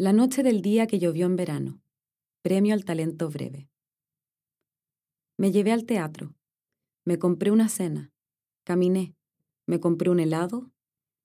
La 0.00 0.12
noche 0.12 0.44
del 0.44 0.62
día 0.62 0.86
que 0.86 1.00
llovió 1.00 1.26
en 1.26 1.34
verano. 1.34 1.80
Premio 2.42 2.72
al 2.72 2.84
talento 2.84 3.28
breve. 3.30 3.68
Me 5.36 5.50
llevé 5.50 5.72
al 5.72 5.86
teatro. 5.86 6.36
Me 7.04 7.18
compré 7.18 7.50
una 7.50 7.68
cena. 7.68 8.12
Caminé. 8.62 9.16
Me 9.66 9.80
compré 9.80 10.08
un 10.10 10.20
helado. 10.20 10.70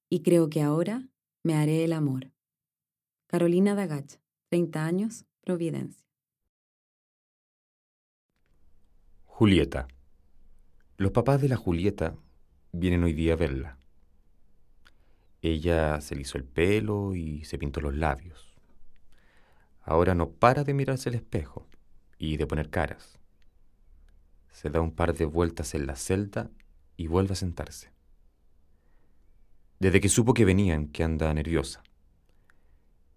Y 0.09 0.23
creo 0.23 0.49
que 0.49 0.63
ahora 0.63 1.07
me 1.43 1.53
haré 1.53 1.83
el 1.83 1.93
amor. 1.93 2.31
Carolina 3.27 3.75
Dagach, 3.75 4.19
30 4.49 4.83
años, 4.83 5.25
Providencia. 5.41 6.07
Julieta. 9.25 9.87
Los 10.97 11.11
papás 11.11 11.39
de 11.41 11.49
la 11.49 11.57
Julieta 11.57 12.15
vienen 12.71 13.03
hoy 13.03 13.13
día 13.13 13.33
a 13.33 13.37
verla. 13.37 13.77
Ella 15.43 16.01
se 16.01 16.15
lisó 16.15 16.39
el 16.39 16.45
pelo 16.45 17.13
y 17.13 17.43
se 17.45 17.59
pintó 17.59 17.79
los 17.79 17.95
labios. 17.95 18.52
Ahora 19.83 20.15
no 20.15 20.31
para 20.31 20.63
de 20.63 20.73
mirarse 20.73 21.09
al 21.09 21.15
espejo 21.15 21.67
y 22.17 22.37
de 22.37 22.47
poner 22.47 22.69
caras. 22.69 23.19
Se 24.51 24.69
da 24.69 24.81
un 24.81 24.91
par 24.91 25.13
de 25.13 25.25
vueltas 25.25 25.75
en 25.75 25.85
la 25.85 25.95
celda 25.95 26.49
y 26.95 27.07
vuelve 27.07 27.33
a 27.33 27.35
sentarse. 27.35 27.91
Desde 29.79 29.99
que 29.99 30.09
supo 30.09 30.33
que 30.33 30.45
venían, 30.45 30.87
que 30.87 31.03
anda 31.03 31.33
nerviosa. 31.33 31.83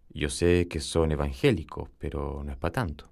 Yo 0.09 0.30
sé 0.30 0.66
que 0.69 0.80
son 0.80 1.12
evangélicos, 1.12 1.91
pero 1.98 2.43
no 2.43 2.51
es 2.51 2.57
para 2.57 2.73
tanto. 2.73 3.09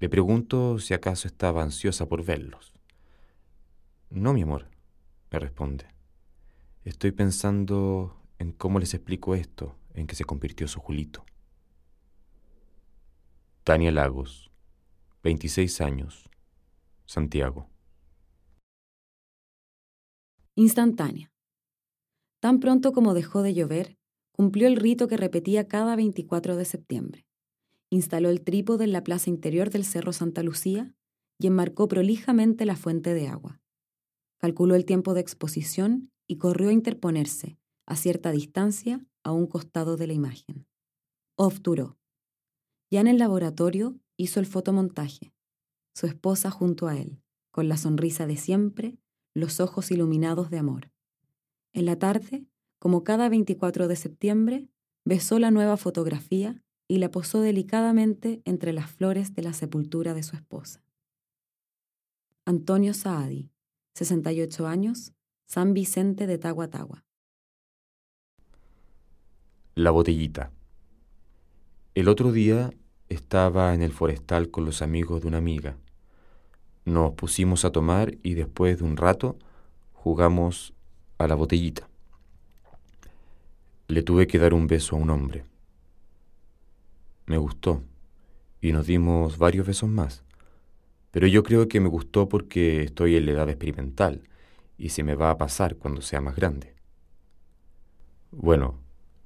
Le 0.00 0.08
pregunto 0.08 0.78
si 0.78 0.94
acaso 0.94 1.28
estaba 1.28 1.62
ansiosa 1.62 2.08
por 2.08 2.24
verlos. 2.24 2.72
No, 4.08 4.32
mi 4.32 4.42
amor, 4.42 4.68
me 5.30 5.38
responde. 5.38 5.86
Estoy 6.84 7.12
pensando 7.12 8.16
en 8.38 8.52
cómo 8.52 8.78
les 8.78 8.94
explico 8.94 9.34
esto 9.34 9.76
en 9.94 10.06
que 10.06 10.16
se 10.16 10.24
convirtió 10.24 10.66
su 10.68 10.80
Julito. 10.80 11.24
Tania 13.64 13.92
Lagos, 13.92 14.50
26 15.22 15.82
años, 15.82 16.28
Santiago. 17.06 17.70
Instantánea. 20.56 21.32
Tan 22.40 22.58
pronto 22.58 22.92
como 22.92 23.14
dejó 23.14 23.42
de 23.42 23.54
llover, 23.54 23.96
cumplió 24.32 24.66
el 24.66 24.74
rito 24.74 25.06
que 25.06 25.16
repetía 25.16 25.68
cada 25.68 25.94
24 25.94 26.56
de 26.56 26.64
septiembre. 26.64 27.24
Instaló 27.88 28.30
el 28.30 28.42
trípode 28.42 28.82
en 28.82 28.90
la 28.90 29.04
plaza 29.04 29.30
interior 29.30 29.70
del 29.70 29.84
Cerro 29.84 30.12
Santa 30.12 30.42
Lucía 30.42 30.96
y 31.38 31.46
enmarcó 31.46 31.86
prolijamente 31.86 32.66
la 32.66 32.74
fuente 32.74 33.14
de 33.14 33.28
agua. 33.28 33.60
Calculó 34.38 34.74
el 34.74 34.84
tiempo 34.84 35.14
de 35.14 35.20
exposición 35.20 36.10
y 36.26 36.38
corrió 36.38 36.70
a 36.70 36.72
interponerse, 36.72 37.60
a 37.86 37.94
cierta 37.94 38.32
distancia, 38.32 39.06
a 39.22 39.30
un 39.30 39.46
costado 39.46 39.96
de 39.96 40.08
la 40.08 40.14
imagen. 40.14 40.66
Obturó. 41.36 42.01
Ya 42.92 43.00
en 43.00 43.06
el 43.06 43.16
laboratorio 43.16 43.98
hizo 44.18 44.38
el 44.38 44.44
fotomontaje. 44.44 45.32
Su 45.94 46.06
esposa 46.06 46.50
junto 46.50 46.88
a 46.88 46.98
él, 46.98 47.22
con 47.50 47.66
la 47.66 47.78
sonrisa 47.78 48.26
de 48.26 48.36
siempre, 48.36 48.98
los 49.32 49.60
ojos 49.60 49.90
iluminados 49.90 50.50
de 50.50 50.58
amor. 50.58 50.90
En 51.72 51.86
la 51.86 51.98
tarde, 51.98 52.44
como 52.78 53.02
cada 53.02 53.30
24 53.30 53.88
de 53.88 53.96
septiembre, 53.96 54.68
besó 55.06 55.38
la 55.38 55.50
nueva 55.50 55.78
fotografía 55.78 56.62
y 56.86 56.98
la 56.98 57.10
posó 57.10 57.40
delicadamente 57.40 58.42
entre 58.44 58.74
las 58.74 58.90
flores 58.90 59.34
de 59.34 59.40
la 59.40 59.54
sepultura 59.54 60.12
de 60.12 60.22
su 60.22 60.36
esposa. 60.36 60.84
Antonio 62.44 62.92
Saadi, 62.92 63.48
68 63.94 64.66
años, 64.66 65.14
San 65.46 65.72
Vicente 65.72 66.26
de 66.26 66.36
Tahuatagua. 66.36 67.06
La 69.76 69.92
botellita. 69.92 70.52
El 71.94 72.08
otro 72.08 72.32
día 72.32 72.70
estaba 73.12 73.74
en 73.74 73.82
el 73.82 73.92
forestal 73.92 74.50
con 74.50 74.64
los 74.64 74.82
amigos 74.82 75.22
de 75.22 75.28
una 75.28 75.38
amiga. 75.38 75.76
Nos 76.84 77.12
pusimos 77.12 77.64
a 77.64 77.70
tomar 77.70 78.16
y 78.22 78.34
después 78.34 78.78
de 78.78 78.84
un 78.84 78.96
rato 78.96 79.38
jugamos 79.92 80.74
a 81.18 81.28
la 81.28 81.34
botellita. 81.34 81.88
Le 83.88 84.02
tuve 84.02 84.26
que 84.26 84.38
dar 84.38 84.54
un 84.54 84.66
beso 84.66 84.96
a 84.96 84.98
un 84.98 85.10
hombre. 85.10 85.44
Me 87.26 87.36
gustó 87.36 87.82
y 88.60 88.72
nos 88.72 88.86
dimos 88.86 89.38
varios 89.38 89.66
besos 89.66 89.88
más. 89.88 90.24
Pero 91.10 91.26
yo 91.26 91.42
creo 91.42 91.68
que 91.68 91.80
me 91.80 91.88
gustó 91.88 92.28
porque 92.28 92.82
estoy 92.82 93.16
en 93.16 93.26
la 93.26 93.32
edad 93.32 93.48
experimental 93.48 94.22
y 94.78 94.88
se 94.88 95.02
me 95.02 95.14
va 95.14 95.30
a 95.30 95.38
pasar 95.38 95.76
cuando 95.76 96.00
sea 96.00 96.20
más 96.20 96.34
grande. 96.34 96.74
Bueno, 98.30 98.80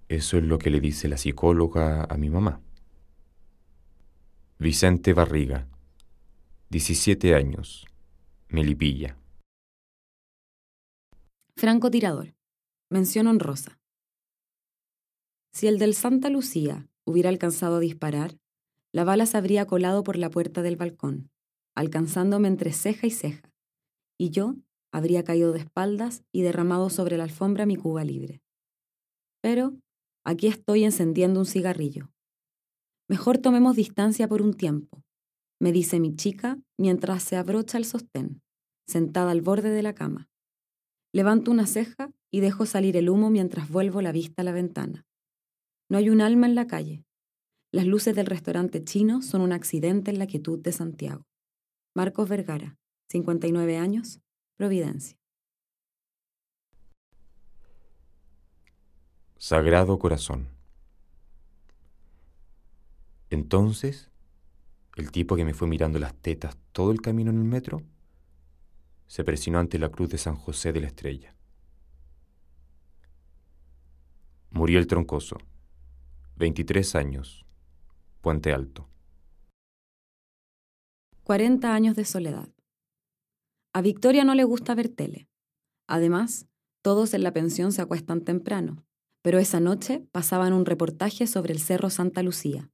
eso 0.09 0.37
es 0.37 0.44
lo 0.44 0.59
que 0.59 0.71
le 0.71 0.81
dice 0.81 1.09
la 1.09 1.16
psicóloga 1.16 2.05
a 2.05 2.16
mi 2.16 2.28
mamá. 2.28 2.61
Vicente 4.59 5.12
Barriga, 5.12 5.69
17 6.71 7.34
años, 7.34 7.87
Melipilla. 8.49 9.19
Franco 11.56 11.91
Tirador. 11.91 12.34
Mención 12.91 13.27
honrosa. 13.27 13.78
Si 15.53 15.67
el 15.67 15.78
del 15.78 15.94
Santa 15.94 16.31
Lucía 16.31 16.89
hubiera 17.05 17.28
alcanzado 17.28 17.77
a 17.77 17.81
disparar, 17.81 18.39
la 18.93 19.05
bala 19.05 19.27
se 19.27 19.37
habría 19.37 19.67
colado 19.67 20.03
por 20.03 20.17
la 20.17 20.31
puerta 20.31 20.62
del 20.62 20.77
balcón 20.77 21.31
alcanzándome 21.77 22.49
entre 22.49 22.73
ceja 22.73 23.06
y 23.06 23.11
ceja, 23.11 23.53
y 24.19 24.31
yo 24.31 24.56
habría 24.91 25.23
caído 25.23 25.53
de 25.53 25.61
espaldas 25.61 26.25
y 26.33 26.41
derramado 26.43 26.88
sobre 26.88 27.19
la 27.19 27.25
alfombra 27.25 27.67
mi 27.67 27.77
cuba 27.77 28.03
libre. 28.03 28.41
Pero 29.43 29.75
aquí 30.25 30.47
estoy 30.47 30.84
encendiendo 30.84 31.38
un 31.38 31.47
cigarrillo. 31.47 32.11
Mejor 33.09 33.39
tomemos 33.39 33.77
distancia 33.77 34.28
por 34.28 34.43
un 34.43 34.55
tiempo, 34.55 35.03
me 35.59 35.72
dice 35.72 36.00
mi 36.00 36.15
chica 36.15 36.59
mientras 36.77 37.22
se 37.22 37.37
abrocha 37.37 37.78
el 37.78 37.87
sostén, 37.87 38.43
sentada 38.87 39.31
al 39.31 39.41
borde 39.41 39.71
de 39.71 39.83
la 39.83 39.94
cama. 39.94 40.28
Levanto 41.12 41.50
una 41.50 41.67
ceja 41.67 42.12
y 42.31 42.41
dejo 42.41 42.67
salir 42.67 42.97
el 42.97 43.09
humo 43.09 43.31
mientras 43.31 43.71
vuelvo 43.71 44.03
la 44.03 44.12
vista 44.12 44.43
a 44.43 44.44
la 44.44 44.53
ventana. 44.53 45.06
No 45.89 45.97
hay 45.97 46.11
un 46.11 46.21
alma 46.21 46.47
en 46.47 46.55
la 46.55 46.67
calle. 46.67 47.05
Las 47.72 47.87
luces 47.87 48.15
del 48.15 48.27
restaurante 48.27 48.84
chino 48.84 49.23
son 49.23 49.41
un 49.41 49.53
accidente 49.53 50.11
en 50.11 50.19
la 50.19 50.27
quietud 50.27 50.59
de 50.59 50.73
Santiago. 50.73 51.25
Marcos 51.94 52.28
Vergara, 52.28 52.77
59 53.11 53.78
años, 53.78 54.21
Providencia. 54.56 55.19
Sagrado 59.38 59.99
Corazón. 59.99 60.56
Entonces, 63.31 64.10
el 64.97 65.10
tipo 65.10 65.37
que 65.37 65.44
me 65.44 65.54
fue 65.54 65.69
mirando 65.69 65.98
las 65.98 66.14
tetas 66.14 66.56
todo 66.72 66.92
el 66.92 67.00
camino 67.00 67.31
en 67.31 67.38
el 67.38 67.44
metro 67.44 67.82
se 69.06 69.25
presionó 69.25 69.59
ante 69.59 69.78
la 69.78 69.88
cruz 69.88 70.09
de 70.10 70.19
San 70.19 70.37
José 70.37 70.72
de 70.72 70.81
la 70.81 70.87
Estrella. 70.88 71.34
Murió 74.50 74.78
el 74.78 74.87
troncoso, 74.87 75.37
23 76.37 76.94
años, 76.94 77.44
Puente 78.20 78.53
Alto. 78.53 78.88
40 81.25 81.75
años 81.75 81.97
de 81.97 82.04
soledad. 82.04 82.48
A 83.72 83.82
Victoria 83.82 84.25
no 84.25 84.34
le 84.34 84.44
gusta 84.44 84.75
ver 84.75 84.88
tele. 84.88 85.28
Además, 85.87 86.47
todos 86.82 87.14
en 87.14 87.22
la 87.22 87.32
pensión 87.32 87.72
se 87.72 87.82
acuestan 87.82 88.22
temprano, 88.22 88.84
pero 89.22 89.38
esa 89.38 89.60
noche 89.60 90.06
pasaban 90.12 90.53
un 90.53 90.64
reportaje 90.64 91.26
sobre 91.26 91.53
el 91.53 91.60
Cerro 91.60 91.91
Santa 91.91 92.22
Lucía, 92.22 92.70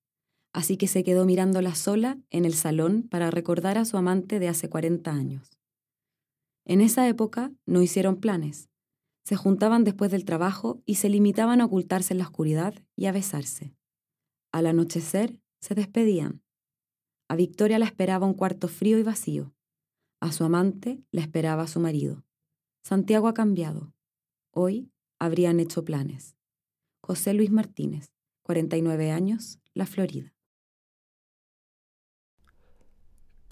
así 0.52 0.76
que 0.76 0.88
se 0.88 1.04
quedó 1.04 1.24
mirándola 1.24 1.74
sola 1.74 2.18
en 2.30 2.44
el 2.44 2.54
salón 2.54 3.02
para 3.08 3.30
recordar 3.30 3.78
a 3.78 3.84
su 3.84 3.96
amante 3.96 4.38
de 4.38 4.48
hace 4.48 4.68
40 4.68 5.10
años. 5.10 5.58
En 6.64 6.80
esa 6.80 7.08
época 7.08 7.52
no 7.66 7.82
hicieron 7.82 8.16
planes. 8.16 8.68
Se 9.24 9.36
juntaban 9.36 9.84
después 9.84 10.10
del 10.10 10.24
trabajo 10.24 10.82
y 10.84 10.96
se 10.96 11.08
limitaban 11.08 11.60
a 11.60 11.64
ocultarse 11.64 12.14
en 12.14 12.18
la 12.18 12.24
oscuridad 12.24 12.74
y 12.96 13.06
a 13.06 13.12
besarse. 13.12 13.74
Al 14.52 14.66
anochecer 14.66 15.40
se 15.60 15.75
despedían, 15.75 16.43
a 17.32 17.34
Victoria 17.34 17.78
la 17.78 17.87
esperaba 17.87 18.26
un 18.26 18.34
cuarto 18.34 18.69
frío 18.69 18.98
y 18.98 19.02
vacío. 19.02 19.55
A 20.20 20.32
su 20.32 20.44
amante 20.44 21.02
la 21.12 21.22
esperaba 21.22 21.66
su 21.66 21.81
marido. 21.81 22.26
Santiago 22.84 23.26
ha 23.26 23.32
cambiado. 23.32 23.94
Hoy 24.50 24.93
habrían 25.19 25.58
hecho 25.58 25.82
planes. 25.82 26.37
José 27.00 27.32
Luis 27.32 27.50
Martínez, 27.50 28.12
49 28.43 29.10
años, 29.12 29.60
La 29.72 29.87
Florida. 29.87 30.34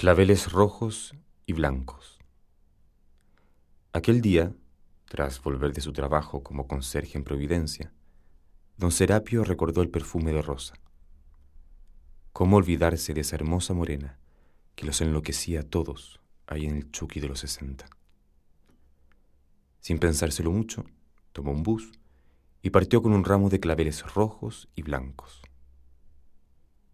Claveles 0.01 0.51
rojos 0.51 1.15
y 1.45 1.53
blancos. 1.53 2.19
Aquel 3.93 4.23
día, 4.23 4.55
tras 5.05 5.43
volver 5.43 5.75
de 5.75 5.83
su 5.83 5.93
trabajo 5.93 6.43
como 6.43 6.67
conserje 6.67 7.19
en 7.19 7.25
Providencia, 7.25 7.93
don 8.79 8.93
Serapio 8.93 9.45
recordó 9.45 9.83
el 9.83 9.91
perfume 9.91 10.33
de 10.33 10.41
Rosa. 10.41 10.73
¿Cómo 12.33 12.57
olvidarse 12.57 13.13
de 13.13 13.21
esa 13.21 13.37
hermosa 13.37 13.75
morena 13.75 14.19
que 14.75 14.87
los 14.87 15.03
enloquecía 15.03 15.61
a 15.61 15.65
todos 15.65 16.19
ahí 16.47 16.65
en 16.65 16.77
el 16.77 16.91
Chucky 16.91 17.21
de 17.21 17.29
los 17.29 17.41
sesenta? 17.41 17.85
Sin 19.81 19.99
pensárselo 19.99 20.51
mucho, 20.51 20.87
tomó 21.33 21.53
un 21.53 21.63
bus 21.63 21.93
y 22.63 22.71
partió 22.71 23.03
con 23.03 23.13
un 23.13 23.23
ramo 23.23 23.51
de 23.51 23.61
claveles 23.61 24.15
rojos 24.15 24.67
y 24.75 24.81
blancos. 24.81 25.43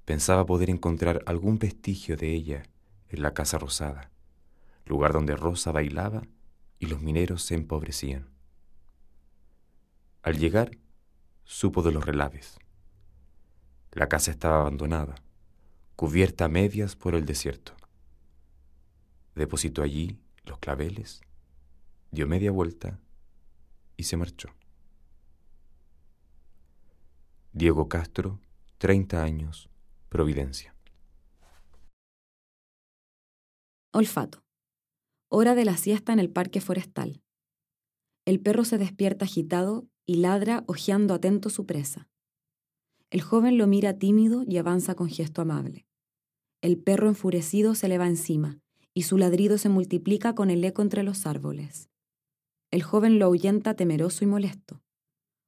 Pensaba 0.04 0.44
poder 0.44 0.70
encontrar 0.70 1.22
algún 1.24 1.60
vestigio 1.60 2.16
de 2.16 2.34
ella 2.34 2.64
en 3.08 3.22
la 3.22 3.34
Casa 3.34 3.58
Rosada, 3.58 4.10
lugar 4.84 5.12
donde 5.12 5.36
Rosa 5.36 5.72
bailaba 5.72 6.22
y 6.78 6.86
los 6.86 7.00
mineros 7.00 7.42
se 7.42 7.54
empobrecían. 7.54 8.28
Al 10.22 10.38
llegar, 10.38 10.78
supo 11.44 11.82
de 11.82 11.92
los 11.92 12.04
relaves. 12.04 12.58
La 13.92 14.08
casa 14.08 14.30
estaba 14.30 14.60
abandonada, 14.60 15.14
cubierta 15.94 16.46
a 16.46 16.48
medias 16.48 16.96
por 16.96 17.14
el 17.14 17.24
desierto. 17.24 17.74
Depositó 19.34 19.82
allí 19.82 20.18
los 20.44 20.58
claveles, 20.58 21.22
dio 22.10 22.26
media 22.26 22.50
vuelta 22.50 22.98
y 23.96 24.04
se 24.04 24.16
marchó. 24.16 24.50
Diego 27.52 27.88
Castro, 27.88 28.38
30 28.78 29.22
años, 29.22 29.70
Providencia. 30.08 30.75
Olfato. 33.98 34.44
Hora 35.30 35.54
de 35.54 35.64
la 35.64 35.78
siesta 35.78 36.12
en 36.12 36.18
el 36.18 36.28
parque 36.28 36.60
forestal. 36.60 37.22
El 38.26 38.40
perro 38.40 38.66
se 38.66 38.76
despierta 38.76 39.24
agitado 39.24 39.88
y 40.04 40.16
ladra 40.16 40.64
hojeando 40.66 41.14
atento 41.14 41.48
su 41.48 41.64
presa. 41.64 42.06
El 43.08 43.22
joven 43.22 43.56
lo 43.56 43.66
mira 43.66 43.98
tímido 43.98 44.44
y 44.46 44.58
avanza 44.58 44.96
con 44.96 45.08
gesto 45.08 45.40
amable. 45.40 45.86
El 46.60 46.76
perro 46.76 47.08
enfurecido 47.08 47.74
se 47.74 47.88
le 47.88 47.96
va 47.96 48.06
encima 48.06 48.60
y 48.92 49.04
su 49.04 49.16
ladrido 49.16 49.56
se 49.56 49.70
multiplica 49.70 50.34
con 50.34 50.50
el 50.50 50.62
eco 50.62 50.82
entre 50.82 51.02
los 51.02 51.24
árboles. 51.24 51.88
El 52.70 52.82
joven 52.82 53.18
lo 53.18 53.24
ahuyenta 53.24 53.76
temeroso 53.76 54.24
y 54.24 54.26
molesto. 54.26 54.82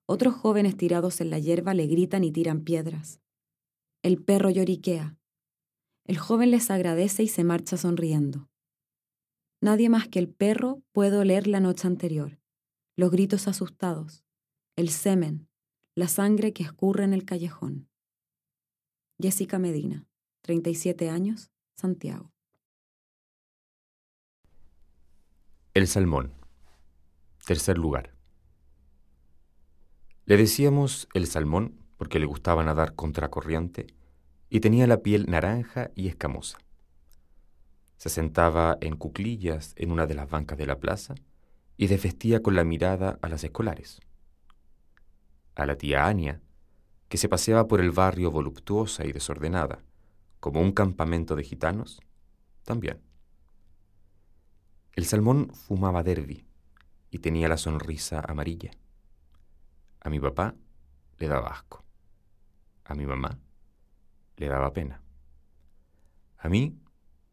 Otros 0.06 0.33
jóvenes 0.33 0.75
tirados 0.75 1.21
en 1.21 1.29
la 1.29 1.39
hierba 1.39 1.75
le 1.75 1.87
gritan 1.87 2.25
y 2.25 2.33
tiran 2.33 2.62
piedras. 2.62 3.21
El 4.03 4.25
perro 4.25 4.49
lloriquea. 4.49 5.18
El 6.08 6.16
joven 6.16 6.50
les 6.50 6.70
agradece 6.70 7.22
y 7.22 7.28
se 7.28 7.44
marcha 7.44 7.76
sonriendo. 7.76 8.49
Nadie 9.60 9.90
más 9.90 10.08
que 10.08 10.19
el 10.19 10.31
perro 10.31 10.82
puede 10.93 11.19
oler 11.19 11.46
la 11.46 11.60
noche 11.60 11.87
anterior, 11.87 12.40
los 12.96 13.10
gritos 13.10 13.46
asustados, 13.46 14.25
el 14.75 14.88
semen, 14.88 15.50
la 15.94 16.08
sangre 16.08 16.55
que 16.55 16.62
escurre 16.62 17.05
en 17.05 17.12
el 17.12 17.26
callejón. 17.26 17.90
Jessica 19.20 19.58
Medina, 19.58 20.06
37 20.44 21.10
años, 21.10 21.50
Santiago. 21.76 22.32
El 25.75 25.88
salmón. 25.88 26.32
Tercer 27.44 27.76
lugar. 27.76 28.14
Le 30.25 30.38
decíamos 30.38 31.06
el 31.12 31.26
salmón 31.26 31.84
porque 31.99 32.19
le 32.19 32.25
gustaba 32.25 32.64
nadar 32.64 32.94
contracorriente 32.94 33.98
y 34.50 34.61
tenía 34.61 34.87
la 34.87 35.03
piel 35.03 35.27
naranja 35.29 35.91
y 35.95 36.09
escamosa. 36.09 36.59
Se 37.97 38.09
sentaba 38.09 38.79
en 38.81 38.97
cuclillas 38.97 39.75
en 39.77 39.91
una 39.91 40.06
de 40.06 40.15
las 40.15 40.31
bancas 40.31 40.56
de 40.59 40.67
la 40.67 40.79
plaza 40.79 41.15
y 41.77 41.87
desvestía 41.87 42.43
con 42.43 42.55
la 42.55 42.65
mirada 42.65 43.19
a 43.23 43.29
las 43.29 43.45
escolares 43.45 44.00
a 45.59 45.67
la 45.67 45.77
tía 45.77 46.06
Ania, 46.06 46.41
que 47.09 47.19
se 47.19 47.29
paseaba 47.29 47.67
por 47.67 47.81
el 47.81 47.91
barrio 47.91 48.31
voluptuosa 48.31 49.05
y 49.05 49.12
desordenada, 49.12 49.83
como 50.39 50.61
un 50.61 50.71
campamento 50.71 51.35
de 51.35 51.43
gitanos, 51.43 52.00
también. 52.62 53.00
El 54.93 55.05
salmón 55.05 55.50
fumaba 55.53 56.05
derby 56.05 56.47
y 57.11 57.19
tenía 57.19 57.49
la 57.49 57.56
sonrisa 57.56 58.21
amarilla. 58.21 58.71
A 60.00 60.11
mi 60.11 60.21
papá 60.21 60.55
le 61.19 61.27
daba 61.27 61.49
asco. 61.49 61.85
A 62.85 62.95
mi 62.95 63.05
mamá 63.05 63.37
le 64.38 64.49
daba 64.49 64.73
pena. 64.73 65.02
A 66.38 66.49
mí 66.49 66.81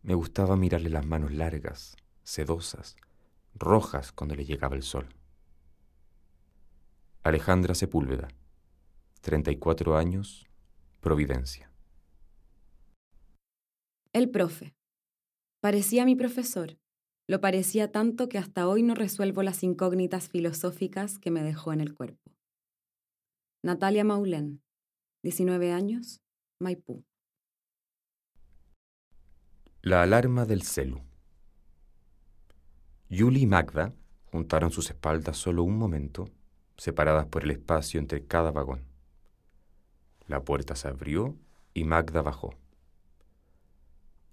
me 0.01 0.13
gustaba 0.13 0.57
mirarle 0.57 0.89
las 0.89 1.05
manos 1.05 1.31
largas, 1.31 1.95
sedosas, 2.23 2.97
rojas 3.53 4.11
cuando 4.11 4.35
le 4.35 4.45
llegaba 4.45 4.75
el 4.75 4.83
sol. 4.83 5.07
Alejandra 7.23 7.73
Sepúlveda, 7.73 8.27
34 9.21 9.97
años, 9.97 10.47
Providencia. 10.99 11.71
El 14.11 14.31
profe. 14.31 14.75
Parecía 15.61 16.03
mi 16.03 16.15
profesor. 16.15 16.79
Lo 17.27 17.41
parecía 17.41 17.91
tanto 17.91 18.27
que 18.27 18.39
hasta 18.39 18.67
hoy 18.67 18.81
no 18.81 18.95
resuelvo 18.95 19.43
las 19.43 19.61
incógnitas 19.61 20.29
filosóficas 20.29 21.19
que 21.19 21.29
me 21.29 21.43
dejó 21.43 21.73
en 21.73 21.81
el 21.81 21.93
cuerpo. 21.93 22.31
Natalia 23.61 24.03
Maulén, 24.03 24.63
19 25.21 25.71
años, 25.71 26.24
La 29.81 30.01
alarma 30.01 30.45
del 30.45 30.63
celu. 30.63 31.01
Yuli 33.07 33.41
y 33.41 33.45
Magda 33.45 33.93
juntaron 34.31 34.71
sus 34.71 34.89
espaldas 34.89 35.37
solo 35.37 35.61
un 35.61 35.77
momento 35.77 36.27
separadas 36.75 37.27
por 37.27 37.43
el 37.43 37.51
espacio 37.51 37.99
entre 37.99 38.25
cada 38.25 38.51
vagón. 38.51 38.83
La 40.27 40.43
puerta 40.43 40.75
se 40.75 40.87
abrió 40.87 41.37
y 41.73 41.83
Magda 41.83 42.23
bajó. 42.23 42.55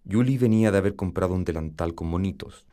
Yuli 0.04 0.38
venía 0.38 0.72
de 0.72 0.78
haber 0.78 0.96
comprado 0.96 1.34
un 1.34 1.44
delantal 1.44 1.94
con 1.94 2.08
monitos. 2.08 2.66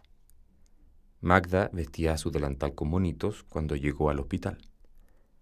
Magda 1.19 1.69
vestía 1.73 2.17
su 2.17 2.31
delantal 2.31 2.73
con 2.75 2.87
monitos 2.87 3.43
cuando 3.43 3.75
llegó 3.75 4.09
al 4.09 4.19
hospital. 4.19 4.57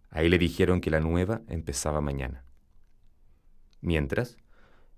Ahí 0.09 0.27
le 0.27 0.39
dijeron 0.39 0.81
que 0.81 0.89
la 0.89 0.99
nueva 0.99 1.43
empezaba 1.47 2.01
mañana. 2.01 2.46
Mientras, 3.81 4.37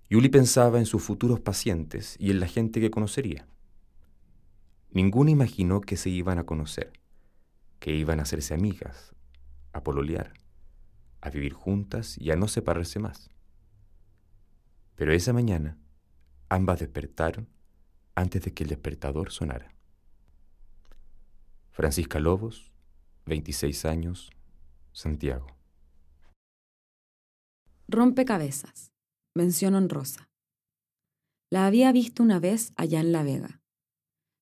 Yuli 0.08 0.28
pensaba 0.28 0.78
en 0.78 0.86
sus 0.86 1.02
futuros 1.02 1.40
pacientes 1.40 2.16
y 2.18 2.30
en 2.30 2.40
la 2.40 2.46
gente 2.46 2.80
que 2.80 2.90
conocería. 2.90 3.46
Ninguna 4.90 5.30
imaginó 5.30 5.80
que 5.80 5.96
se 5.96 6.10
iban 6.10 6.38
a 6.38 6.44
conocer, 6.44 6.92
que 7.78 7.94
iban 7.94 8.18
a 8.18 8.22
hacerse 8.22 8.54
amigas, 8.54 9.14
a 9.72 9.82
pololear, 9.84 10.34
a 11.20 11.30
vivir 11.30 11.52
juntas 11.52 12.18
y 12.18 12.32
a 12.32 12.36
no 12.36 12.48
separarse 12.48 12.98
más. 12.98 13.30
Pero 14.96 15.12
esa 15.12 15.32
mañana 15.32 15.78
ambas 16.48 16.80
despertaron 16.80 17.48
antes 18.16 18.42
de 18.42 18.52
que 18.52 18.64
el 18.64 18.70
despertador 18.70 19.30
sonara. 19.30 19.72
Francisca 21.70 22.18
Lobos, 22.18 22.72
26 23.26 23.84
años, 23.84 24.30
Santiago. 24.92 25.59
Rompecabezas. 27.92 28.92
Mención 29.34 29.74
honrosa. 29.74 30.30
La 31.50 31.66
había 31.66 31.90
visto 31.90 32.22
una 32.22 32.38
vez 32.38 32.72
allá 32.76 33.00
en 33.00 33.10
La 33.10 33.24
Vega. 33.24 33.60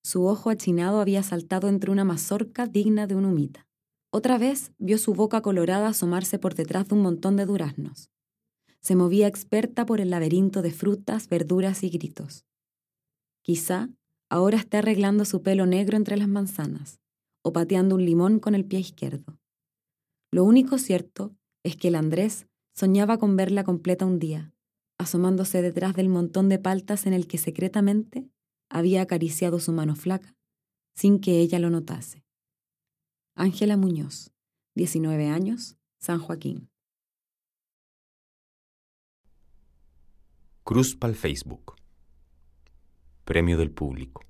Su 0.02 0.26
ojo 0.26 0.50
achinado 0.50 1.00
había 1.00 1.22
saltado 1.22 1.68
entre 1.68 1.90
una 1.90 2.04
mazorca 2.04 2.66
digna 2.66 3.06
de 3.06 3.14
un 3.14 3.24
humita. 3.24 3.66
Otra 4.10 4.36
vez 4.36 4.72
vio 4.76 4.98
su 4.98 5.14
boca 5.14 5.40
colorada 5.40 5.88
asomarse 5.88 6.38
por 6.38 6.56
detrás 6.56 6.88
de 6.88 6.96
un 6.96 7.00
montón 7.00 7.36
de 7.36 7.46
duraznos. 7.46 8.10
Se 8.80 8.96
movía 8.96 9.26
experta 9.26 9.86
por 9.86 10.02
el 10.02 10.10
laberinto 10.10 10.60
de 10.60 10.70
frutas, 10.70 11.30
verduras 11.30 11.82
y 11.84 11.88
gritos. 11.88 12.44
Quizá 13.40 13.88
ahora 14.28 14.58
esté 14.58 14.76
arreglando 14.76 15.24
su 15.24 15.40
pelo 15.40 15.64
negro 15.64 15.96
entre 15.96 16.18
las 16.18 16.28
manzanas 16.28 17.00
o 17.40 17.54
pateando 17.54 17.94
un 17.94 18.04
limón 18.04 18.40
con 18.40 18.54
el 18.54 18.66
pie 18.66 18.80
izquierdo. 18.80 19.40
Lo 20.30 20.44
único 20.44 20.76
cierto 20.76 21.34
es 21.62 21.76
que 21.76 21.88
el 21.88 21.94
Andrés 21.94 22.46
soñaba 22.78 23.18
con 23.18 23.34
verla 23.34 23.64
completa 23.64 24.06
un 24.06 24.20
día, 24.20 24.54
asomándose 24.98 25.62
detrás 25.62 25.96
del 25.96 26.08
montón 26.08 26.48
de 26.48 26.60
paltas 26.60 27.06
en 27.06 27.12
el 27.12 27.26
que 27.26 27.36
secretamente 27.36 28.30
había 28.70 29.02
acariciado 29.02 29.58
su 29.58 29.72
mano 29.72 29.96
flaca 29.96 30.36
sin 30.94 31.20
que 31.20 31.40
ella 31.40 31.58
lo 31.58 31.70
notase. 31.70 32.24
Ángela 33.34 33.76
Muñoz, 33.76 34.32
19 34.76 35.26
años, 35.26 35.76
San 35.98 36.20
Joaquín. 36.20 36.70
Cruz 40.62 40.94
para 40.94 41.14
Facebook. 41.14 41.74
Premio 43.24 43.58
del 43.58 43.72
público. 43.72 44.24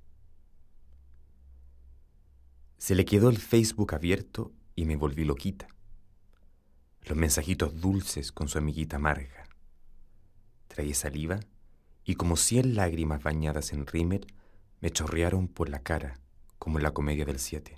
Se 2.77 2.95
le 2.95 3.05
quedó 3.05 3.29
el 3.29 3.37
Facebook 3.37 3.93
abierto 3.93 4.51
y 4.75 4.85
me 4.85 4.95
volví 4.95 5.23
loquita. 5.23 5.67
Los 7.05 7.17
mensajitos 7.17 7.79
dulces 7.79 8.31
con 8.31 8.47
su 8.47 8.57
amiguita 8.57 8.97
amarga. 8.97 9.47
Traí 10.67 10.93
saliva 10.93 11.39
y 12.03 12.15
como 12.15 12.35
cien 12.35 12.75
lágrimas 12.75 13.23
bañadas 13.23 13.73
en 13.73 13.87
rímel 13.87 14.27
me 14.81 14.91
chorrearon 14.91 15.47
por 15.47 15.69
la 15.69 15.79
cara 15.79 16.19
como 16.57 16.77
en 16.77 16.83
la 16.83 16.91
comedia 16.91 17.25
del 17.25 17.39
siete. 17.39 17.77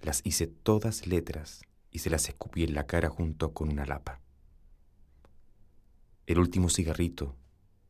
Las 0.00 0.22
hice 0.24 0.46
todas 0.46 1.06
letras 1.06 1.62
y 1.90 1.98
se 2.00 2.10
las 2.10 2.28
escupí 2.28 2.64
en 2.64 2.74
la 2.74 2.86
cara 2.86 3.08
junto 3.08 3.52
con 3.52 3.68
una 3.68 3.84
lapa. 3.84 4.20
El 6.26 6.38
último 6.38 6.70
cigarrito 6.70 7.36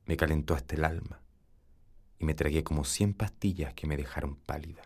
me 0.07 0.17
calentó 0.17 0.55
hasta 0.55 0.75
el 0.75 0.85
alma 0.85 1.23
y 2.19 2.25
me 2.25 2.35
tragué 2.35 2.65
como 2.65 2.85
cien 2.85 3.15
pastillas 3.15 3.75
que 3.75 3.87
me 3.87 3.97
dejaron 3.97 4.37
pálida. 4.37 4.83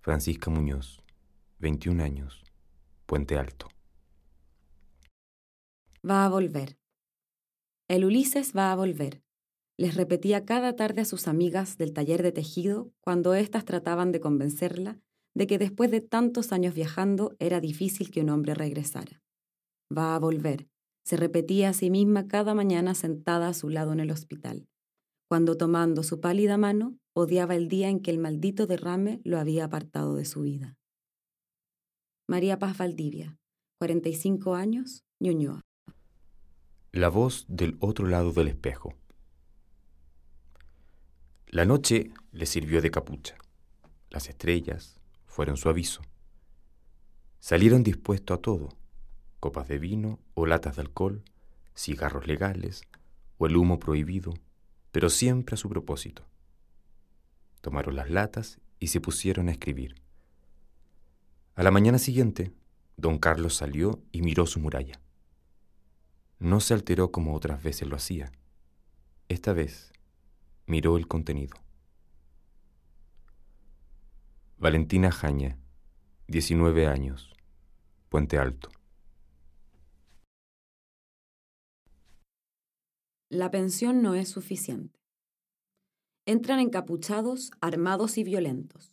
Francisca 0.00 0.50
Muñoz, 0.50 0.99
21 1.60 2.02
años, 2.02 2.42
Puente 3.04 3.36
Alto. 3.36 3.68
Va 6.08 6.24
a 6.24 6.28
volver. 6.30 6.78
El 7.86 8.06
Ulises 8.06 8.56
va 8.56 8.72
a 8.72 8.76
volver. 8.76 9.22
Les 9.76 9.94
repetía 9.94 10.46
cada 10.46 10.74
tarde 10.74 11.02
a 11.02 11.04
sus 11.04 11.28
amigas 11.28 11.76
del 11.76 11.92
taller 11.92 12.22
de 12.22 12.32
tejido 12.32 12.90
cuando 13.02 13.34
éstas 13.34 13.66
trataban 13.66 14.10
de 14.10 14.20
convencerla 14.20 15.00
de 15.34 15.46
que 15.46 15.58
después 15.58 15.90
de 15.90 16.00
tantos 16.00 16.52
años 16.52 16.74
viajando 16.74 17.36
era 17.38 17.60
difícil 17.60 18.10
que 18.10 18.22
un 18.22 18.30
hombre 18.30 18.54
regresara. 18.54 19.22
Va 19.94 20.14
a 20.14 20.18
volver, 20.18 20.66
se 21.04 21.18
repetía 21.18 21.68
a 21.68 21.74
sí 21.74 21.90
misma 21.90 22.26
cada 22.26 22.54
mañana 22.54 22.94
sentada 22.94 23.48
a 23.48 23.54
su 23.54 23.68
lado 23.68 23.92
en 23.92 24.00
el 24.00 24.10
hospital, 24.10 24.66
cuando 25.28 25.58
tomando 25.58 26.04
su 26.04 26.20
pálida 26.20 26.56
mano 26.56 26.96
odiaba 27.12 27.54
el 27.54 27.68
día 27.68 27.90
en 27.90 28.00
que 28.00 28.10
el 28.10 28.18
maldito 28.18 28.66
derrame 28.66 29.20
lo 29.24 29.38
había 29.38 29.66
apartado 29.66 30.16
de 30.16 30.24
su 30.24 30.40
vida. 30.40 30.79
María 32.30 32.60
Paz 32.60 32.78
Valdivia, 32.78 33.36
45 33.80 34.54
años, 34.54 35.02
Ñuñoa. 35.18 35.62
La 36.92 37.08
voz 37.08 37.44
del 37.48 37.76
otro 37.80 38.06
lado 38.06 38.32
del 38.32 38.46
espejo. 38.46 38.94
La 41.48 41.64
noche 41.64 42.12
le 42.30 42.46
sirvió 42.46 42.80
de 42.82 42.92
capucha. 42.92 43.36
Las 44.10 44.28
estrellas 44.28 45.00
fueron 45.26 45.56
su 45.56 45.68
aviso. 45.68 46.02
Salieron 47.40 47.82
dispuestos 47.82 48.38
a 48.38 48.40
todo, 48.40 48.68
copas 49.40 49.66
de 49.66 49.80
vino 49.80 50.20
o 50.34 50.46
latas 50.46 50.76
de 50.76 50.82
alcohol, 50.82 51.24
cigarros 51.74 52.28
legales 52.28 52.82
o 53.38 53.46
el 53.46 53.56
humo 53.56 53.80
prohibido, 53.80 54.34
pero 54.92 55.10
siempre 55.10 55.54
a 55.54 55.58
su 55.58 55.68
propósito. 55.68 56.28
Tomaron 57.60 57.96
las 57.96 58.08
latas 58.08 58.60
y 58.78 58.86
se 58.86 59.00
pusieron 59.00 59.48
a 59.48 59.50
escribir. 59.50 59.96
A 61.60 61.62
la 61.62 61.70
mañana 61.70 61.98
siguiente, 61.98 62.54
don 62.96 63.18
Carlos 63.18 63.54
salió 63.54 64.02
y 64.12 64.22
miró 64.22 64.46
su 64.46 64.60
muralla. 64.60 64.98
No 66.38 66.58
se 66.58 66.72
alteró 66.72 67.12
como 67.12 67.34
otras 67.34 67.62
veces 67.62 67.86
lo 67.86 67.96
hacía. 67.96 68.32
Esta 69.28 69.52
vez 69.52 69.92
miró 70.64 70.96
el 70.96 71.06
contenido. 71.06 71.54
Valentina 74.56 75.12
Jaña, 75.12 75.58
19 76.28 76.86
años, 76.86 77.30
Puente 78.08 78.38
Alto. 78.38 78.70
La 83.28 83.50
pensión 83.50 84.00
no 84.00 84.14
es 84.14 84.30
suficiente. 84.30 84.98
Entran 86.24 86.58
encapuchados, 86.58 87.50
armados 87.60 88.16
y 88.16 88.24
violentos. 88.24 88.89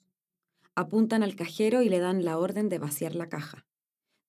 Apuntan 0.77 1.24
al 1.24 1.36
cajero 1.36 1.81
y 1.81 1.89
le 1.89 1.98
dan 1.98 2.24
la 2.24 2.38
orden 2.38 2.69
de 2.69 2.77
vaciar 2.77 3.15
la 3.15 3.29
caja. 3.29 3.65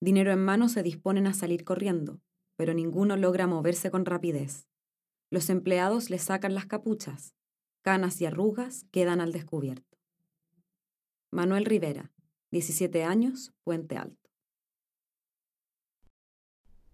Dinero 0.00 0.32
en 0.32 0.42
mano 0.42 0.70
se 0.70 0.82
disponen 0.82 1.26
a 1.26 1.34
salir 1.34 1.62
corriendo, 1.62 2.22
pero 2.56 2.72
ninguno 2.72 3.18
logra 3.18 3.46
moverse 3.46 3.90
con 3.90 4.06
rapidez. 4.06 4.66
Los 5.28 5.50
empleados 5.50 6.08
le 6.08 6.18
sacan 6.18 6.54
las 6.54 6.64
capuchas. 6.64 7.34
Canas 7.82 8.18
y 8.22 8.24
arrugas 8.24 8.86
quedan 8.92 9.20
al 9.20 9.30
descubierto. 9.30 9.98
Manuel 11.30 11.66
Rivera, 11.66 12.12
17 12.50 13.04
años, 13.04 13.52
Puente 13.62 13.98
Alto. 13.98 14.30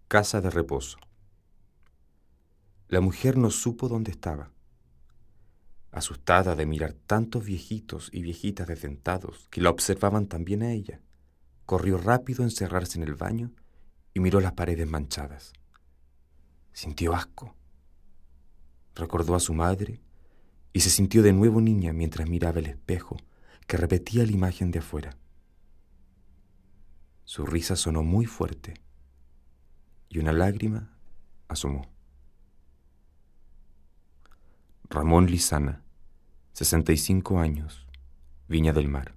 Casa 0.09 0.41
de 0.41 0.49
reposo. 0.49 0.97
La 2.89 2.99
mujer 2.99 3.37
no 3.37 3.51
supo 3.51 3.87
dónde 3.87 4.11
estaba. 4.11 4.51
Asustada 5.95 6.57
de 6.57 6.65
mirar 6.65 6.91
tantos 6.91 7.45
viejitos 7.45 8.09
y 8.11 8.21
viejitas 8.21 8.67
desdentados 8.67 9.47
que 9.49 9.61
la 9.61 9.69
observaban 9.69 10.27
también 10.27 10.61
a 10.61 10.73
ella, 10.73 10.99
corrió 11.65 11.97
rápido 11.97 12.43
a 12.43 12.47
encerrarse 12.47 12.97
en 12.97 13.05
el 13.05 13.15
baño 13.15 13.53
y 14.13 14.19
miró 14.19 14.41
las 14.41 14.51
paredes 14.51 14.89
manchadas. 14.89 15.53
Sintió 16.73 17.15
asco. 17.15 17.55
Recordó 18.93 19.35
a 19.35 19.39
su 19.39 19.53
madre 19.53 20.01
y 20.73 20.81
se 20.81 20.89
sintió 20.89 21.23
de 21.23 21.31
nuevo 21.31 21.61
niña 21.61 21.93
mientras 21.93 22.27
miraba 22.27 22.59
el 22.59 22.65
espejo 22.65 23.15
que 23.65 23.77
repetía 23.77 24.25
la 24.25 24.33
imagen 24.33 24.71
de 24.71 24.79
afuera. 24.79 25.17
Su 27.23 27.45
risa 27.45 27.77
sonó 27.77 28.03
muy 28.03 28.25
fuerte 28.25 28.73
y 30.09 30.19
una 30.19 30.33
lágrima 30.33 30.99
asomó. 31.47 31.89
Ramón 34.89 35.27
Lizana, 35.27 35.84
65 36.55 37.37
años, 37.39 37.85
Viña 38.47 38.71
del 38.71 38.87
Mar. 38.87 39.13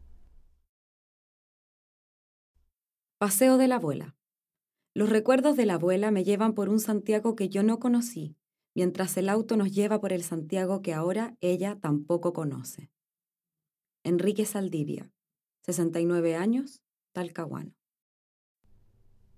Paseo 3.19 3.59
de 3.59 3.69
la 3.69 3.77
abuela. 3.77 4.17
Los 4.93 5.09
recuerdos 5.09 5.57
de 5.57 5.65
la 5.65 5.75
abuela 5.75 6.11
me 6.11 6.25
llevan 6.25 6.55
por 6.55 6.69
un 6.69 6.81
Santiago 6.81 7.37
que 7.37 7.49
yo 7.49 7.63
no 7.63 7.79
conocí 7.79 8.37
mientras 8.75 9.17
el 9.19 9.29
auto 9.29 9.57
nos 9.57 9.71
lleva 9.71 10.01
por 10.01 10.13
el 10.13 10.25
Santiago 10.25 10.83
que 10.83 10.95
ahora 10.95 11.37
ella 11.41 11.79
tampoco 11.81 12.33
conoce. 12.33 12.91
Enrique 14.03 14.45
Saldivia, 14.45 15.13
69 15.63 16.35
años, 16.35 16.83
Talcahuano. 17.13 17.73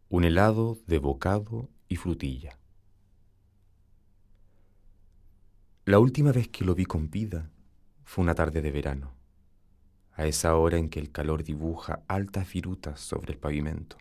Un 0.08 0.24
helado 0.24 0.78
de 0.86 0.96
bocado 0.96 1.68
y 1.86 1.96
frutilla. 1.96 2.58
La 5.84 5.98
última 5.98 6.32
vez 6.32 6.48
que 6.48 6.64
lo 6.64 6.74
vi 6.74 6.86
con 6.86 7.10
vida 7.10 7.50
fue 8.10 8.24
una 8.24 8.34
tarde 8.34 8.60
de 8.60 8.72
verano, 8.72 9.14
a 10.14 10.26
esa 10.26 10.56
hora 10.56 10.78
en 10.78 10.88
que 10.88 10.98
el 10.98 11.12
calor 11.12 11.44
dibuja 11.44 12.02
altas 12.08 12.52
virutas 12.52 12.98
sobre 12.98 13.34
el 13.34 13.38
pavimento. 13.38 13.98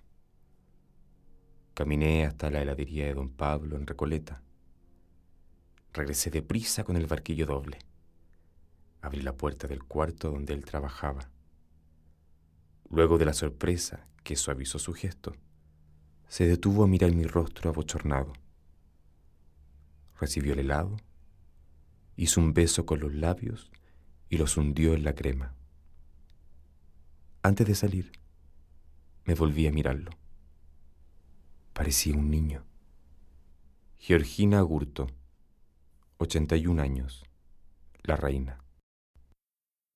Caminé 1.76 2.26
hasta 2.26 2.50
la 2.50 2.60
heladería 2.60 3.06
de 3.06 3.14
don 3.14 3.30
Pablo 3.30 3.76
en 3.76 3.86
Recoleta 3.86 4.42
Regresé 5.94 6.32
deprisa 6.32 6.84
con 6.84 6.98
el 6.98 7.06
barquillo 7.06 7.46
doble. 7.46 7.78
Abrí 9.02 9.22
la 9.22 9.38
puerta 9.38 9.68
del 9.68 9.84
cuarto 9.84 10.32
donde 10.32 10.56
él 10.56 10.66
trabajaba. 10.66 11.30
Luego 12.90 13.20
de 13.20 13.26
la 13.26 13.34
sorpresa 13.34 14.08
que 14.24 14.36
suavizó 14.36 14.80
su 14.80 14.94
gesto, 14.94 15.36
se 16.28 16.48
detuvo 16.48 16.84
a 16.84 16.88
mirar 16.88 17.12
mi 17.12 17.26
rostro 17.26 17.70
abochornado. 17.70 18.34
Recibió 20.20 20.54
el 20.54 20.60
helado, 20.62 20.98
hizo 22.16 22.42
un 22.42 22.56
beso 22.56 22.88
con 22.88 23.02
los 23.02 23.14
labios 23.14 23.70
y 24.30 24.38
los 24.38 24.58
hundió 24.58 24.94
en 24.94 25.04
la 25.04 25.16
crema. 25.16 25.56
Antes 27.42 27.68
de 27.68 27.76
salir, 27.76 28.12
me 29.26 29.34
volví 29.34 29.68
a 29.68 29.72
mirarlo. 29.72 30.12
Parecía 31.74 32.16
un 32.16 32.30
niño. 32.30 32.66
Georgina 33.98 34.60
Agurto 34.60 35.08
81 36.22 36.82
años. 36.82 37.24
La 38.04 38.18
reina. 38.18 38.62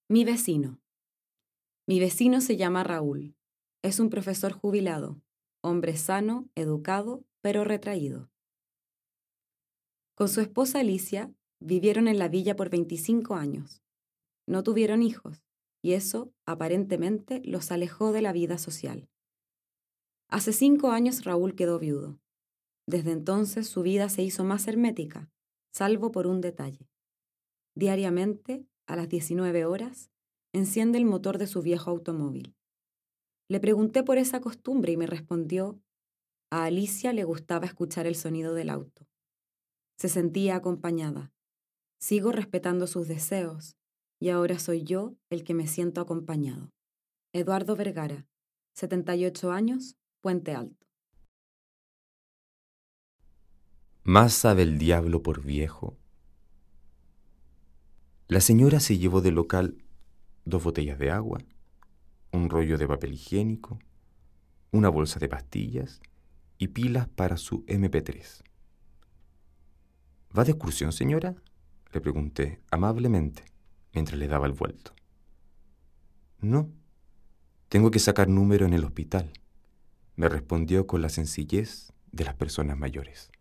Mi 0.10 0.24
vecino. 0.24 0.80
Mi 1.86 2.00
vecino 2.00 2.40
se 2.40 2.56
llama 2.56 2.86
Raúl. 2.86 3.36
Es 3.82 4.00
un 4.00 4.10
profesor 4.10 4.54
jubilado, 4.54 5.22
hombre 5.62 5.98
sano, 5.98 6.48
educado, 6.56 7.26
pero 7.42 7.66
retraído. 7.66 8.30
Con 10.16 10.30
su 10.30 10.40
esposa 10.40 10.80
Alicia 10.80 11.34
vivieron 11.60 12.08
en 12.08 12.20
la 12.20 12.30
villa 12.30 12.56
por 12.56 12.70
25 12.70 13.36
años. 13.36 13.83
No 14.46 14.64
tuvieron 14.64 15.02
hijos, 15.02 15.44
y 15.82 15.94
eso, 15.94 16.34
aparentemente, 16.46 17.42
los 17.46 17.72
alejó 17.72 18.12
de 18.12 18.22
la 18.22 18.34
vida 18.34 18.58
social. 18.58 19.10
Hace 20.30 20.54
cinco 20.54 20.92
años 20.92 21.24
Raúl 21.26 21.56
quedó 21.56 21.80
viudo. 21.80 22.20
Desde 22.88 23.12
entonces 23.12 23.68
su 23.68 23.82
vida 23.82 24.10
se 24.10 24.24
hizo 24.24 24.44
más 24.44 24.68
hermética, 24.68 25.30
salvo 25.74 26.12
por 26.12 26.28
un 26.28 26.42
detalle. 26.42 26.90
Diariamente, 27.76 28.66
a 28.88 28.96
las 28.96 29.10
19 29.10 29.66
horas, 29.66 30.10
enciende 30.54 30.98
el 30.98 31.06
motor 31.06 31.38
de 31.38 31.48
su 31.48 31.62
viejo 31.62 31.92
automóvil. 31.92 32.56
Le 33.50 33.60
pregunté 33.60 34.04
por 34.04 34.18
esa 34.18 34.42
costumbre 34.42 34.92
y 34.92 34.98
me 34.98 35.08
respondió, 35.08 35.82
a 36.50 36.66
Alicia 36.66 37.14
le 37.14 37.24
gustaba 37.24 37.66
escuchar 37.66 38.08
el 38.08 38.16
sonido 38.16 38.54
del 38.54 38.70
auto. 38.70 39.08
Se 39.98 40.10
sentía 40.10 40.56
acompañada. 40.56 41.32
Sigo 42.00 42.32
respetando 42.32 42.88
sus 42.88 43.08
deseos 43.08 43.78
y 44.24 44.30
ahora 44.30 44.58
soy 44.58 44.86
yo 44.86 45.18
el 45.30 45.44
que 45.44 45.54
me 45.54 45.68
siento 45.68 46.00
acompañado. 46.00 46.70
Eduardo 47.34 47.76
Vergara, 47.76 48.26
78 48.74 49.52
años, 49.52 49.98
Puente 50.22 50.56
Alto. 50.56 50.88
Más 54.06 54.32
sabe 54.32 54.62
el 54.62 54.78
diablo 54.78 55.22
por 55.22 55.44
viejo. 55.44 55.98
La 58.30 58.40
señora 58.40 58.80
se 58.80 58.98
llevó 58.98 59.20
del 59.20 59.36
local 59.36 59.84
dos 60.46 60.64
botellas 60.64 60.98
de 61.00 61.12
agua, 61.12 61.40
un 62.32 62.50
rollo 62.50 62.78
de 62.78 62.88
papel 62.88 63.16
higiénico, 63.16 63.78
una 64.72 64.88
bolsa 64.88 65.20
de 65.20 65.28
pastillas 65.28 66.00
y 66.58 66.70
pilas 66.70 67.10
para 67.10 67.36
su 67.36 67.66
MP3. 67.66 68.42
¿Va 70.38 70.46
de 70.46 70.52
excursión, 70.52 70.94
señora? 70.94 71.36
Le 71.92 72.00
pregunté 72.00 72.62
amablemente 72.72 73.53
mientras 73.94 74.20
le 74.20 74.28
daba 74.28 74.48
el 74.48 74.54
vuelto. 74.54 74.94
No, 76.40 76.70
Tengo 77.74 77.90
que 77.90 77.98
sacar 77.98 78.30
número 78.30 78.68
en 78.68 78.74
el 78.74 78.84
hospital, 78.84 79.34
me 80.16 80.30
respondió 80.30 80.86
con 80.86 81.02
la 81.02 81.10
sencillez 81.10 81.92
de 82.12 82.24
las 82.24 82.36
personas 82.36 82.78
mayores. 82.78 83.32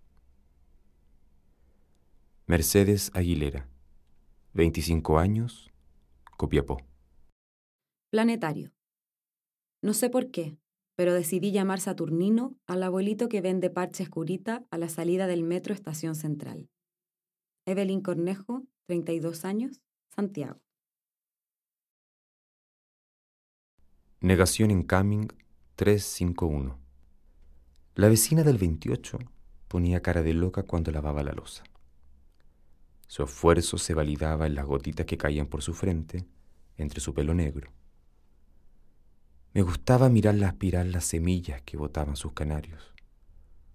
Mercedes 2.47 3.11
Aguilera, 3.12 3.68
25 4.54 5.18
años, 5.18 5.71
Copiapó. 6.38 6.78
Planetario. 8.11 8.73
No 9.82 9.92
sé 9.92 10.09
por 10.09 10.30
qué, 10.30 10.56
pero 10.97 11.12
decidí 11.12 11.52
llamar 11.52 11.80
Saturnino 11.80 12.56
al 12.66 12.85
abuelito 12.85 13.28
que 13.28 13.42
vende 13.42 13.68
parches 13.68 14.09
curita 14.09 14.64
a 14.71 14.78
la 14.78 14.88
salida 14.88 15.26
del 15.26 15.42
metro 15.42 15.75
Estación 15.75 16.14
Central. 16.14 16.71
Evelyn 17.66 18.00
Cornejo, 18.00 18.62
32 18.87 19.44
años, 19.44 19.82
Santiago. 20.14 20.61
Negación 24.21 24.71
en 24.71 24.83
Coming 24.83 25.28
351. 25.76 26.78
La 27.95 28.09
vecina 28.09 28.42
del 28.42 28.59
28 28.59 29.19
ponía 29.69 30.02
cara 30.02 30.23
de 30.23 30.35
loca 30.35 30.64
cuando 30.64 30.90
lavaba 30.92 31.23
la 31.23 31.33
losa. 31.33 31.64
Su 33.07 33.23
esfuerzo 33.23 33.78
se 33.78 33.95
validaba 33.95 34.47
en 34.47 34.54
las 34.54 34.66
gotitas 34.66 35.07
que 35.07 35.16
caían 35.16 35.47
por 35.47 35.62
su 35.62 35.73
frente, 35.73 36.26
entre 36.76 37.00
su 37.00 37.14
pelo 37.14 37.33
negro. 37.33 37.73
Me 39.54 39.62
gustaba 39.62 40.11
mirarla 40.11 40.49
aspirar 40.49 40.85
las 40.87 41.07
semillas 41.07 41.62
que 41.62 41.78
botaban 41.78 42.16
sus 42.16 42.33
canarios, 42.35 42.92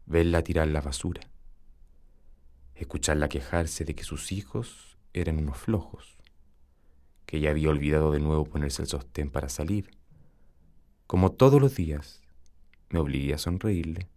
verla 0.05 0.43
tirar 0.43 0.67
la 0.67 0.81
basura, 0.81 1.21
escucharla 2.75 3.27
quejarse 3.27 3.85
de 3.85 3.95
que 3.95 4.03
sus 4.03 4.31
hijos 4.31 4.97
eran 5.13 5.39
unos 5.39 5.57
flojos, 5.57 6.16
que 7.27 7.39
ya 7.39 7.51
había 7.51 7.69
olvidado 7.69 8.11
de 8.11 8.19
nuevo 8.19 8.45
ponerse 8.45 8.81
el 8.81 8.87
sostén 8.87 9.29
para 9.29 9.49
salir 9.49 9.91
como 11.07 11.31
todos 11.31 11.61
los 11.61 11.73
días, 11.73 12.21
me 12.89 12.99
obligué 12.99 13.33
a 13.33 13.37
sonreírle, 13.37 14.09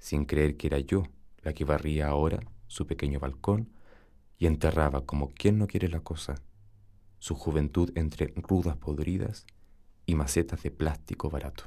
sin 0.00 0.24
creer 0.24 0.56
que 0.56 0.66
era 0.66 0.80
yo 0.80 1.04
la 1.42 1.54
que 1.54 1.64
barría 1.64 2.08
ahora 2.08 2.40
su 2.66 2.84
pequeño 2.84 3.20
balcón 3.20 3.70
y 4.36 4.46
enterraba 4.46 5.06
como 5.06 5.28
quien 5.28 5.56
no 5.56 5.68
quiere 5.68 5.88
la 5.88 6.00
cosa, 6.00 6.34
su 7.20 7.36
juventud 7.36 7.92
entre 7.94 8.34
rudas 8.36 8.76
podridas 8.76 9.46
y 10.04 10.16
macetas 10.16 10.64
de 10.64 10.72
plástico 10.72 11.30
barato. 11.30 11.62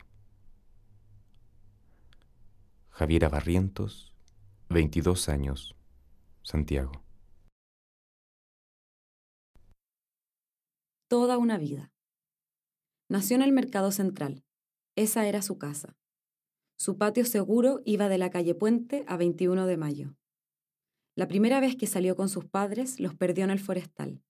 Javiera 2.89 3.29
Barrientos, 3.29 4.13
22 4.67 5.29
años, 5.29 5.77
Santiago. 6.43 7.08
Toda 11.09 11.39
una 11.39 11.57
vida. 11.57 11.91
Nació 13.09 13.35
en 13.35 13.41
el 13.41 13.51
Mercado 13.51 13.91
Central, 13.91 14.43
esa 14.95 15.27
era 15.27 15.41
su 15.41 15.57
casa. 15.57 15.97
Su 16.77 16.99
patio 16.99 17.25
seguro 17.25 17.81
iba 17.83 18.09
de 18.09 18.19
la 18.19 18.29
calle 18.29 18.53
Puente 18.53 19.05
a 19.07 19.17
21 19.17 19.65
de 19.65 19.75
mayo. 19.75 20.15
La 21.15 21.27
primera 21.27 21.59
vez 21.61 21.75
que 21.75 21.87
salió 21.87 22.15
con 22.15 22.29
sus 22.29 22.45
padres 22.45 22.99
los 22.99 23.15
perdió 23.15 23.43
en 23.43 23.49
el 23.49 23.59
forestal. 23.59 24.21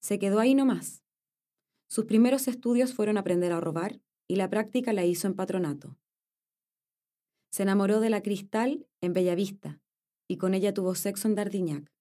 Se 0.00 0.18
quedó 0.18 0.40
ahí 0.40 0.56
nomás. 0.56 1.04
Sus 1.88 2.06
primeros 2.06 2.48
estudios 2.48 2.92
fueron 2.92 3.16
aprender 3.16 3.52
a 3.52 3.60
robar 3.60 4.00
y 4.26 4.34
la 4.34 4.50
práctica 4.50 4.92
la 4.92 5.04
hizo 5.04 5.28
en 5.28 5.34
patronato. 5.34 5.96
Se 7.52 7.62
enamoró 7.62 8.00
de 8.00 8.10
la 8.10 8.20
Cristal 8.20 8.88
en 9.00 9.12
Bellavista 9.12 9.80
y 10.26 10.38
con 10.38 10.54
ella 10.54 10.74
tuvo 10.74 10.96
sexo 10.96 11.28
en 11.28 11.36
Dardiñac. 11.36 11.94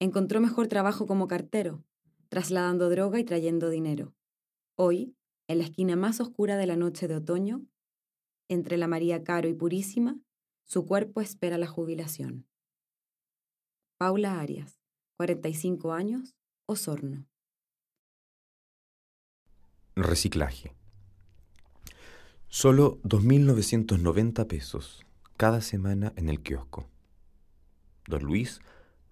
Encontró 0.00 0.42
mejor 0.42 0.68
trabajo 0.68 1.06
como 1.06 1.28
cartero, 1.28 1.82
trasladando 2.30 2.88
droga 2.88 3.18
y 3.18 3.24
trayendo 3.24 3.68
dinero. 3.70 4.14
Hoy 4.76 5.16
en 5.48 5.58
la 5.58 5.64
esquina 5.64 5.96
más 5.96 6.20
oscura 6.20 6.56
de 6.56 6.66
la 6.66 6.76
noche 6.76 7.08
de 7.08 7.16
otoño, 7.16 7.66
entre 8.48 8.76
la 8.76 8.86
María 8.86 9.24
Caro 9.24 9.48
y 9.48 9.52
Purísima, 9.52 10.16
su 10.64 10.86
cuerpo 10.86 11.20
espera 11.20 11.58
la 11.58 11.66
jubilación. 11.66 12.46
Paula 13.98 14.40
Arias, 14.40 14.80
45 15.16 15.92
años, 15.92 16.36
Osorno. 16.66 17.26
Reciclaje. 19.96 20.72
Solo 22.48 23.02
2.990 23.02 24.46
pesos 24.46 25.04
cada 25.36 25.60
semana 25.60 26.12
en 26.14 26.28
el 26.28 26.42
kiosco. 26.42 26.88
Don 28.06 28.22
Luis 28.22 28.60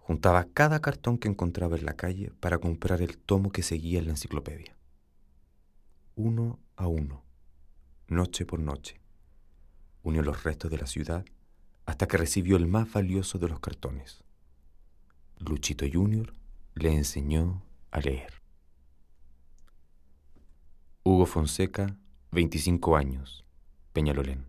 juntaba 0.09 0.49
cada 0.53 0.81
cartón 0.81 1.19
que 1.19 1.29
encontraba 1.29 1.77
en 1.77 1.87
la 1.87 1.95
calle 1.95 2.33
para 2.41 2.59
comprar 2.59 3.01
el 3.01 3.17
tomo 3.19 3.53
que 3.53 3.63
seguía 3.63 4.01
en 4.01 4.07
la 4.07 4.13
enciclopedia 4.13 4.79
uno 6.19 6.59
a 6.75 6.89
uno, 6.89 7.23
noche 8.09 8.45
por 8.45 8.59
noche. 8.59 9.01
Unió 10.03 10.21
los 10.23 10.43
restos 10.43 10.69
de 10.69 10.77
la 10.77 10.87
ciudad 10.89 11.25
hasta 11.87 12.09
que 12.09 12.17
recibió 12.17 12.57
el 12.57 12.67
más 12.67 12.93
valioso 12.93 13.39
de 13.39 13.49
los 13.49 13.61
cartones. 13.61 14.25
Luchito 15.39 15.87
Junior 15.91 16.35
le 16.75 16.93
enseñó 16.93 17.63
a 17.93 18.01
leer. 18.01 18.33
Hugo 21.05 21.25
Fonseca, 21.25 21.97
25 22.33 22.97
años, 22.97 23.45
Peñalolén. 23.93 24.45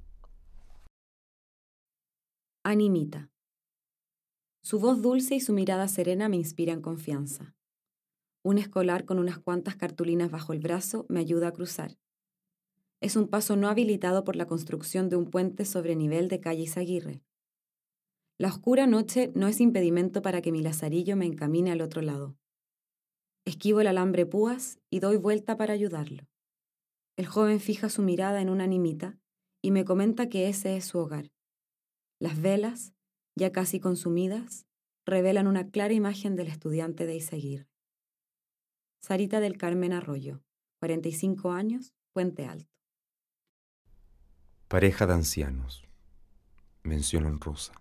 Animita. 2.63 3.29
Su 4.62 4.80
voz 4.80 5.02
dulce 5.02 5.36
y 5.36 5.39
su 5.39 5.54
mirada 5.54 5.88
serena 5.88 6.30
me 6.30 6.36
inspiran 6.36 6.82
confianza. 6.82 7.56
Un 8.43 8.58
escolar 8.58 9.06
con 9.06 9.19
unas 9.19 9.39
cuantas 9.39 9.76
cartulinas 9.76 10.32
bajo 10.32 10.54
el 10.54 10.60
brazo 10.60 11.06
me 11.10 11.19
ayuda 11.19 11.50
a 11.50 11.52
cruzar. 11.52 11.98
Es 13.02 13.15
un 13.15 13.28
paso 13.28 13.56
no 13.56 13.69
habilitado 13.69 14.24
por 14.24 14.36
la 14.36 14.45
construcción 14.45 15.10
de 15.10 15.15
un 15.15 15.30
puente 15.30 15.65
sobre 15.65 15.95
nivel 15.95 16.28
de 16.28 16.39
calle 16.41 16.63
Izaguirre. 16.63 17.24
La 18.38 18.50
oscura 18.50 18.88
noche 18.88 19.32
no 19.36 19.48
es 19.48 19.60
impedimento 19.60 20.22
para 20.22 20.41
que 20.41 20.52
mi 20.52 20.62
lazarillo 20.62 21.15
me 21.15 21.26
encamine 21.26 21.72
al 21.72 21.82
otro 21.82 22.02
lado. 22.02 22.38
Esquivo 23.45 23.82
el 23.82 23.88
alambre 23.88 24.26
púas 24.26 24.80
y 24.89 25.00
doy 25.00 25.17
vuelta 25.17 25.58
para 25.58 25.74
ayudarlo. 25.74 26.28
El 27.17 27.26
joven 27.26 27.60
fija 27.60 27.89
su 27.89 28.02
mirada 28.02 28.41
en 28.41 28.50
una 28.50 28.63
animita 28.63 29.17
y 29.62 29.72
me 29.72 29.84
comenta 29.84 30.30
que 30.30 30.48
ese 30.48 30.78
es 30.78 30.86
su 30.86 31.00
hogar. 31.00 31.32
Las 32.19 32.41
velas, 32.41 32.93
ya 33.39 33.54
casi 33.54 33.80
consumidas, 33.80 34.67
revelan 35.06 35.47
una 35.47 35.71
clara 35.71 35.93
imagen 35.93 36.36
del 36.36 36.47
estudiante 36.47 37.06
de 37.06 37.15
Izaguirre. 37.15 37.69
Sarita 39.02 39.39
del 39.39 39.58
Carmen 39.58 39.93
Arroyo, 39.93 40.43
45 40.80 41.52
años, 41.52 41.93
Puente 42.12 42.45
Alto. 42.45 42.69
Pareja 44.67 45.08
de 45.08 45.13
ancianos. 45.13 45.86
Mención 46.84 47.39
Rosa. 47.39 47.73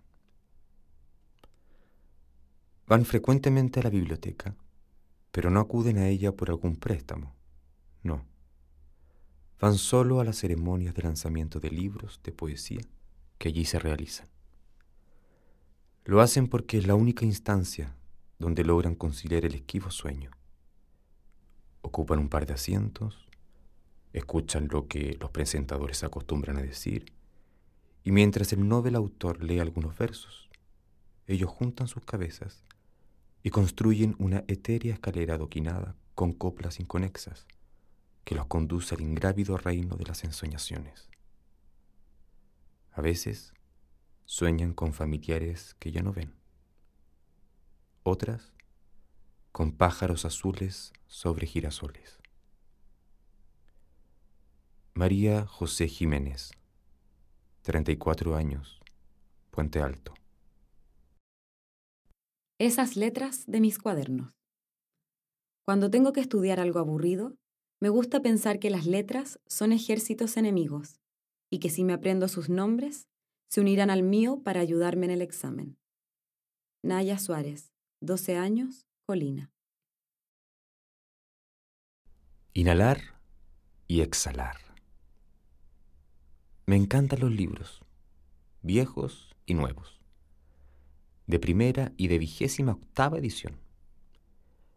Van 2.87 3.03
frecuentemente 3.03 3.81
a 3.81 3.83
la 3.83 3.89
biblioteca, 3.89 4.55
pero 5.31 5.49
no 5.49 5.59
acuden 5.59 5.97
a 5.97 6.07
ella 6.07 6.31
por 6.31 6.49
algún 6.49 6.77
préstamo. 6.77 7.35
No. 8.01 8.25
Van 9.59 9.77
solo 9.77 10.21
a 10.21 10.23
las 10.23 10.37
ceremonias 10.37 10.95
de 10.95 11.03
lanzamiento 11.03 11.59
de 11.59 11.69
libros 11.69 12.21
de 12.23 12.31
poesía 12.31 12.81
que 13.37 13.49
allí 13.49 13.65
se 13.65 13.77
realizan. 13.77 14.38
Lo 16.09 16.21
hacen 16.21 16.47
porque 16.47 16.79
es 16.79 16.87
la 16.87 16.95
única 16.95 17.23
instancia 17.23 17.95
donde 18.39 18.63
logran 18.63 18.95
conciliar 18.95 19.45
el 19.45 19.53
esquivo 19.53 19.91
sueño 19.91 20.31
ocupan 21.83 22.17
un 22.17 22.29
par 22.29 22.47
de 22.47 22.55
asientos, 22.55 23.27
escuchan 24.11 24.69
lo 24.71 24.87
que 24.87 25.15
los 25.19 25.29
presentadores 25.29 26.03
acostumbran 26.03 26.57
a 26.57 26.63
decir, 26.63 27.13
y 28.03 28.11
mientras 28.11 28.51
el 28.53 28.67
novel 28.67 28.95
autor 28.95 29.43
lee 29.43 29.59
algunos 29.59 29.95
versos, 29.99 30.49
ellos 31.27 31.51
juntan 31.51 31.87
sus 31.87 32.03
cabezas 32.03 32.63
y 33.43 33.51
construyen 33.51 34.15
una 34.17 34.43
etérea 34.47 34.95
escalera 34.95 35.35
adoquinada 35.35 35.95
con 36.15 36.33
coplas 36.33 36.79
inconexas 36.79 37.45
que 38.23 38.33
los 38.33 38.47
conduce 38.47 38.95
al 38.95 39.01
ingrávido 39.01 39.57
reino 39.57 39.95
de 39.95 40.05
las 40.05 40.23
ensoñaciones. 40.23 41.07
A 42.93 43.01
veces 43.01 43.53
sueñan 44.29 44.75
con 44.75 44.93
familiares 44.93 45.75
que 45.79 45.91
ya 45.91 46.03
no 46.03 46.13
ven. 46.13 46.35
Otras 48.03 48.53
con 49.51 49.71
pájaros 49.71 50.23
azules 50.23 50.93
sobre 51.07 51.47
girasoles. 51.47 52.19
María 54.93 55.47
José 55.47 55.87
Jiménez, 55.87 56.51
34 57.63 58.35
años, 58.35 58.79
Puente 59.49 59.81
Alto. 59.81 60.13
Esas 62.59 62.97
letras 62.97 63.45
de 63.47 63.61
mis 63.61 63.79
cuadernos. 63.79 64.31
Cuando 65.65 65.89
tengo 65.89 66.13
que 66.13 66.21
estudiar 66.21 66.59
algo 66.59 66.77
aburrido, 66.77 67.33
me 67.79 67.89
gusta 67.89 68.21
pensar 68.21 68.59
que 68.59 68.69
las 68.69 68.85
letras 68.85 69.39
son 69.47 69.71
ejércitos 69.71 70.37
enemigos 70.37 70.99
y 71.49 71.57
que 71.57 71.71
si 71.71 71.83
me 71.83 71.93
aprendo 71.93 72.27
sus 72.27 72.47
nombres, 72.47 73.09
se 73.49 73.61
unirán 73.61 73.89
al 73.89 74.03
mío 74.03 74.41
para 74.43 74.61
ayudarme 74.61 75.07
en 75.07 75.11
el 75.11 75.21
examen. 75.23 75.77
Naya 76.83 77.17
Suárez, 77.17 77.73
12 77.99 78.37
años, 78.37 78.87
Colina. 79.05 79.51
Inhalar 82.53 83.01
y 83.87 84.01
exhalar. 84.01 84.57
Me 86.67 86.75
encantan 86.75 87.21
los 87.21 87.31
libros, 87.31 87.81
viejos 88.61 89.35
y 89.47 89.55
nuevos, 89.55 89.99
de 91.25 91.39
primera 91.39 91.91
y 91.97 92.07
de 92.07 92.19
vigésima 92.19 92.73
octava 92.73 93.17
edición. 93.17 93.59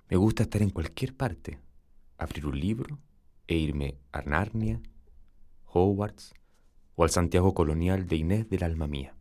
Me 0.09 0.17
gusta 0.17 0.45
estar 0.45 0.63
en 0.63 0.71
cualquier 0.71 1.15
parte, 1.15 1.61
abrir 2.17 2.47
un 2.47 2.59
libro 2.59 2.99
e 3.47 3.57
irme 3.57 3.99
a 4.13 4.23
Narnia, 4.23 4.81
Hogwarts 5.67 6.33
o 6.95 7.05
al 7.05 7.11
Santiago 7.11 7.55
colonial 7.55 8.07
de 8.07 8.17
Inés 8.17 8.49
del 8.49 8.65
alma 8.65 8.87
mía. 8.87 9.15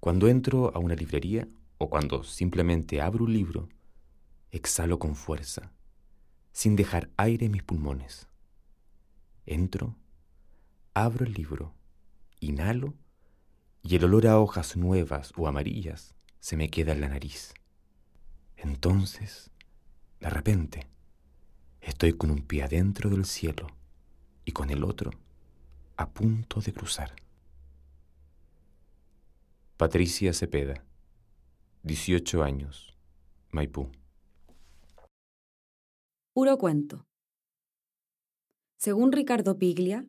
Cuando 0.00 0.28
entro 0.28 0.74
a 0.74 0.78
una 0.78 0.94
librería 0.94 1.48
o 1.78 1.88
cuando 1.88 2.24
simplemente 2.24 3.00
abro 3.00 3.24
un 3.24 3.32
libro, 3.32 3.68
exhalo 4.50 4.98
con 4.98 5.14
fuerza, 5.14 5.72
sin 6.52 6.76
dejar 6.76 7.10
aire 7.16 7.46
en 7.46 7.52
mis 7.52 7.62
pulmones. 7.62 8.28
Entro 9.46 9.96
abro 10.94 11.24
el 11.24 11.32
libro, 11.32 11.74
inhalo 12.40 12.94
y 13.82 13.96
el 13.96 14.04
olor 14.04 14.26
a 14.26 14.38
hojas 14.38 14.76
nuevas 14.76 15.32
o 15.36 15.48
amarillas 15.48 16.14
se 16.40 16.56
me 16.56 16.68
queda 16.68 16.92
en 16.92 17.00
la 17.00 17.08
nariz. 17.08 17.54
Entonces, 18.56 19.50
de 20.20 20.28
repente, 20.28 20.86
estoy 21.80 22.12
con 22.12 22.30
un 22.30 22.42
pie 22.42 22.62
adentro 22.62 23.10
del 23.10 23.24
cielo 23.24 23.68
y 24.44 24.52
con 24.52 24.70
el 24.70 24.84
otro 24.84 25.12
a 25.96 26.12
punto 26.12 26.60
de 26.60 26.72
cruzar. 26.72 27.14
Patricia 29.76 30.32
Cepeda, 30.32 30.84
18 31.82 32.42
años, 32.42 32.96
Maipú. 33.50 33.90
Puro 36.34 36.56
cuento. 36.58 37.06
Según 38.78 39.12
Ricardo 39.12 39.58
Piglia, 39.58 40.08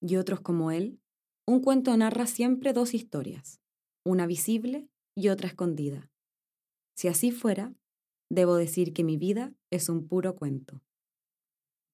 y 0.00 0.16
otros 0.16 0.40
como 0.40 0.70
él, 0.70 1.00
un 1.46 1.62
cuento 1.62 1.96
narra 1.96 2.26
siempre 2.26 2.72
dos 2.72 2.94
historias, 2.94 3.60
una 4.04 4.26
visible 4.26 4.88
y 5.16 5.28
otra 5.28 5.48
escondida. 5.48 6.10
Si 6.96 7.08
así 7.08 7.30
fuera, 7.30 7.74
debo 8.28 8.56
decir 8.56 8.92
que 8.92 9.04
mi 9.04 9.16
vida 9.16 9.54
es 9.70 9.88
un 9.88 10.06
puro 10.08 10.34
cuento. 10.34 10.82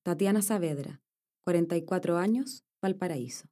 Tatiana 0.02 0.42
Saavedra, 0.42 1.02
44 1.44 2.16
años, 2.16 2.64
Valparaíso. 2.80 3.48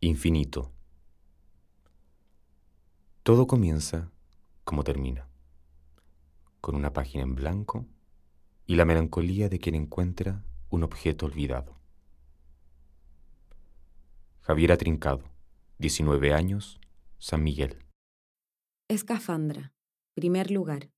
Infinito. 0.00 0.72
Todo 3.24 3.48
comienza 3.48 4.12
como 4.62 4.84
termina, 4.84 5.28
con 6.60 6.76
una 6.76 6.92
página 6.92 7.24
en 7.24 7.34
blanco 7.34 7.86
y 8.66 8.76
la 8.76 8.84
melancolía 8.84 9.48
de 9.48 9.58
quien 9.58 9.74
encuentra 9.74 10.44
un 10.70 10.84
objeto 10.84 11.26
olvidado. 11.26 11.76
Javiera 14.42 14.76
Trincado, 14.76 15.24
19 15.78 16.32
años, 16.32 16.80
San 17.18 17.42
Miguel. 17.42 17.84
Escafandra, 18.86 19.72
primer 20.14 20.52
lugar. 20.52 20.92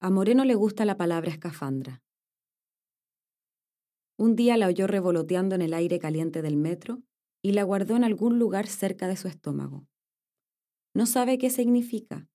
A 0.00 0.10
Moreno 0.10 0.44
le 0.44 0.56
gusta 0.56 0.84
la 0.84 0.96
palabra 0.96 1.30
escafandra. 1.30 2.01
Un 4.22 4.36
día 4.36 4.56
la 4.56 4.68
oyó 4.68 4.86
revoloteando 4.86 5.56
en 5.56 5.62
el 5.62 5.74
aire 5.74 5.98
caliente 5.98 6.42
del 6.42 6.56
metro 6.56 7.02
y 7.42 7.54
la 7.54 7.64
guardó 7.64 7.96
en 7.96 8.04
algún 8.04 8.38
lugar 8.38 8.68
cerca 8.68 9.08
de 9.08 9.16
su 9.16 9.26
estómago. 9.26 9.88
No 10.94 11.06
sabe 11.06 11.38
qué 11.38 11.50
significa 11.50 12.28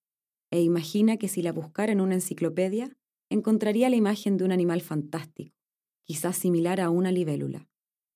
e 0.52 0.62
imagina 0.62 1.16
que 1.16 1.30
si 1.30 1.42
la 1.42 1.54
buscara 1.54 1.94
en 1.94 2.02
una 2.02 2.16
enciclopedia 2.16 2.98
encontraría 3.30 3.90
la 3.90 3.96
imagen 3.96 4.36
de 4.36 4.44
un 4.44 4.52
animal 4.52 4.82
fantástico, 4.82 5.56
quizás 6.04 6.36
similar 6.36 6.82
a 6.82 6.90
una 6.90 7.14
libélula, 7.14 7.70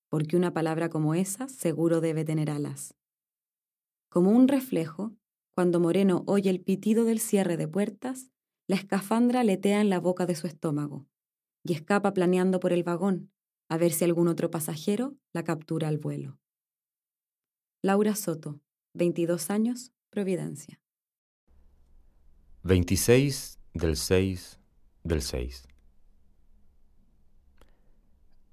porque 0.10 0.36
una 0.36 0.52
palabra 0.52 0.90
como 0.90 1.16
esa 1.16 1.48
seguro 1.48 2.02
debe 2.02 2.26
tener 2.26 2.50
alas. 2.50 2.94
Como 4.10 4.32
un 4.32 4.50
reflejo, 4.50 5.16
cuando 5.56 5.80
Moreno 5.80 6.26
oye 6.28 6.50
el 6.50 6.60
pitido 6.60 7.06
del 7.06 7.22
cierre 7.22 7.56
de 7.56 7.70
puertas, 7.70 8.32
la 8.68 8.76
escafandra 8.76 9.46
letea 9.46 9.80
en 9.80 9.90
la 9.90 10.02
boca 10.02 10.26
de 10.26 10.36
su 10.36 10.46
estómago 10.46 11.08
y 11.64 11.72
escapa 11.72 12.14
planeando 12.14 12.60
por 12.60 12.74
el 12.74 12.84
vagón, 12.84 13.32
a 13.72 13.78
ver 13.78 13.94
si 13.94 14.04
algún 14.04 14.28
otro 14.28 14.52
pasajero 14.52 15.16
la 15.32 15.46
captura 15.46 15.88
al 15.88 15.98
vuelo. 15.98 16.38
Laura 17.82 18.16
Soto, 18.16 18.60
22 18.96 19.50
años, 19.50 19.94
Providencia. 20.10 20.82
26 22.64 23.60
del 23.74 23.96
6 23.96 24.60
del 25.06 25.22
6. 25.22 25.70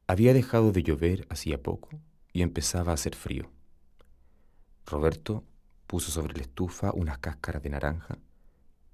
Había 0.06 0.32
dejado 0.32 0.70
de 0.70 0.84
llover 0.84 1.26
hacía 1.30 1.60
poco 1.60 1.88
y 2.32 2.42
empezaba 2.42 2.92
a 2.92 2.94
hacer 2.94 3.16
frío. 3.16 3.50
Roberto 4.86 5.42
puso 5.88 6.12
sobre 6.12 6.34
la 6.34 6.42
estufa 6.42 6.92
unas 6.94 7.18
cáscaras 7.18 7.64
de 7.64 7.70
naranja 7.70 8.18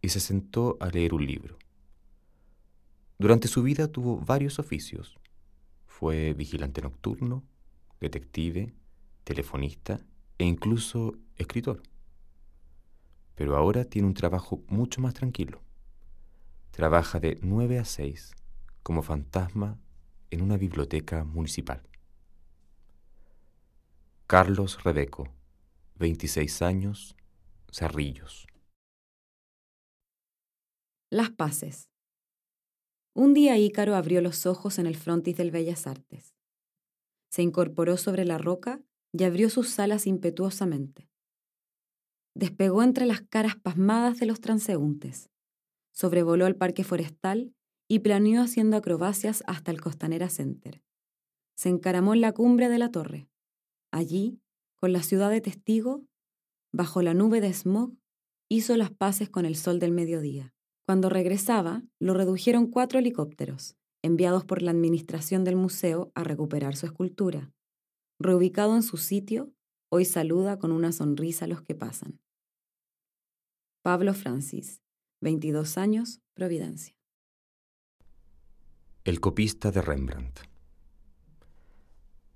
y 0.00 0.08
se 0.08 0.20
sentó 0.20 0.78
a 0.80 0.88
leer 0.88 1.12
un 1.12 1.26
libro. 1.26 1.58
Durante 3.18 3.46
su 3.46 3.62
vida 3.62 3.88
tuvo 3.88 4.16
varios 4.16 4.58
oficios. 4.58 5.18
Fue 5.96 6.34
vigilante 6.34 6.82
nocturno, 6.82 7.44
detective, 8.00 8.74
telefonista 9.22 10.04
e 10.38 10.44
incluso 10.44 11.12
escritor. 11.36 11.84
Pero 13.36 13.56
ahora 13.56 13.84
tiene 13.84 14.08
un 14.08 14.14
trabajo 14.14 14.64
mucho 14.66 15.00
más 15.00 15.14
tranquilo. 15.14 15.60
Trabaja 16.72 17.20
de 17.20 17.38
9 17.42 17.78
a 17.78 17.84
6 17.84 18.32
como 18.82 19.02
fantasma 19.02 19.78
en 20.30 20.42
una 20.42 20.56
biblioteca 20.56 21.22
municipal. 21.22 21.80
Carlos 24.26 24.82
Rebeco, 24.82 25.28
26 26.00 26.62
años, 26.62 27.14
Cerrillos. 27.70 28.48
Las 31.08 31.30
Paces. 31.30 31.93
Un 33.16 33.32
día 33.32 33.56
Ícaro 33.56 33.94
abrió 33.94 34.20
los 34.20 34.44
ojos 34.44 34.80
en 34.80 34.86
el 34.86 34.96
frontis 34.96 35.36
del 35.36 35.52
Bellas 35.52 35.86
Artes. 35.86 36.34
Se 37.30 37.42
incorporó 37.42 37.96
sobre 37.96 38.24
la 38.24 38.38
roca 38.38 38.82
y 39.12 39.22
abrió 39.22 39.50
sus 39.50 39.78
alas 39.78 40.08
impetuosamente. 40.08 41.08
Despegó 42.34 42.82
entre 42.82 43.06
las 43.06 43.20
caras 43.20 43.54
pasmadas 43.54 44.18
de 44.18 44.26
los 44.26 44.40
transeúntes. 44.40 45.30
Sobrevoló 45.92 46.48
el 46.48 46.56
parque 46.56 46.82
forestal 46.82 47.54
y 47.86 48.00
planeó 48.00 48.42
haciendo 48.42 48.76
acrobacias 48.76 49.44
hasta 49.46 49.70
el 49.70 49.80
Costanera 49.80 50.28
Center. 50.28 50.82
Se 51.54 51.68
encaramó 51.68 52.14
en 52.14 52.20
la 52.20 52.32
cumbre 52.32 52.68
de 52.68 52.78
la 52.78 52.90
torre. 52.90 53.28
Allí, 53.92 54.40
con 54.74 54.92
la 54.92 55.04
ciudad 55.04 55.30
de 55.30 55.40
testigo, 55.40 56.04
bajo 56.72 57.00
la 57.00 57.14
nube 57.14 57.40
de 57.40 57.52
smog, 57.52 57.92
hizo 58.48 58.76
las 58.76 58.90
paces 58.90 59.30
con 59.30 59.46
el 59.46 59.54
sol 59.54 59.78
del 59.78 59.92
mediodía. 59.92 60.53
Cuando 60.86 61.08
regresaba, 61.08 61.82
lo 61.98 62.12
redujeron 62.12 62.66
cuatro 62.66 62.98
helicópteros, 62.98 63.74
enviados 64.02 64.44
por 64.44 64.60
la 64.60 64.70
administración 64.70 65.42
del 65.42 65.56
museo 65.56 66.12
a 66.14 66.24
recuperar 66.24 66.76
su 66.76 66.84
escultura. 66.84 67.50
Reubicado 68.18 68.76
en 68.76 68.82
su 68.82 68.98
sitio, 68.98 69.50
hoy 69.88 70.04
saluda 70.04 70.58
con 70.58 70.72
una 70.72 70.92
sonrisa 70.92 71.46
a 71.46 71.48
los 71.48 71.62
que 71.62 71.74
pasan. 71.74 72.20
Pablo 73.82 74.12
Francis, 74.12 74.82
22 75.22 75.78
años, 75.78 76.20
Providencia. 76.34 76.94
El 79.04 79.20
copista 79.20 79.70
de 79.70 79.80
Rembrandt. 79.80 80.40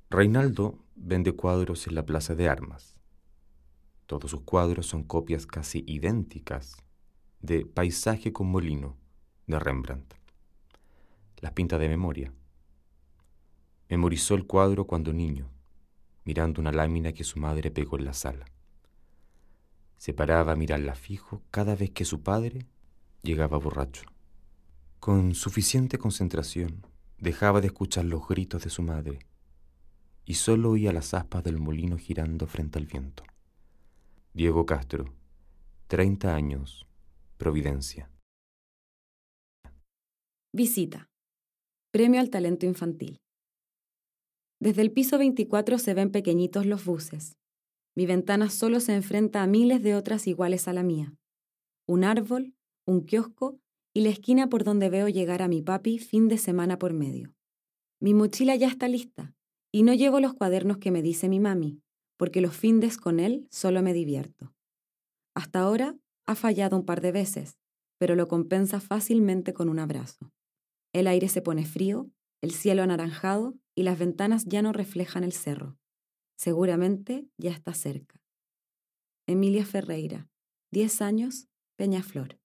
Reinaldo 0.09 0.87
vende 0.95 1.33
cuadros 1.33 1.87
en 1.87 1.95
la 1.95 2.07
Plaza 2.07 2.35
de 2.35 2.49
Armas. 2.49 2.97
Todos 4.07 4.31
sus 4.31 4.41
cuadros 4.41 4.87
son 4.87 5.03
copias 5.05 5.47
casi 5.47 5.85
idénticas 5.87 6.88
de 7.41 7.65
Paisaje 7.65 8.33
con 8.33 8.49
Molino 8.49 8.97
de 9.47 9.61
Rembrandt. 9.61 10.15
Las 11.39 11.53
pinta 11.53 11.79
de 11.79 11.89
memoria. 11.89 12.33
Memorizó 13.89 14.35
el 14.35 14.45
cuadro 14.45 14.87
cuando 14.87 15.13
niño, 15.13 15.49
mirando 16.25 16.61
una 16.61 16.73
lámina 16.73 17.13
que 17.13 17.23
su 17.23 17.39
madre 17.39 17.71
pegó 17.71 17.97
en 17.97 18.07
la 18.07 18.13
sala. 18.13 18.47
Se 19.99 20.13
paraba 20.13 20.53
a 20.53 20.57
mirarla 20.57 20.97
fijo 20.97 21.43
cada 21.53 21.77
vez 21.77 21.91
que 21.91 22.05
su 22.05 22.23
padre 22.23 22.67
llegaba 23.23 23.57
borracho. 23.57 24.03
Con 24.99 25.37
suficiente 25.37 25.97
concentración, 25.97 26.85
dejaba 27.19 27.61
de 27.61 27.69
escuchar 27.69 28.05
los 28.05 28.27
gritos 28.27 28.65
de 28.65 28.71
su 28.71 28.83
madre 28.83 29.21
y 30.25 30.35
solo 30.35 30.71
oía 30.71 30.93
las 30.93 31.15
aspas 31.15 31.45
del 31.45 31.59
molino 31.59 31.99
girando 31.99 32.49
frente 32.49 32.81
al 32.81 32.87
viento. 32.87 33.23
Diego 34.35 34.67
Castro, 34.67 35.15
30 35.87 36.35
años, 36.35 36.88
Providencia. 37.39 38.11
Visita. 40.53 41.09
Premio 41.93 42.19
al 42.19 42.31
talento 42.31 42.67
infantil. 42.67 43.21
Desde 44.61 44.83
el 44.83 44.91
piso 44.91 45.19
24 45.19 45.79
se 45.79 45.95
ven 45.95 46.11
pequeñitos 46.11 46.67
los 46.67 46.85
buses. 46.85 47.37
Mi 47.95 48.07
ventana 48.07 48.51
solo 48.51 48.81
se 48.81 48.97
enfrenta 48.97 49.45
a 49.45 49.47
miles 49.47 49.85
de 49.85 49.95
otras 49.95 50.27
iguales 50.27 50.67
a 50.67 50.73
la 50.73 50.83
mía. 50.83 51.15
Un 51.87 52.03
árbol, 52.03 52.57
un 52.89 53.05
kiosco 53.05 53.61
y 53.95 54.01
la 54.01 54.09
esquina 54.09 54.49
por 54.49 54.65
donde 54.65 54.91
veo 54.91 55.07
llegar 55.07 55.41
a 55.41 55.47
mi 55.47 55.63
papi 55.63 56.01
fin 56.01 56.27
de 56.27 56.39
semana 56.39 56.77
por 56.77 56.93
medio. 56.93 57.37
Mi 58.01 58.15
mochila 58.15 58.57
ya 58.57 58.67
está 58.67 58.89
lista 58.89 59.33
y 59.73 59.85
no 59.85 59.95
llevo 59.95 60.19
los 60.19 60.35
cuadernos 60.35 60.79
que 60.79 60.91
me 60.91 61.03
dice 61.03 61.29
mi 61.29 61.39
mami, 61.39 61.81
porque 62.17 62.41
los 62.41 62.57
findes 62.57 62.97
con 62.99 63.21
él 63.21 63.47
solo 63.53 63.81
me 63.81 63.93
divierto. 63.93 64.53
Hasta 65.37 65.61
ahora 65.61 65.97
ha 66.29 66.35
fallado 66.35 66.77
un 66.77 66.85
par 66.85 67.01
de 67.01 67.11
veces, 67.11 67.59
pero 67.97 68.15
lo 68.15 68.29
compensa 68.29 68.81
fácilmente 68.81 69.55
con 69.55 69.71
un 69.71 69.79
abrazo. 69.79 70.31
El 70.93 71.07
aire 71.07 71.29
se 71.29 71.41
pone 71.41 71.65
frío, 71.65 72.11
el 72.43 72.53
cielo 72.53 72.83
anaranjado 72.83 73.55
y 73.75 73.83
las 73.83 73.99
ventanas 73.99 74.45
ya 74.45 74.61
no 74.61 74.75
reflejan 74.75 75.25
el 75.25 75.33
cerro. 75.33 75.79
Seguramente 76.37 77.27
ya 77.39 77.51
está 77.51 77.73
cerca. 77.73 78.21
Emilia 79.27 79.65
Ferreira, 79.65 80.29
10 80.71 81.01
años, 81.01 81.49
Peñaflor. 81.77 82.39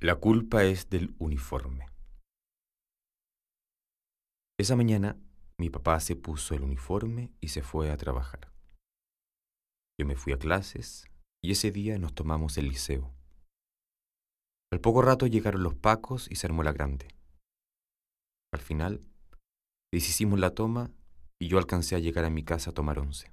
La 0.00 0.16
culpa 0.16 0.64
es 0.64 0.88
del 0.88 1.14
uniforme. 1.18 1.86
Esa 4.58 4.76
mañana 4.76 5.20
mi 5.58 5.68
papá 5.68 6.00
se 6.00 6.16
puso 6.16 6.54
el 6.54 6.62
uniforme 6.62 7.30
y 7.40 7.48
se 7.48 7.62
fue 7.62 7.90
a 7.90 7.98
trabajar. 7.98 8.50
Yo 10.00 10.06
me 10.06 10.16
fui 10.16 10.32
a 10.32 10.38
clases 10.38 11.11
y 11.44 11.52
ese 11.52 11.72
día 11.72 11.98
nos 11.98 12.14
tomamos 12.14 12.56
el 12.58 12.68
liceo. 12.68 13.12
Al 14.72 14.80
poco 14.80 15.02
rato 15.02 15.26
llegaron 15.26 15.62
los 15.62 15.74
pacos 15.74 16.30
y 16.30 16.36
se 16.36 16.46
armó 16.46 16.62
la 16.62 16.72
grande. 16.72 17.08
Al 18.52 18.60
final, 18.60 19.04
deshicimos 19.92 20.38
la 20.38 20.54
toma 20.54 20.90
y 21.40 21.48
yo 21.48 21.58
alcancé 21.58 21.96
a 21.96 21.98
llegar 21.98 22.24
a 22.24 22.30
mi 22.30 22.44
casa 22.44 22.70
a 22.70 22.74
tomar 22.74 22.98
once. 22.98 23.32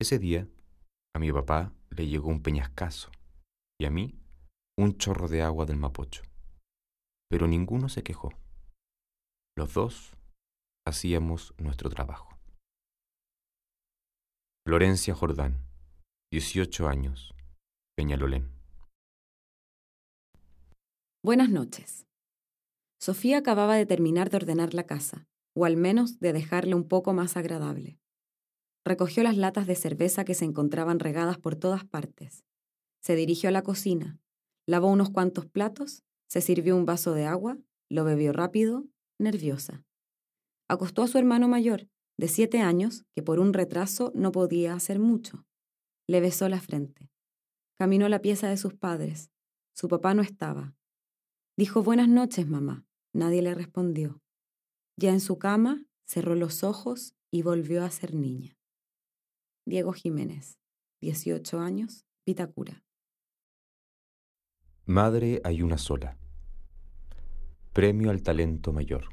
Ese 0.00 0.18
día, 0.18 0.48
a 1.14 1.18
mi 1.18 1.30
papá 1.32 1.72
le 1.90 2.06
llegó 2.06 2.28
un 2.28 2.42
peñascazo 2.42 3.10
y 3.80 3.84
a 3.84 3.90
mí 3.90 4.18
un 4.78 4.96
chorro 4.96 5.28
de 5.28 5.42
agua 5.42 5.66
del 5.66 5.76
Mapocho. 5.76 6.22
Pero 7.28 7.46
ninguno 7.46 7.88
se 7.88 8.02
quejó. 8.02 8.30
Los 9.56 9.74
dos 9.74 10.16
hacíamos 10.86 11.52
nuestro 11.58 11.90
trabajo. 11.90 12.38
Florencia 14.64 15.14
Jordán, 15.14 15.67
18 16.30 16.86
años, 16.86 17.34
Peñalolén. 17.96 18.50
Buenas 21.24 21.48
noches. 21.48 22.06
Sofía 23.00 23.38
acababa 23.38 23.76
de 23.76 23.86
terminar 23.86 24.28
de 24.28 24.36
ordenar 24.36 24.74
la 24.74 24.84
casa, 24.84 25.26
o 25.56 25.64
al 25.64 25.78
menos 25.78 26.20
de 26.20 26.34
dejarla 26.34 26.76
un 26.76 26.86
poco 26.86 27.14
más 27.14 27.38
agradable. 27.38 27.98
Recogió 28.84 29.22
las 29.22 29.38
latas 29.38 29.66
de 29.66 29.74
cerveza 29.74 30.26
que 30.26 30.34
se 30.34 30.44
encontraban 30.44 30.98
regadas 30.98 31.38
por 31.38 31.56
todas 31.56 31.86
partes. 31.86 32.44
Se 33.00 33.16
dirigió 33.16 33.48
a 33.48 33.52
la 33.52 33.62
cocina, 33.62 34.20
lavó 34.66 34.88
unos 34.88 35.08
cuantos 35.08 35.46
platos, 35.46 36.04
se 36.28 36.42
sirvió 36.42 36.76
un 36.76 36.84
vaso 36.84 37.14
de 37.14 37.24
agua, 37.24 37.56
lo 37.88 38.04
bebió 38.04 38.34
rápido, 38.34 38.84
nerviosa. 39.18 39.82
Acostó 40.68 41.04
a 41.04 41.08
su 41.08 41.16
hermano 41.16 41.48
mayor, 41.48 41.88
de 42.18 42.28
siete 42.28 42.60
años, 42.60 43.06
que 43.14 43.22
por 43.22 43.40
un 43.40 43.54
retraso 43.54 44.12
no 44.14 44.30
podía 44.30 44.74
hacer 44.74 44.98
mucho. 44.98 45.47
Le 46.08 46.20
besó 46.20 46.48
la 46.48 46.60
frente. 46.60 47.10
Caminó 47.78 48.06
a 48.06 48.08
la 48.08 48.22
pieza 48.22 48.48
de 48.48 48.56
sus 48.56 48.74
padres. 48.74 49.30
Su 49.74 49.88
papá 49.88 50.14
no 50.14 50.22
estaba. 50.22 50.74
Dijo 51.56 51.82
buenas 51.82 52.08
noches, 52.08 52.48
mamá. 52.48 52.86
Nadie 53.12 53.42
le 53.42 53.54
respondió. 53.54 54.22
Ya 54.96 55.10
en 55.10 55.20
su 55.20 55.38
cama, 55.38 55.84
cerró 56.06 56.34
los 56.34 56.64
ojos 56.64 57.14
y 57.30 57.42
volvió 57.42 57.84
a 57.84 57.90
ser 57.90 58.14
niña. 58.14 58.56
Diego 59.66 59.92
Jiménez, 59.92 60.58
18 61.02 61.60
años, 61.60 62.06
Pitacura. 62.24 62.82
Madre 64.86 65.42
hay 65.44 65.62
una 65.62 65.76
sola. 65.76 66.16
Premio 67.74 68.10
al 68.10 68.22
talento 68.22 68.72
mayor. 68.72 69.08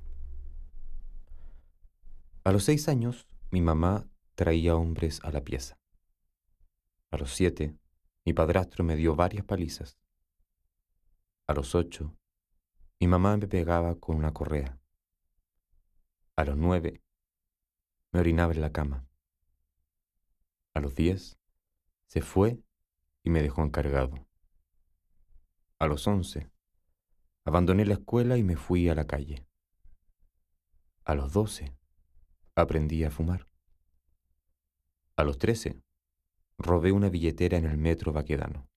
A 2.45 2.53
los 2.53 2.63
seis 2.63 2.87
años, 2.87 3.27
mi 3.51 3.61
mamá 3.61 4.09
traía 4.35 4.75
hombres 4.75 5.19
a 5.23 5.31
la 5.31 5.43
pieza. 5.43 5.77
A 7.15 7.17
los 7.17 7.33
siete, 7.33 7.79
mi 8.25 8.33
padrastro 8.33 8.83
me 8.83 8.97
dio 8.97 9.15
varias 9.15 9.45
palizas. 9.45 9.97
A 11.47 11.53
los 11.53 11.73
ocho, 11.73 12.13
mi 12.99 13.07
mamá 13.07 13.37
me 13.37 13.47
pegaba 13.47 13.97
con 13.97 14.17
una 14.17 14.33
correa. 14.33 14.81
A 16.35 16.43
los 16.43 16.57
nueve, 16.57 17.01
me 18.11 18.19
orinaba 18.19 18.51
en 18.51 18.59
la 18.59 18.73
cama. 18.73 19.07
A 20.73 20.81
los 20.81 20.93
diez, 20.93 21.39
se 22.05 22.19
fue 22.19 22.61
y 23.23 23.29
me 23.29 23.41
dejó 23.41 23.63
encargado. 23.63 24.27
A 25.79 25.87
los 25.87 26.05
once, 26.07 26.51
abandoné 27.45 27.85
la 27.85 27.93
escuela 27.93 28.35
y 28.35 28.43
me 28.43 28.57
fui 28.57 28.89
a 28.89 28.93
la 28.93 29.07
calle. 29.07 29.47
A 31.05 31.15
los 31.15 31.31
doce, 31.31 31.77
aprendí 32.55 33.05
a 33.05 33.09
fumar. 33.09 33.47
A 35.15 35.23
los 35.23 35.37
trece, 35.37 35.81
robé 36.57 36.91
una 36.91 37.09
billetera 37.09 37.57
en 37.57 37.65
el 37.65 37.77
metro 37.77 38.11
Baquedano. 38.11 38.69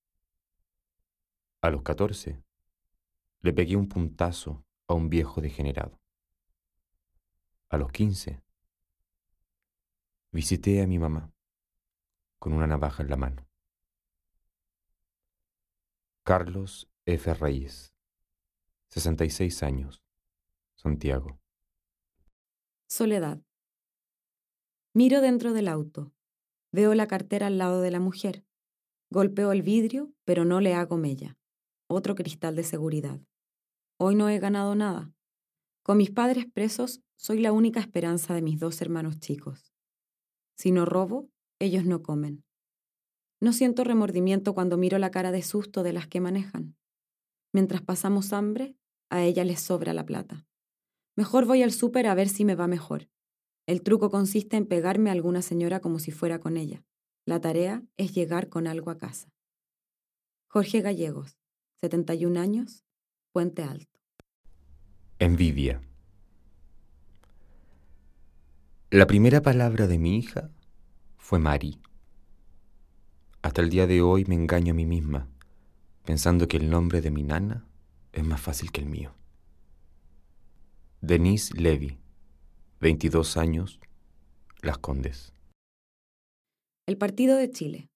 A 1.60 1.70
los 1.70 1.82
catorce, 1.82 2.42
le 3.40 3.52
pegué 3.52 3.76
un 3.76 3.88
puntazo 3.88 4.64
a 4.86 4.94
un 4.94 5.08
viejo 5.08 5.40
degenerado. 5.40 6.00
A 7.68 7.76
los 7.76 7.92
quince, 7.92 8.42
visité 10.32 10.82
a 10.82 10.86
mi 10.86 10.98
mamá 10.98 11.32
con 12.38 12.52
una 12.52 12.66
navaja 12.66 13.02
en 13.02 13.10
la 13.10 13.16
mano. 13.16 13.48
Carlos 16.22 16.90
F. 17.06 17.34
Reyes, 17.34 17.94
66 18.88 19.62
años, 19.62 20.02
Santiago. 20.74 21.40
Soledad. 22.86 23.42
Miro 24.92 25.20
dentro 25.20 25.52
del 25.52 25.68
auto. 25.68 26.12
Veo 26.72 26.94
la 26.94 27.06
cartera 27.06 27.46
al 27.46 27.58
lado 27.58 27.80
de 27.80 27.90
la 27.90 28.00
mujer. 28.00 28.44
Golpeo 29.10 29.52
el 29.52 29.62
vidrio, 29.62 30.12
pero 30.24 30.44
no 30.44 30.60
le 30.60 30.74
hago 30.74 30.96
mella. 30.96 31.38
Otro 31.88 32.14
cristal 32.14 32.56
de 32.56 32.64
seguridad. 32.64 33.20
Hoy 33.98 34.14
no 34.14 34.28
he 34.28 34.38
ganado 34.38 34.74
nada. 34.74 35.12
Con 35.82 35.96
mis 35.96 36.10
padres 36.10 36.46
presos, 36.46 37.00
soy 37.16 37.40
la 37.40 37.52
única 37.52 37.80
esperanza 37.80 38.34
de 38.34 38.42
mis 38.42 38.60
dos 38.60 38.80
hermanos 38.82 39.18
chicos. 39.18 39.72
Si 40.56 40.70
no 40.70 40.84
robo, 40.84 41.30
ellos 41.58 41.84
no 41.84 42.02
comen. 42.02 42.44
No 43.40 43.52
siento 43.52 43.84
remordimiento 43.84 44.54
cuando 44.54 44.76
miro 44.76 44.98
la 44.98 45.10
cara 45.10 45.32
de 45.32 45.42
susto 45.42 45.82
de 45.82 45.92
las 45.92 46.06
que 46.06 46.20
manejan. 46.20 46.76
Mientras 47.52 47.80
pasamos 47.80 48.32
hambre, 48.32 48.76
a 49.10 49.24
ella 49.24 49.44
les 49.44 49.60
sobra 49.60 49.94
la 49.94 50.04
plata. 50.04 50.46
Mejor 51.16 51.46
voy 51.46 51.62
al 51.62 51.72
súper 51.72 52.06
a 52.06 52.14
ver 52.14 52.28
si 52.28 52.44
me 52.44 52.54
va 52.54 52.66
mejor. 52.66 53.08
El 53.68 53.82
truco 53.82 54.08
consiste 54.08 54.56
en 54.56 54.64
pegarme 54.64 55.10
a 55.10 55.12
alguna 55.12 55.42
señora 55.42 55.80
como 55.80 55.98
si 55.98 56.10
fuera 56.10 56.38
con 56.40 56.56
ella. 56.56 56.82
La 57.26 57.38
tarea 57.38 57.82
es 57.98 58.14
llegar 58.14 58.48
con 58.48 58.66
algo 58.66 58.90
a 58.90 58.96
casa. 58.96 59.28
Jorge 60.46 60.80
Gallegos, 60.80 61.36
71 61.82 62.40
años, 62.40 62.86
Puente 63.30 63.64
Alto. 63.64 64.00
Envidia. 65.18 65.82
La 68.88 69.06
primera 69.06 69.42
palabra 69.42 69.86
de 69.86 69.98
mi 69.98 70.16
hija 70.16 70.50
fue 71.18 71.38
Mari. 71.38 71.78
Hasta 73.42 73.60
el 73.60 73.68
día 73.68 73.86
de 73.86 74.00
hoy 74.00 74.24
me 74.24 74.34
engaño 74.34 74.72
a 74.72 74.76
mí 74.76 74.86
misma, 74.86 75.28
pensando 76.06 76.48
que 76.48 76.56
el 76.56 76.70
nombre 76.70 77.02
de 77.02 77.10
mi 77.10 77.22
nana 77.22 77.68
es 78.14 78.24
más 78.24 78.40
fácil 78.40 78.72
que 78.72 78.80
el 78.80 78.86
mío. 78.86 79.12
Denise 81.02 81.52
Levy, 81.54 81.98
22 82.80 83.36
años, 83.36 83.80
Las 84.62 84.78
Condes. 84.78 85.32
El 86.86 86.96
partido 86.96 87.36
de 87.36 87.50
Chile. 87.50 87.90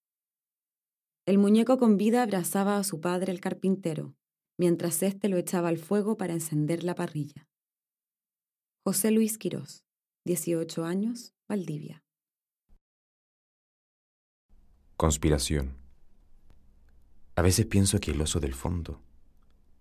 El 1.25 1.37
muñeco 1.37 1.77
con 1.77 1.95
vida 1.95 2.21
abrazaba 2.21 2.77
a 2.77 2.83
su 2.83 2.99
padre 2.99 3.31
el 3.31 3.39
carpintero, 3.39 4.13
mientras 4.57 5.01
éste 5.01 5.29
lo 5.29 5.37
echaba 5.37 5.69
al 5.69 5.77
fuego 5.77 6.17
para 6.17 6.33
encender 6.33 6.83
la 6.83 6.95
parrilla. 6.95 7.47
José 8.85 9.11
Luis 9.11 9.37
Quirós, 9.37 9.85
18 10.25 10.83
años, 10.83 11.33
Valdivia. 11.47 12.03
Conspiración. 14.97 15.77
A 17.37 17.41
veces 17.41 17.65
pienso 17.67 18.01
que 18.01 18.11
el 18.11 18.19
oso 18.19 18.41
del 18.41 18.53
fondo 18.53 19.01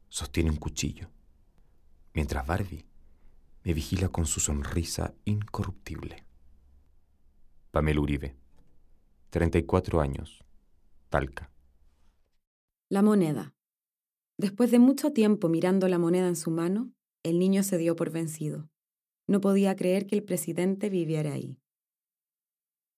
sostiene 0.09 0.51
un 0.51 0.59
cuchillo, 0.59 1.11
mientras 2.15 2.47
Barbie 2.47 2.92
me 3.65 3.75
vigila 3.75 4.09
con 4.09 4.27
su 4.27 4.41
sonrisa 4.41 5.15
incorruptible. 5.25 6.25
Pamela 7.71 8.01
Uribe, 8.01 8.37
34 9.31 10.01
años, 10.01 10.45
Talca. 11.09 11.51
La 12.89 13.03
moneda. 13.03 13.55
Después 14.39 14.71
de 14.71 14.79
mucho 14.79 15.13
tiempo 15.13 15.49
mirando 15.49 15.89
la 15.89 15.99
moneda 15.99 16.29
en 16.29 16.37
su 16.37 16.51
mano, 16.51 16.93
el 17.23 17.39
niño 17.39 17.63
se 17.63 17.79
dio 17.79 17.97
por 17.97 18.11
vencido. 18.11 18.69
No 19.27 19.41
podía 19.41 19.77
creer 19.77 20.07
que 20.07 20.17
el 20.17 20.25
presidente 20.25 20.91
viviera 20.91 21.33
ahí. 21.33 21.59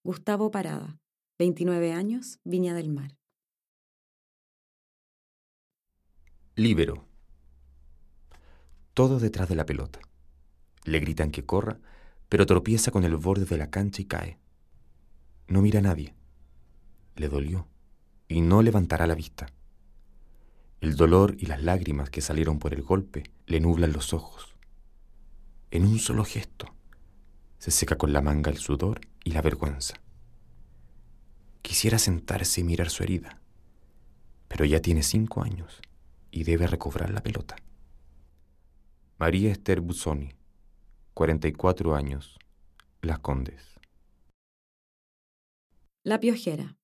Gustavo 0.02 0.50
Parada, 0.50 0.98
29 1.38 1.92
años, 1.92 2.40
Viña 2.44 2.74
del 2.74 2.90
Mar. 2.90 3.16
Libero. 6.56 7.06
Todo 8.94 9.18
detrás 9.18 9.48
de 9.48 9.56
la 9.56 9.66
pelota. 9.66 10.00
Le 10.84 11.00
gritan 11.00 11.30
que 11.30 11.44
corra, 11.44 11.78
pero 12.28 12.46
tropieza 12.46 12.90
con 12.90 13.04
el 13.04 13.16
borde 13.16 13.44
de 13.44 13.58
la 13.58 13.70
cancha 13.70 14.02
y 14.02 14.04
cae. 14.04 14.38
No 15.48 15.62
mira 15.62 15.80
a 15.80 15.82
nadie. 15.82 16.14
Le 17.16 17.28
dolió 17.28 17.66
y 18.28 18.40
no 18.40 18.62
levantará 18.62 19.06
la 19.06 19.14
vista. 19.14 19.46
El 20.80 20.96
dolor 20.96 21.36
y 21.38 21.46
las 21.46 21.62
lágrimas 21.62 22.10
que 22.10 22.20
salieron 22.20 22.58
por 22.58 22.74
el 22.74 22.82
golpe 22.82 23.24
le 23.46 23.60
nublan 23.60 23.92
los 23.92 24.12
ojos. 24.12 24.54
En 25.70 25.86
un 25.86 25.98
solo 25.98 26.24
gesto, 26.24 26.74
se 27.58 27.70
seca 27.70 27.96
con 27.96 28.12
la 28.12 28.20
manga 28.20 28.50
el 28.50 28.58
sudor 28.58 29.00
y 29.24 29.30
la 29.30 29.42
vergüenza. 29.42 29.94
Quisiera 31.62 31.98
sentarse 31.98 32.60
y 32.60 32.64
mirar 32.64 32.90
su 32.90 33.02
herida, 33.02 33.40
pero 34.48 34.66
ya 34.66 34.80
tiene 34.80 35.02
cinco 35.02 35.42
años 35.42 35.80
y 36.30 36.44
debe 36.44 36.66
recobrar 36.66 37.10
la 37.10 37.22
pelota. 37.22 37.56
María 39.18 39.52
Esther 39.52 39.80
Busoni, 39.80 40.34
44 41.14 41.94
años, 41.94 42.40
Las 43.00 43.20
Condes. 43.20 43.78
La 46.02 46.18
Piojera. 46.18 46.76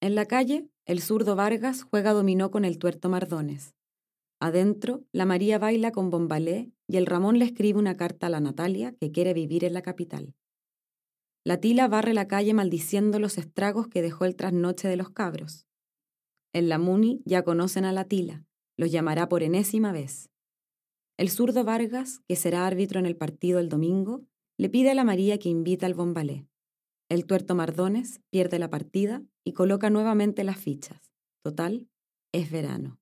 En 0.00 0.14
la 0.14 0.24
calle, 0.24 0.70
el 0.86 1.02
zurdo 1.02 1.36
Vargas 1.36 1.82
juega 1.82 2.14
dominó 2.14 2.50
con 2.50 2.64
el 2.64 2.78
tuerto 2.78 3.10
Mardones. 3.10 3.74
Adentro, 4.40 5.04
la 5.12 5.26
María 5.26 5.58
baila 5.58 5.92
con 5.92 6.08
Bombalé 6.08 6.72
y 6.88 6.96
el 6.96 7.04
Ramón 7.04 7.38
le 7.38 7.44
escribe 7.44 7.78
una 7.78 7.94
carta 7.98 8.28
a 8.28 8.30
la 8.30 8.40
Natalia 8.40 8.94
que 8.98 9.12
quiere 9.12 9.34
vivir 9.34 9.64
en 9.64 9.74
la 9.74 9.82
capital. 9.82 10.34
La 11.44 11.60
tila 11.60 11.88
barre 11.88 12.14
la 12.14 12.28
calle 12.28 12.54
maldiciendo 12.54 13.18
los 13.18 13.36
estragos 13.36 13.86
que 13.86 14.00
dejó 14.00 14.24
el 14.24 14.34
trasnoche 14.34 14.88
de 14.88 14.96
los 14.96 15.10
cabros. 15.10 15.66
En 16.54 16.70
la 16.70 16.78
Muni 16.78 17.20
ya 17.26 17.44
conocen 17.44 17.84
a 17.84 17.92
la 17.92 18.06
tila, 18.06 18.46
los 18.78 18.90
llamará 18.90 19.28
por 19.28 19.42
enésima 19.42 19.92
vez. 19.92 20.31
El 21.22 21.30
zurdo 21.30 21.62
Vargas, 21.62 22.20
que 22.26 22.34
será 22.34 22.66
árbitro 22.66 22.98
en 22.98 23.06
el 23.06 23.16
partido 23.16 23.60
el 23.60 23.68
domingo, 23.68 24.26
le 24.58 24.68
pide 24.68 24.90
a 24.90 24.94
la 24.94 25.04
María 25.04 25.38
que 25.38 25.48
invita 25.48 25.86
al 25.86 25.94
Bombalé. 25.94 26.48
El 27.08 27.26
tuerto 27.26 27.54
Mardones 27.54 28.20
pierde 28.30 28.58
la 28.58 28.70
partida 28.70 29.22
y 29.44 29.52
coloca 29.52 29.88
nuevamente 29.88 30.42
las 30.42 30.58
fichas. 30.58 31.12
Total, 31.44 31.88
es 32.32 32.50
verano. 32.50 32.98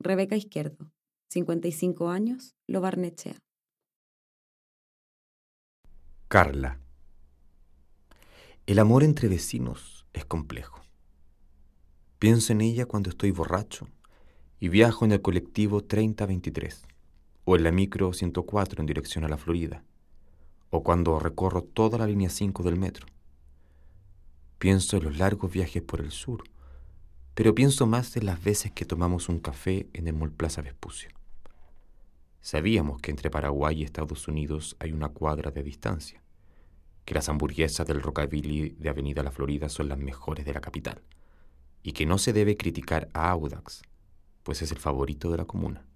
Rebeca 0.00 0.34
Izquierdo, 0.34 0.90
55 1.30 2.08
años, 2.08 2.56
lo 2.66 2.80
barnechea. 2.80 3.38
Carla. 6.26 6.80
El 8.66 8.80
amor 8.80 9.04
entre 9.04 9.28
vecinos 9.28 10.04
es 10.14 10.24
complejo. 10.24 10.82
Pienso 12.18 12.52
en 12.52 12.60
ella 12.60 12.86
cuando 12.86 13.10
estoy 13.10 13.30
borracho 13.30 13.86
y 14.60 14.68
viajo 14.68 15.04
en 15.04 15.12
el 15.12 15.22
colectivo 15.22 15.82
3023 15.82 16.86
o 17.44 17.56
en 17.56 17.64
la 17.64 17.72
micro 17.72 18.12
104 18.12 18.80
en 18.80 18.86
dirección 18.86 19.24
a 19.24 19.28
la 19.28 19.36
Florida 19.36 19.82
o 20.70 20.82
cuando 20.82 21.18
recorro 21.18 21.62
toda 21.62 21.98
la 21.98 22.06
línea 22.06 22.28
5 22.28 22.62
del 22.62 22.78
metro. 22.78 23.06
Pienso 24.58 24.96
en 24.96 25.04
los 25.04 25.18
largos 25.18 25.50
viajes 25.52 25.82
por 25.82 26.00
el 26.00 26.10
sur 26.10 26.44
pero 27.38 27.54
pienso 27.54 27.86
más 27.86 28.16
en 28.16 28.26
las 28.26 28.42
veces 28.42 28.72
que 28.72 28.84
tomamos 28.84 29.28
un 29.28 29.38
café 29.38 29.86
en 29.92 30.08
el 30.08 30.12
Mall 30.14 30.32
Plaza 30.32 30.60
Vespucio. 30.60 31.10
Sabíamos 32.40 33.00
que 33.00 33.12
entre 33.12 33.30
Paraguay 33.30 33.78
y 33.78 33.84
Estados 33.84 34.26
Unidos 34.26 34.74
hay 34.80 34.90
una 34.90 35.10
cuadra 35.10 35.52
de 35.52 35.62
distancia, 35.62 36.20
que 37.04 37.14
las 37.14 37.28
hamburguesas 37.28 37.86
del 37.86 38.02
Rockabilly 38.02 38.70
de 38.70 38.88
Avenida 38.88 39.22
La 39.22 39.30
Florida 39.30 39.68
son 39.68 39.88
las 39.88 39.98
mejores 39.98 40.46
de 40.46 40.52
la 40.52 40.60
capital, 40.60 41.00
y 41.84 41.92
que 41.92 42.06
no 42.06 42.18
se 42.18 42.32
debe 42.32 42.56
criticar 42.56 43.08
a 43.12 43.30
Audax, 43.30 43.82
pues 44.48 44.62
es 44.62 44.72
el 44.72 44.78
favorito 44.78 45.30
de 45.30 45.36
la 45.36 45.44
comuna. 45.44 45.86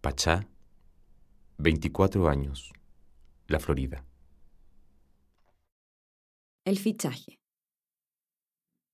Pachá, 0.00 0.48
24 1.58 2.28
años, 2.28 2.72
La 3.46 3.60
Florida. 3.60 4.04
El 6.64 6.76
fichaje. 6.76 7.38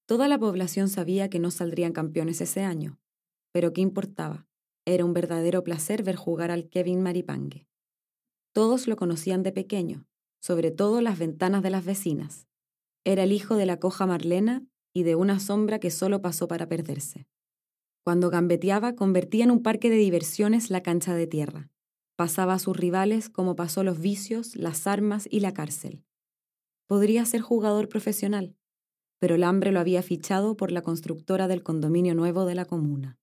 Toda 0.05 0.29
la 0.29 0.39
población 0.39 0.91
sabía 0.91 1.31
que 1.31 1.39
no 1.39 1.51
saldrían 1.51 1.95
campeones 1.95 2.43
ese 2.43 2.63
año, 2.63 3.01
pero 3.51 3.73
¿qué 3.73 3.81
importaba? 3.81 4.47
Era 4.85 5.07
un 5.07 5.15
verdadero 5.15 5.65
placer 5.65 6.03
ver 6.03 6.17
jugar 6.17 6.51
al 6.51 6.69
Kevin 6.69 7.03
Maripangue. 7.03 7.67
Todos 8.53 8.87
lo 8.87 8.97
conocían 8.97 9.43
de 9.43 9.53
pequeño, 9.53 10.07
sobre 10.43 10.73
todo 10.73 11.01
las 11.01 11.19
ventanas 11.19 11.63
de 11.63 11.71
las 11.71 11.87
vecinas. 11.87 12.47
Era 13.03 13.23
el 13.23 13.33
hijo 13.33 13.57
de 13.57 13.65
la 13.65 13.79
coja 13.79 14.05
Marlena 14.05 14.67
y 14.99 15.05
de 15.05 15.15
una 15.15 15.39
sombra 15.39 15.79
que 15.79 15.93
solo 15.93 16.21
pasó 16.21 16.49
para 16.49 16.69
perderse. 16.69 17.29
Cuando 18.03 18.31
gambeteaba, 18.31 18.97
convertía 18.97 19.45
en 19.45 19.53
un 19.53 19.63
parque 19.63 19.91
de 19.91 19.97
diversiones 19.97 20.71
la 20.71 20.83
cancha 20.83 21.15
de 21.15 21.29
tierra. 21.29 21.71
Pasaba 22.17 22.55
a 22.55 22.59
sus 22.59 22.77
rivales 22.77 23.29
como 23.29 23.55
pasó 23.55 23.85
los 23.85 24.01
vicios, 24.01 24.57
las 24.57 24.89
armas 24.89 25.29
y 25.31 25.39
la 25.39 25.55
cárcel. 25.55 26.03
Podría 26.89 27.25
ser 27.27 27.43
jugador 27.43 27.89
profesional, 27.89 28.57
pero 29.21 29.37
el 29.37 29.45
hambre 29.45 29.71
lo 29.71 29.79
había 29.79 30.03
fichado 30.03 30.57
por 30.57 30.73
la 30.73 30.83
constructora 30.83 31.47
del 31.47 31.63
condominio 31.63 32.17
nuevo 32.17 32.45
de 32.45 32.57
la 32.57 32.65
comuna. 32.65 33.19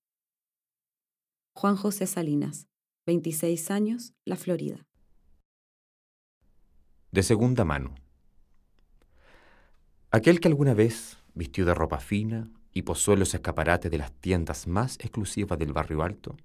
Juan 1.54 1.76
José 1.76 2.08
Salinas, 2.08 2.70
26 3.06 3.70
años, 3.70 4.14
La 4.24 4.38
Florida. 4.38 4.88
De 7.12 7.22
segunda 7.22 7.66
mano. 7.66 7.96
Aquel 10.12 10.40
que 10.40 10.48
alguna 10.48 10.74
vez 10.74 11.18
vistió 11.36 11.65
de 11.65 11.74
ropa 11.74 12.00
fina 12.00 12.50
y 12.74 12.82
posó 12.82 13.13
en 13.13 13.19
los 13.19 13.34
escaparates 13.34 13.91
de 13.91 13.98
las 13.98 14.12
tiendas 14.12 14.67
más 14.67 14.98
exclusivas 15.00 15.60
del 15.60 15.74
barrio 15.74 16.02
alto, 16.02 16.36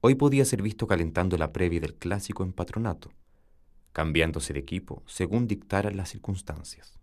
hoy 0.00 0.14
podía 0.14 0.44
ser 0.44 0.62
visto 0.62 0.86
calentando 0.86 1.36
la 1.36 1.52
previa 1.52 1.80
del 1.80 1.94
clásico 1.94 2.42
en 2.42 2.52
patronato, 2.52 3.10
cambiándose 3.92 4.52
de 4.52 4.60
equipo 4.60 5.02
según 5.06 5.46
dictaran 5.46 5.96
las 5.96 6.08
circunstancias. 6.08 6.98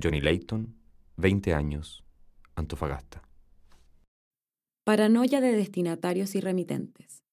Johnny 0.00 0.20
Layton, 0.20 0.74
20 1.16 1.54
años, 1.54 2.04
Antofagasta. 2.56 3.22
Paranoia 4.84 5.40
de 5.40 5.52
destinatarios 5.52 6.34
y 6.34 6.40
remitentes. 6.40 7.24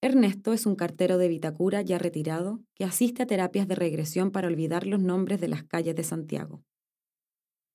Ernesto 0.00 0.52
es 0.52 0.66
un 0.66 0.74
cartero 0.74 1.16
de 1.16 1.28
Vitacura 1.28 1.82
ya 1.82 1.98
retirado 1.98 2.60
que 2.74 2.84
asiste 2.84 3.22
a 3.22 3.26
terapias 3.26 3.68
de 3.68 3.76
regresión 3.76 4.30
para 4.32 4.48
olvidar 4.48 4.86
los 4.86 5.00
nombres 5.00 5.40
de 5.40 5.48
las 5.48 5.62
calles 5.62 5.94
de 5.94 6.02
Santiago. 6.02 6.64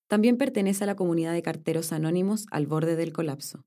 También 0.08 0.38
pertenece 0.38 0.84
a 0.84 0.88
la 0.88 0.96
comunidad 0.96 1.34
de 1.34 1.41
carteros 1.41 1.91
anónimos 1.91 2.46
al 2.52 2.65
borde 2.65 2.96
del 2.96 3.13
colapso. 3.13 3.65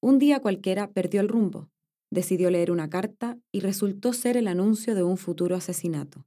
Un 0.00 0.18
día 0.18 0.40
cualquiera 0.40 0.90
perdió 0.90 1.20
el 1.20 1.28
rumbo, 1.28 1.70
decidió 2.10 2.50
leer 2.50 2.70
una 2.70 2.90
carta 2.90 3.38
y 3.52 3.60
resultó 3.60 4.12
ser 4.12 4.36
el 4.36 4.48
anuncio 4.48 4.94
de 4.94 5.02
un 5.02 5.16
futuro 5.16 5.54
asesinato. 5.56 6.26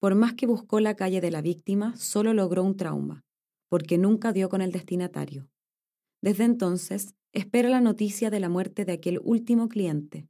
Por 0.00 0.14
más 0.14 0.34
que 0.34 0.46
buscó 0.46 0.80
la 0.80 0.94
calle 0.94 1.20
de 1.20 1.30
la 1.30 1.42
víctima, 1.42 1.96
solo 1.96 2.34
logró 2.34 2.62
un 2.62 2.76
trauma, 2.76 3.24
porque 3.68 3.98
nunca 3.98 4.32
dio 4.32 4.48
con 4.48 4.60
el 4.60 4.72
destinatario. 4.72 5.48
Desde 6.22 6.44
entonces, 6.44 7.14
espera 7.32 7.68
la 7.68 7.80
noticia 7.80 8.30
de 8.30 8.40
la 8.40 8.48
muerte 8.48 8.84
de 8.84 8.92
aquel 8.92 9.20
último 9.22 9.68
cliente, 9.68 10.28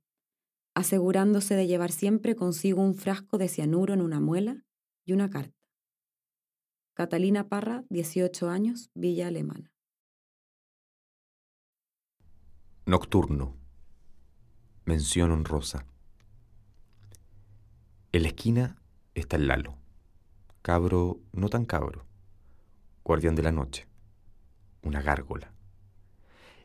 asegurándose 0.75 1.55
de 1.55 1.66
llevar 1.66 1.92
siempre 1.92 2.37
consigo 2.37 2.83
un 2.83 2.94
frasco 2.94 3.38
de 3.38 3.49
cianuro 3.49 3.94
en 3.94 4.03
una 4.03 4.20
muela 4.20 4.64
y 5.05 5.12
una 5.12 5.31
carta. 5.31 5.56
Catalina 6.96 7.46
Parra, 7.50 7.85
18 7.90 8.48
años, 8.48 8.88
Villa 8.94 9.28
Alemana. 9.28 9.70
Nocturno. 12.87 13.54
Mención 14.87 15.30
honrosa. 15.30 15.85
En 18.12 18.22
la 18.22 18.28
esquina 18.28 18.80
está 19.14 19.37
el 19.37 19.46
Lalo, 19.46 19.76
cabro 20.62 21.20
no 21.32 21.50
tan 21.50 21.66
cabro, 21.66 22.06
guardián 23.04 23.35
de 23.35 23.42
la 23.42 23.52
noche, 23.52 23.87
una 24.81 25.02
gárgola. 25.02 25.52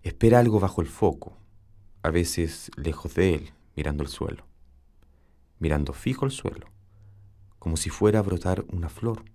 Espera 0.02 0.40
algo 0.40 0.62
bajo 0.62 0.80
el 0.82 0.88
foco, 0.88 1.36
a 2.04 2.10
veces 2.10 2.72
lejos 2.78 3.16
de 3.16 3.34
él, 3.34 3.54
mirando 3.76 4.02
el 4.02 4.08
suelo, 4.08 4.46
mirando 5.60 5.92
fijo 5.92 6.24
el 6.24 6.32
suelo, 6.32 6.68
como 7.60 7.76
si 7.76 7.90
fuera 7.90 8.20
a 8.20 8.22
brotar 8.22 8.64
una 8.70 8.88
flor, 8.88 9.26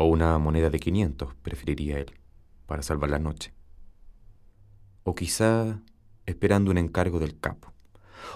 o 0.00 0.06
una 0.06 0.38
moneda 0.38 0.70
de 0.70 0.80
500, 0.80 1.34
preferiría 1.34 1.98
él, 1.98 2.14
para 2.64 2.82
salvar 2.82 3.10
la 3.10 3.18
noche. 3.18 3.52
O 5.02 5.14
quizá 5.14 5.82
esperando 6.24 6.70
un 6.70 6.78
encargo 6.78 7.18
del 7.18 7.38
capo, 7.38 7.74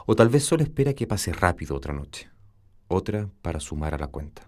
o 0.04 0.14
tal 0.14 0.28
vez 0.28 0.44
solo 0.44 0.62
espera 0.62 0.92
que 0.92 1.06
pase 1.06 1.32
rápido 1.32 1.74
otra 1.74 1.94
noche 1.94 2.34
otra 2.88 3.30
para 3.42 3.60
sumar 3.60 3.94
a 3.94 3.98
la 3.98 4.08
cuenta. 4.08 4.46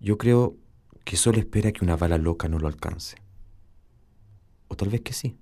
Yo 0.00 0.18
creo 0.18 0.56
que 1.04 1.16
solo 1.16 1.38
espera 1.38 1.72
que 1.72 1.84
una 1.84 1.96
bala 1.96 2.16
loca 2.18 2.48
no 2.48 2.58
lo 2.58 2.68
alcance. 2.68 3.16
O 4.68 4.76
tal 4.76 4.88
vez 4.88 5.00
que 5.02 5.12
sí, 5.12 5.36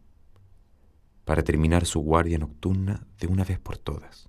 para 1.24 1.42
terminar 1.42 1.86
su 1.86 2.00
guardia 2.00 2.38
nocturna 2.38 3.06
de 3.18 3.26
una 3.26 3.44
vez 3.44 3.58
por 3.58 3.78
todas. 3.78 4.26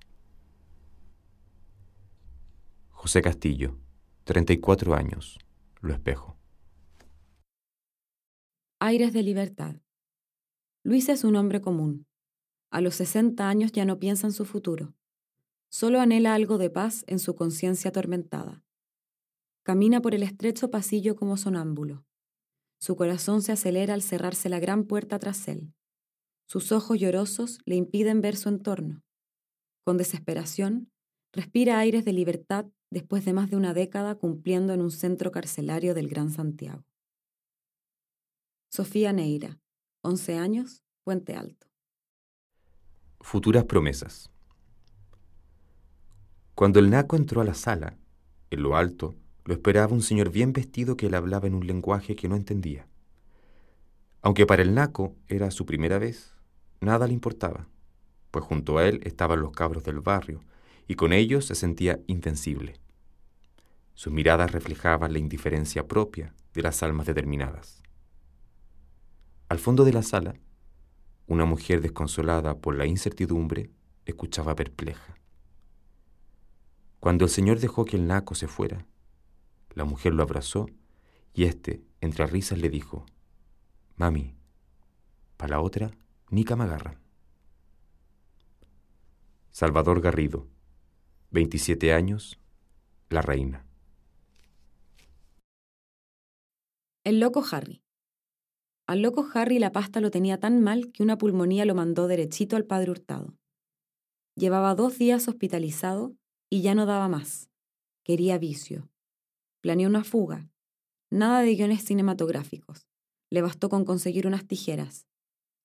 José 2.90 3.22
Castillo, 3.22 3.78
34 4.24 4.96
años, 4.96 5.40
Lo 5.84 5.94
Espejo. 5.94 6.40
Aires 8.80 9.12
de 9.12 9.22
libertad. 9.22 9.82
Luis 10.82 11.10
es 11.10 11.26
un 11.26 11.36
hombre 11.36 11.60
común. 11.60 12.08
A 12.72 12.80
los 12.80 12.96
60 12.96 13.50
años 13.50 13.74
ya 13.74 13.84
no 13.84 14.00
piensa 14.00 14.26
en 14.26 14.32
su 14.32 14.46
futuro. 14.46 14.96
Solo 15.70 16.00
anhela 16.00 16.36
algo 16.36 16.58
de 16.58 16.70
paz 16.70 17.04
en 17.08 17.20
su 17.20 17.36
conciencia 17.36 17.90
atormentada. 17.90 18.64
Camina 19.64 20.02
por 20.02 20.16
el 20.16 20.24
estrecho 20.24 20.72
pasillo 20.72 21.18
como 21.18 21.36
sonámbulo. 21.36 22.06
Su 22.80 22.96
corazón 22.96 23.42
se 23.42 23.52
acelera 23.52 23.94
al 23.94 24.02
cerrarse 24.02 24.48
la 24.48 24.60
gran 24.60 24.86
puerta 24.86 25.20
tras 25.20 25.50
él. 25.50 25.74
Sus 26.48 26.72
ojos 26.72 26.98
llorosos 26.98 27.60
le 27.66 27.76
impiden 27.76 28.22
ver 28.22 28.38
su 28.38 28.48
entorno. 28.48 29.04
Con 29.84 29.98
desesperación, 29.98 30.94
respira 31.34 31.78
aires 31.78 32.06
de 32.06 32.14
libertad 32.14 32.68
después 32.94 33.26
de 33.26 33.34
más 33.34 33.50
de 33.50 33.58
una 33.58 33.74
década 33.74 34.16
cumpliendo 34.16 34.72
en 34.72 34.82
un 34.82 34.92
centro 34.92 35.32
carcelario 35.32 35.96
del 35.96 36.08
Gran 36.08 36.30
Santiago. 36.30 36.86
Sofía 38.70 39.12
Neira, 39.12 39.60
11 40.02 40.38
años, 40.38 40.84
Puente 41.04 41.36
Alto. 41.36 41.68
Futuras 43.20 43.66
promesas. 43.66 44.30
Cuando 46.54 46.80
el 46.80 46.92
naco 46.92 47.16
entró 47.16 47.42
a 47.42 47.46
la 47.46 47.56
sala, 47.56 47.98
en 48.52 48.62
lo 48.62 48.78
alto, 48.78 49.16
lo 49.46 49.54
esperaba 49.56 49.92
un 49.92 50.04
señor 50.04 50.30
bien 50.30 50.54
vestido 50.54 50.96
que 50.96 51.10
le 51.10 51.18
hablaba 51.18 51.48
en 51.48 51.56
un 51.56 51.66
lenguaje 51.66 52.16
que 52.16 52.30
no 52.30 52.36
entendía. 52.36 52.88
Aunque 54.22 54.46
para 54.46 54.62
el 54.62 54.76
naco 54.76 55.16
era 55.28 55.50
su 55.50 55.66
primera 55.66 55.98
vez, 55.98 56.36
nada 56.80 57.08
le 57.08 57.14
importaba, 57.14 57.68
pues 58.30 58.46
junto 58.46 58.78
a 58.78 58.88
él 58.88 59.02
estaban 59.04 59.42
los 59.42 59.52
cabros 59.52 59.84
del 59.84 60.00
barrio, 60.00 60.42
y 60.88 60.94
con 60.94 61.12
ellos 61.12 61.46
se 61.46 61.56
sentía 61.56 62.00
invencible. 62.06 62.83
Sus 63.94 64.12
miradas 64.12 64.52
reflejaban 64.52 65.14
la 65.14 65.20
indiferencia 65.20 65.88
propia 65.88 66.34
de 66.54 66.62
las 66.62 66.84
almas 66.84 67.06
determinadas. 67.06 67.84
Al 69.50 69.60
fondo 69.60 69.86
de 69.86 69.94
la 69.94 70.04
sala, 70.04 70.36
una 71.28 71.46
mujer 71.46 71.82
desconsolada 71.82 72.58
por 72.58 72.76
la 72.76 72.86
incertidumbre 72.86 73.70
escuchaba 74.06 74.56
perpleja. 74.56 75.16
Cuando 77.00 77.26
el 77.26 77.32
señor 77.32 77.60
dejó 77.60 77.86
que 77.86 77.98
el 77.98 78.08
naco 78.08 78.36
se 78.36 78.48
fuera, 78.48 78.86
la 79.74 79.86
mujer 79.86 80.14
lo 80.14 80.24
abrazó 80.24 80.68
y 81.34 81.46
éste, 81.46 81.84
entre 82.02 82.28
risas, 82.28 82.60
le 82.60 82.70
dijo, 82.70 83.06
Mami, 83.96 84.36
para 85.38 85.52
la 85.52 85.62
otra, 85.62 85.92
ni 86.30 86.44
me. 86.44 86.98
Salvador 89.52 90.02
Garrido, 90.02 90.48
27 91.32 91.94
años, 91.94 92.40
La 93.10 93.22
Reina. 93.22 93.66
El 97.06 97.20
loco 97.20 97.44
Harry. 97.52 97.84
Al 98.88 99.02
loco 99.02 99.28
Harry 99.34 99.60
la 99.60 99.74
pasta 99.74 100.00
lo 100.00 100.10
tenía 100.10 100.40
tan 100.40 100.62
mal 100.62 100.94
que 100.94 101.04
una 101.04 101.18
pulmonía 101.18 101.66
lo 101.66 101.76
mandó 101.76 102.08
derechito 102.08 102.56
al 102.56 102.64
padre 102.64 102.92
Hurtado. 102.92 103.38
Llevaba 104.38 104.74
dos 104.74 104.98
días 104.98 105.28
hospitalizado 105.28 106.16
y 106.50 106.62
ya 106.62 106.76
no 106.76 106.86
daba 106.86 107.10
más. 107.10 107.50
Quería 108.06 108.38
vicio. 108.38 108.90
Planeó 109.60 109.90
una 109.90 110.06
fuga. 110.06 110.50
Nada 111.12 111.42
de 111.42 111.54
guiones 111.54 111.84
cinematográficos. 111.84 112.88
Le 113.30 113.42
bastó 113.42 113.68
con 113.68 113.84
conseguir 113.84 114.26
unas 114.26 114.48
tijeras. 114.48 115.06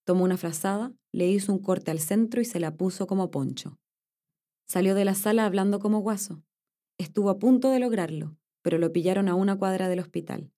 Tomó 0.05 0.25
una 0.25 0.39
frazada, 0.39 0.93
le 1.13 1.29
hizo 1.29 1.53
un 1.53 1.61
corte 1.61 1.93
al 1.93 2.01
centro 2.01 2.41
y 2.41 2.47
se 2.47 2.59
la 2.59 2.77
puso 2.77 3.07
como 3.07 3.31
poncho. 3.31 3.79
Salió 4.67 4.97
de 4.97 5.05
la 5.05 5.15
sala 5.15 5.47
hablando 5.47 5.79
como 5.79 6.01
guaso. 6.01 6.43
Estuvo 6.99 7.31
a 7.31 7.39
punto 7.39 7.71
de 7.71 7.79
lograrlo, 7.79 8.37
pero 8.61 8.79
lo 8.79 8.93
pillaron 8.93 9.29
a 9.29 9.37
una 9.37 9.57
cuadra 9.57 9.89
del 9.89 10.01
hospital. 10.01 10.53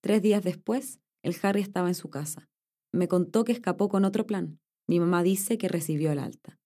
Tres 0.00 0.22
días 0.22 0.42
después, 0.42 0.98
el 1.22 1.36
Harry 1.42 1.60
estaba 1.60 1.88
en 1.88 1.94
su 1.94 2.08
casa. 2.08 2.48
Me 2.92 3.06
contó 3.06 3.44
que 3.44 3.52
escapó 3.52 3.88
con 3.88 4.04
otro 4.04 4.26
plan. 4.26 4.58
Mi 4.88 4.98
mamá 4.98 5.22
dice 5.22 5.58
que 5.58 5.68
recibió 5.68 6.10
el 6.10 6.18
alta. 6.18 6.58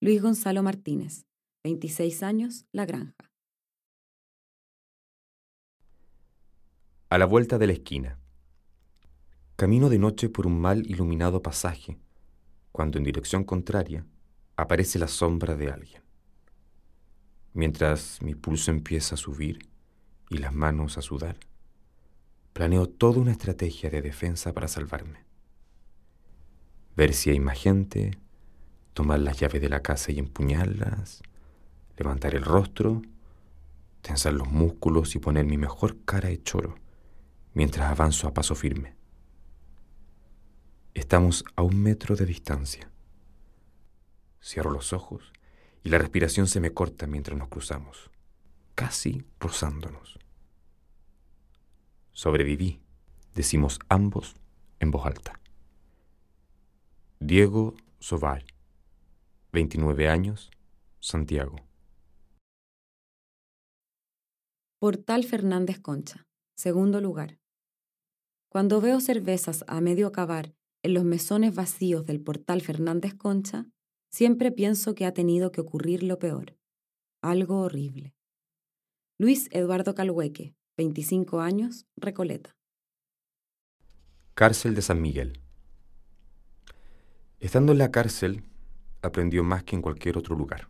Luis 0.00 0.22
Gonzalo 0.22 0.62
Martínez, 0.62 1.26
26 1.64 2.22
años, 2.22 2.66
La 2.72 2.86
Granja. 2.86 3.32
A 7.10 7.18
la 7.18 7.26
vuelta 7.26 7.58
de 7.58 7.66
la 7.66 7.72
esquina. 7.72 8.18
Camino 9.56 9.88
de 9.88 9.98
noche 9.98 10.28
por 10.28 10.46
un 10.46 10.60
mal 10.60 10.86
iluminado 10.86 11.42
pasaje, 11.42 11.98
cuando 12.70 12.98
en 12.98 13.04
dirección 13.04 13.44
contraria 13.44 14.06
aparece 14.56 14.98
la 14.98 15.08
sombra 15.08 15.56
de 15.56 15.70
alguien. 15.70 16.02
Mientras 17.52 18.20
mi 18.22 18.34
pulso 18.34 18.70
empieza 18.70 19.14
a 19.14 19.18
subir 19.18 19.58
y 20.28 20.38
las 20.38 20.52
manos 20.52 20.98
a 20.98 21.02
sudar, 21.02 21.38
planeo 22.54 22.88
toda 22.88 23.20
una 23.20 23.32
estrategia 23.32 23.90
de 23.90 24.00
defensa 24.00 24.54
para 24.54 24.68
salvarme. 24.68 25.24
Ver 26.96 27.12
si 27.12 27.30
hay 27.30 27.40
más 27.40 27.58
gente, 27.58 28.16
tomar 28.94 29.18
las 29.18 29.38
llaves 29.40 29.60
de 29.60 29.68
la 29.68 29.82
casa 29.82 30.12
y 30.12 30.20
empuñarlas, 30.20 31.20
levantar 31.98 32.36
el 32.36 32.44
rostro, 32.44 33.02
tensar 34.02 34.34
los 34.34 34.48
músculos 34.48 35.16
y 35.16 35.18
poner 35.18 35.44
mi 35.44 35.58
mejor 35.58 36.04
cara 36.04 36.28
de 36.28 36.42
choro 36.42 36.76
mientras 37.54 37.90
avanzo 37.90 38.28
a 38.28 38.34
paso 38.34 38.54
firme. 38.54 38.94
Estamos 40.94 41.44
a 41.56 41.62
un 41.62 41.82
metro 41.82 42.14
de 42.14 42.24
distancia. 42.24 42.88
Cierro 44.40 44.70
los 44.70 44.92
ojos 44.92 45.32
y 45.82 45.88
la 45.88 45.98
respiración 45.98 46.46
se 46.46 46.60
me 46.60 46.72
corta 46.72 47.08
mientras 47.08 47.36
nos 47.36 47.48
cruzamos, 47.48 48.12
casi 48.76 49.24
rozándonos. 49.40 50.23
Sobreviví, 52.14 52.80
decimos 53.34 53.80
ambos 53.88 54.36
en 54.78 54.92
voz 54.92 55.04
alta. 55.04 55.40
Diego 57.18 57.74
Soval, 57.98 58.44
29 59.52 60.08
años, 60.08 60.52
Santiago. 61.00 61.56
Portal 64.78 65.24
Fernández 65.24 65.80
Concha, 65.80 66.24
segundo 66.56 67.00
lugar. 67.00 67.40
Cuando 68.48 68.80
veo 68.80 69.00
cervezas 69.00 69.64
a 69.66 69.80
medio 69.80 70.06
acabar 70.06 70.54
en 70.84 70.94
los 70.94 71.02
mesones 71.02 71.52
vacíos 71.52 72.06
del 72.06 72.20
portal 72.20 72.62
Fernández 72.62 73.14
Concha, 73.14 73.66
siempre 74.08 74.52
pienso 74.52 74.94
que 74.94 75.04
ha 75.04 75.12
tenido 75.12 75.50
que 75.50 75.62
ocurrir 75.62 76.04
lo 76.04 76.20
peor, 76.20 76.56
algo 77.22 77.62
horrible. 77.62 78.14
Luis 79.18 79.48
Eduardo 79.50 79.96
Calhueque, 79.96 80.54
25 80.76 81.40
años, 81.40 81.86
Recoleta. 81.96 82.56
Cárcel 84.34 84.74
de 84.74 84.82
San 84.82 85.00
Miguel. 85.00 85.40
Estando 87.38 87.70
en 87.70 87.78
la 87.78 87.92
cárcel, 87.92 88.42
aprendió 89.00 89.44
más 89.44 89.62
que 89.62 89.76
en 89.76 89.82
cualquier 89.82 90.18
otro 90.18 90.34
lugar. 90.34 90.66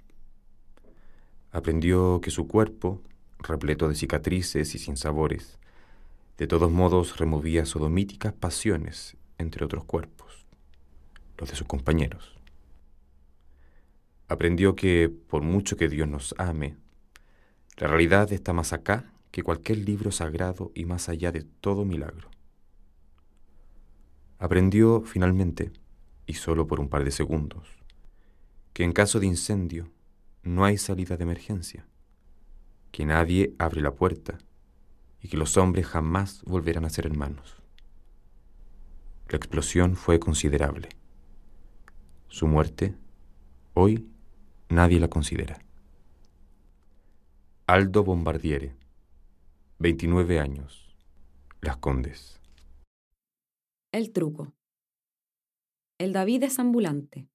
Aprendió 1.52 2.20
que 2.20 2.30
su 2.30 2.46
cuerpo, 2.46 3.00
repleto 3.38 3.88
de 3.88 3.94
cicatrices 3.94 4.74
y 4.74 4.78
sin 4.78 4.98
sabores, 4.98 5.58
de 6.36 6.46
todos 6.46 6.70
modos, 6.70 7.16
removía 7.16 7.64
sodomíticas 7.64 8.34
pasiones 8.34 9.16
entre 9.38 9.64
otros 9.64 9.84
cuerpos, 9.84 10.44
los 11.38 11.48
de 11.48 11.56
sus 11.56 11.66
compañeros. 11.66 12.38
Aprendió 14.28 14.74
que, 14.74 15.08
por 15.08 15.40
mucho 15.40 15.78
que 15.78 15.88
Dios 15.88 16.08
nos 16.08 16.34
ame, 16.36 16.76
la 17.78 17.86
realidad 17.86 18.30
está 18.32 18.52
más 18.52 18.74
acá 18.74 19.13
que 19.34 19.42
cualquier 19.42 19.78
libro 19.78 20.12
sagrado 20.12 20.70
y 20.76 20.84
más 20.84 21.08
allá 21.08 21.32
de 21.32 21.42
todo 21.42 21.84
milagro. 21.84 22.30
Aprendió, 24.38 25.02
finalmente, 25.04 25.72
y 26.24 26.34
solo 26.34 26.68
por 26.68 26.78
un 26.78 26.88
par 26.88 27.02
de 27.02 27.10
segundos, 27.10 27.66
que 28.72 28.84
en 28.84 28.92
caso 28.92 29.18
de 29.18 29.26
incendio 29.26 29.90
no 30.44 30.64
hay 30.64 30.78
salida 30.78 31.16
de 31.16 31.24
emergencia, 31.24 31.84
que 32.92 33.04
nadie 33.06 33.56
abre 33.58 33.80
la 33.80 33.96
puerta 33.96 34.38
y 35.20 35.26
que 35.26 35.36
los 35.36 35.56
hombres 35.56 35.88
jamás 35.88 36.44
volverán 36.44 36.84
a 36.84 36.90
ser 36.90 37.04
hermanos. 37.04 37.56
La 39.28 39.36
explosión 39.36 39.96
fue 39.96 40.20
considerable. 40.20 40.90
Su 42.28 42.46
muerte, 42.46 42.94
hoy, 43.72 44.08
nadie 44.68 45.00
la 45.00 45.08
considera. 45.08 45.58
Aldo 47.66 48.04
Bombardiere, 48.04 48.76
29 49.84 50.40
años, 50.40 50.96
Las 51.60 51.76
Condes. 51.76 52.40
El 53.92 54.12
truco. 54.12 54.54
El 55.98 56.14
David 56.14 56.44
es 56.44 56.58
ambulante. 56.58 57.28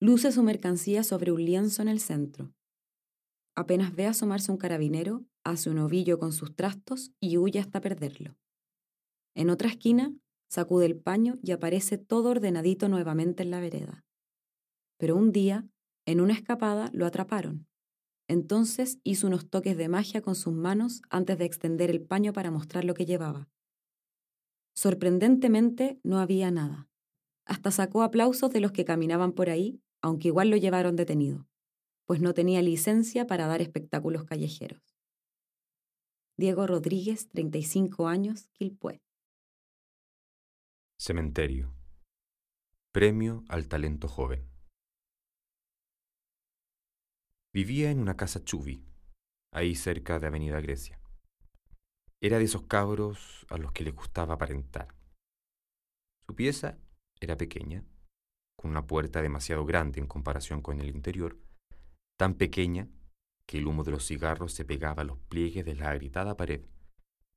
Luce 0.00 0.32
su 0.32 0.42
mercancía 0.42 1.04
sobre 1.04 1.30
un 1.30 1.44
lienzo 1.44 1.80
en 1.80 1.86
el 1.86 2.00
centro. 2.00 2.52
Apenas 3.54 3.94
ve 3.94 4.08
asomarse 4.08 4.50
un 4.50 4.58
carabinero, 4.58 5.24
hace 5.44 5.70
un 5.70 5.78
ovillo 5.78 6.18
con 6.18 6.32
sus 6.32 6.56
trastos 6.56 7.12
y 7.20 7.36
huye 7.36 7.60
hasta 7.60 7.80
perderlo. 7.80 8.36
En 9.36 9.48
otra 9.48 9.68
esquina, 9.68 10.12
sacude 10.50 10.86
el 10.86 10.98
paño 10.98 11.38
y 11.44 11.52
aparece 11.52 11.96
todo 11.96 12.30
ordenadito 12.30 12.88
nuevamente 12.88 13.44
en 13.44 13.52
la 13.52 13.60
vereda. 13.60 14.04
Pero 14.98 15.14
un 15.14 15.30
día, 15.30 15.68
en 16.06 16.20
una 16.20 16.32
escapada, 16.32 16.90
lo 16.92 17.06
atraparon. 17.06 17.68
Entonces 18.28 18.98
hizo 19.04 19.26
unos 19.26 19.48
toques 19.48 19.76
de 19.76 19.88
magia 19.88 20.22
con 20.22 20.34
sus 20.34 20.52
manos 20.52 21.02
antes 21.10 21.38
de 21.38 21.44
extender 21.44 21.90
el 21.90 22.02
paño 22.02 22.32
para 22.32 22.50
mostrar 22.50 22.84
lo 22.84 22.94
que 22.94 23.04
llevaba. 23.04 23.48
Sorprendentemente 24.74 26.00
no 26.02 26.18
había 26.18 26.50
nada. 26.50 26.88
Hasta 27.44 27.70
sacó 27.70 28.02
aplausos 28.02 28.52
de 28.52 28.60
los 28.60 28.72
que 28.72 28.84
caminaban 28.84 29.32
por 29.32 29.50
ahí, 29.50 29.82
aunque 30.00 30.28
igual 30.28 30.50
lo 30.50 30.56
llevaron 30.56 30.96
detenido, 30.96 31.48
pues 32.06 32.20
no 32.20 32.34
tenía 32.34 32.62
licencia 32.62 33.26
para 33.26 33.46
dar 33.46 33.60
espectáculos 33.60 34.24
callejeros. 34.24 34.82
Diego 36.38 36.66
Rodríguez, 36.66 37.28
35 37.28 38.08
años, 38.08 38.48
Quilpué. 38.52 39.02
Cementerio. 40.98 41.74
Premio 42.92 43.44
al 43.48 43.68
talento 43.68 44.08
joven. 44.08 44.51
Vivía 47.54 47.90
en 47.90 47.98
una 47.98 48.16
casa 48.16 48.42
chubi, 48.42 48.82
ahí 49.52 49.74
cerca 49.74 50.18
de 50.18 50.26
Avenida 50.26 50.58
Grecia. 50.62 50.98
Era 52.18 52.38
de 52.38 52.44
esos 52.44 52.62
cabros 52.62 53.44
a 53.50 53.58
los 53.58 53.72
que 53.72 53.84
les 53.84 53.94
gustaba 53.94 54.34
aparentar. 54.34 54.88
Su 56.26 56.34
pieza 56.34 56.78
era 57.20 57.36
pequeña, 57.36 57.84
con 58.56 58.70
una 58.70 58.86
puerta 58.86 59.20
demasiado 59.20 59.66
grande 59.66 60.00
en 60.00 60.06
comparación 60.06 60.62
con 60.62 60.80
el 60.80 60.88
interior, 60.88 61.38
tan 62.18 62.36
pequeña 62.36 62.88
que 63.46 63.58
el 63.58 63.66
humo 63.66 63.84
de 63.84 63.90
los 63.90 64.06
cigarros 64.06 64.54
se 64.54 64.64
pegaba 64.64 65.02
a 65.02 65.04
los 65.04 65.18
pliegues 65.18 65.66
de 65.66 65.74
la 65.74 65.90
agritada 65.90 66.38
pared 66.38 66.64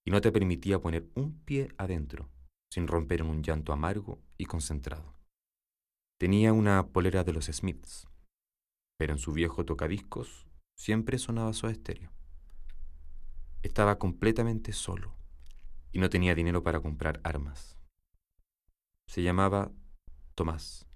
y 0.05 0.11
no 0.11 0.21
te 0.21 0.31
permitía 0.31 0.79
poner 0.79 1.09
un 1.15 1.43
pie 1.43 1.73
adentro 1.77 2.29
sin 2.71 2.87
romper 2.87 3.19
en 3.19 3.27
un 3.27 3.43
llanto 3.43 3.73
amargo 3.73 4.21
y 4.37 4.45
concentrado. 4.45 5.13
Tenía 6.17 6.53
una 6.53 6.87
polera 6.87 7.25
de 7.25 7.33
los 7.33 7.47
Smiths, 7.47 8.07
pero 8.97 9.13
en 9.13 9.19
su 9.19 9.33
viejo 9.33 9.65
tocadiscos 9.65 10.47
siempre 10.75 11.17
sonaba 11.17 11.53
su 11.53 11.67
estéreo. 11.67 12.11
Estaba 13.63 13.97
completamente 13.97 14.73
solo 14.73 15.15
y 15.91 15.99
no 15.99 16.09
tenía 16.09 16.35
dinero 16.35 16.63
para 16.63 16.81
comprar 16.81 17.19
armas. 17.23 17.77
Se 19.07 19.23
llamaba 19.23 19.71
Tomás. 20.35 20.87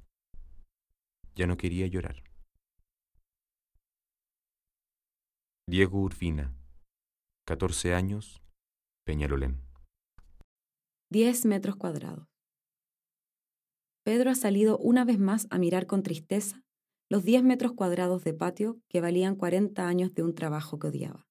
Ya 1.36 1.48
no 1.48 1.58
quería 1.58 1.88
llorar. 1.88 2.24
Diego 5.68 6.00
Urbina, 6.00 6.54
14 7.46 7.94
años, 7.94 8.42
Peñalolén. 9.06 9.62
10 11.12 11.46
metros 11.46 11.76
cuadrados. 11.76 12.28
Pedro 14.04 14.32
ha 14.32 14.36
salido 14.36 14.78
una 14.78 15.06
vez 15.06 15.20
más 15.20 15.48
a 15.50 15.60
mirar 15.60 15.86
con 15.86 16.04
tristeza 16.04 16.64
los 17.10 17.24
10 17.24 17.44
metros 17.44 17.74
cuadrados 17.74 18.24
de 18.24 18.36
patio 18.36 18.80
que 18.88 19.02
valían 19.02 19.36
40 19.36 19.88
años 19.88 20.14
de 20.14 20.22
un 20.22 20.36
trabajo 20.36 20.78
que 20.78 20.88
odiaba. 20.88 21.28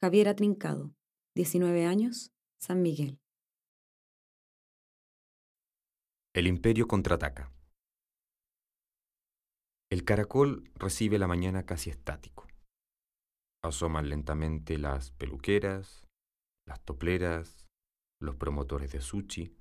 Javiera 0.00 0.34
Trincado, 0.34 0.94
19 1.34 1.84
años, 1.84 2.32
San 2.58 2.80
Miguel. 2.80 3.20
El 6.34 6.46
imperio 6.46 6.88
contraataca. 6.88 7.52
El 9.90 10.04
caracol 10.04 10.70
recibe 10.74 11.18
la 11.18 11.26
mañana 11.26 11.66
casi 11.66 11.90
estático. 11.90 12.46
Asoman 13.62 14.08
lentamente 14.08 14.78
las 14.78 15.10
peluqueras, 15.12 16.06
las 16.66 16.80
topleras, 16.84 17.66
los 18.20 18.36
promotores 18.36 18.92
de 18.92 19.00
sushi, 19.00 19.57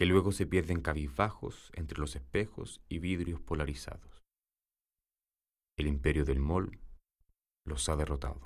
que 0.00 0.06
luego 0.06 0.32
se 0.32 0.46
pierden 0.46 0.80
cabizbajos 0.80 1.70
entre 1.74 1.98
los 1.98 2.16
espejos 2.16 2.80
y 2.88 3.00
vidrios 3.00 3.38
polarizados. 3.38 4.22
El 5.76 5.88
imperio 5.88 6.24
del 6.24 6.38
mol 6.40 6.80
los 7.66 7.86
ha 7.90 7.96
derrotado. 7.96 8.40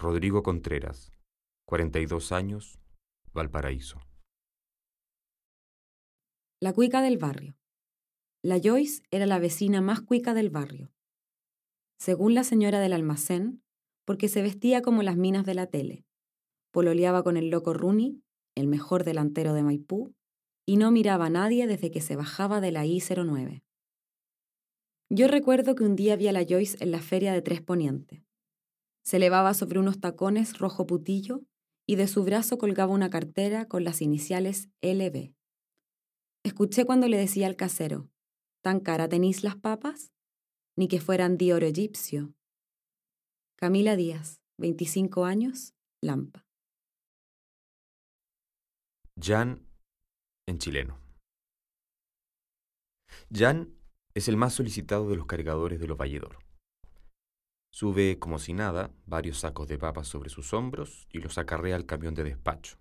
Rodrigo 0.00 0.42
Contreras, 0.42 1.12
42 1.68 2.32
años, 2.32 2.80
Valparaíso. 3.32 4.00
La 6.60 6.72
cuica 6.72 7.02
del 7.02 7.18
barrio. 7.18 7.56
La 8.42 8.58
Joyce 8.60 9.04
era 9.12 9.26
la 9.26 9.38
vecina 9.38 9.80
más 9.80 10.00
cuica 10.00 10.34
del 10.34 10.50
barrio. 10.50 10.92
Según 12.00 12.34
la 12.34 12.42
señora 12.42 12.80
del 12.80 12.94
almacén, 12.94 13.62
porque 14.04 14.28
se 14.28 14.42
vestía 14.42 14.82
como 14.82 15.04
las 15.04 15.16
minas 15.16 15.46
de 15.46 15.54
la 15.54 15.68
tele, 15.68 16.04
pololeaba 16.72 17.22
con 17.22 17.36
el 17.36 17.48
loco 17.48 17.74
Rooney, 17.74 18.24
el 18.54 18.66
mejor 18.66 19.04
delantero 19.04 19.54
de 19.54 19.62
Maipú, 19.62 20.14
y 20.66 20.76
no 20.76 20.90
miraba 20.90 21.26
a 21.26 21.30
nadie 21.30 21.66
desde 21.66 21.90
que 21.90 22.00
se 22.00 22.16
bajaba 22.16 22.60
de 22.60 22.72
la 22.72 22.86
I-09. 22.86 23.62
Yo 25.10 25.28
recuerdo 25.28 25.74
que 25.74 25.84
un 25.84 25.96
día 25.96 26.16
vi 26.16 26.28
a 26.28 26.32
la 26.32 26.44
Joyce 26.48 26.82
en 26.82 26.90
la 26.90 27.00
feria 27.00 27.32
de 27.32 27.42
Tres 27.42 27.60
Poniente. 27.60 28.24
Se 29.04 29.16
elevaba 29.16 29.52
sobre 29.52 29.78
unos 29.78 30.00
tacones 30.00 30.58
rojo 30.58 30.86
putillo 30.86 31.42
y 31.86 31.96
de 31.96 32.06
su 32.06 32.24
brazo 32.24 32.58
colgaba 32.58 32.92
una 32.92 33.10
cartera 33.10 33.66
con 33.66 33.84
las 33.84 34.00
iniciales 34.00 34.68
LB. 34.80 35.34
Escuché 36.44 36.84
cuando 36.84 37.08
le 37.08 37.18
decía 37.18 37.46
al 37.46 37.56
casero, 37.56 38.08
¿tan 38.62 38.80
cara 38.80 39.08
tenéis 39.08 39.44
las 39.44 39.56
papas? 39.56 40.12
Ni 40.76 40.88
que 40.88 41.00
fueran 41.00 41.36
de 41.36 41.52
oro 41.52 41.66
egipcio. 41.66 42.34
Camila 43.56 43.96
Díaz, 43.96 44.40
25 44.58 45.24
años, 45.24 45.74
Lampa. 46.00 46.41
Jan 49.20 49.68
en 50.46 50.58
chileno. 50.58 50.98
Jan 53.30 53.76
es 54.14 54.28
el 54.28 54.36
más 54.36 54.54
solicitado 54.54 55.08
de 55.08 55.16
los 55.16 55.26
cargadores 55.26 55.80
de 55.80 55.86
los 55.86 55.98
Valledor. 55.98 56.38
Sube 57.70 58.18
como 58.18 58.38
si 58.38 58.54
nada 58.54 58.94
varios 59.06 59.40
sacos 59.40 59.68
de 59.68 59.78
papas 59.78 60.08
sobre 60.08 60.30
sus 60.30 60.52
hombros 60.52 61.06
y 61.10 61.20
los 61.20 61.38
acarrea 61.38 61.76
al 61.76 61.86
camión 61.86 62.14
de 62.14 62.24
despacho. 62.24 62.78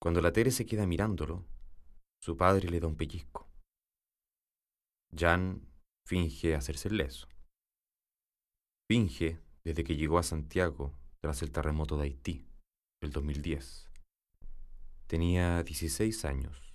Cuando 0.00 0.20
la 0.20 0.32
Tere 0.32 0.50
se 0.50 0.66
queda 0.66 0.86
mirándolo, 0.86 1.46
su 2.20 2.36
padre 2.36 2.68
le 2.68 2.80
da 2.80 2.86
un 2.86 2.96
pellizco. 2.96 3.50
Jan 5.14 5.66
finge 6.06 6.54
hacerse 6.54 6.88
el 6.88 6.98
leso. 6.98 7.26
Finge 8.86 9.40
desde 9.64 9.82
que 9.82 9.96
llegó 9.96 10.18
a 10.18 10.22
Santiago 10.22 10.94
tras 11.20 11.42
el 11.42 11.50
terremoto 11.50 11.96
de 11.96 12.04
Haití, 12.04 12.46
el 13.02 13.10
2010. 13.10 13.85
Tenía 15.06 15.62
16 15.62 16.24
años, 16.24 16.74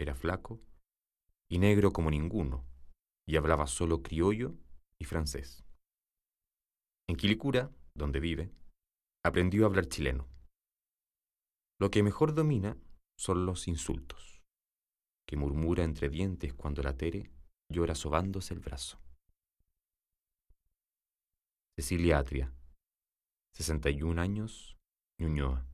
era 0.00 0.16
flaco 0.16 0.60
y 1.48 1.58
negro 1.58 1.92
como 1.92 2.10
ninguno, 2.10 2.66
y 3.24 3.36
hablaba 3.36 3.68
solo 3.68 4.02
criollo 4.02 4.56
y 5.00 5.04
francés. 5.04 5.64
En 7.08 7.14
Quilicura, 7.14 7.70
donde 7.94 8.18
vive, 8.18 8.52
aprendió 9.24 9.62
a 9.62 9.66
hablar 9.68 9.86
chileno. 9.86 10.28
Lo 11.78 11.92
que 11.92 12.02
mejor 12.02 12.34
domina 12.34 12.76
son 13.16 13.46
los 13.46 13.68
insultos, 13.68 14.42
que 15.24 15.36
murmura 15.36 15.84
entre 15.84 16.08
dientes 16.08 16.52
cuando 16.52 16.82
la 16.82 16.96
Tere 16.96 17.30
llora 17.72 17.94
sobándose 17.94 18.54
el 18.54 18.60
brazo. 18.60 19.00
Cecilia 21.78 22.18
Atria, 22.18 22.52
61 23.54 24.20
años, 24.20 24.76
Ñuñoa. 25.20 25.64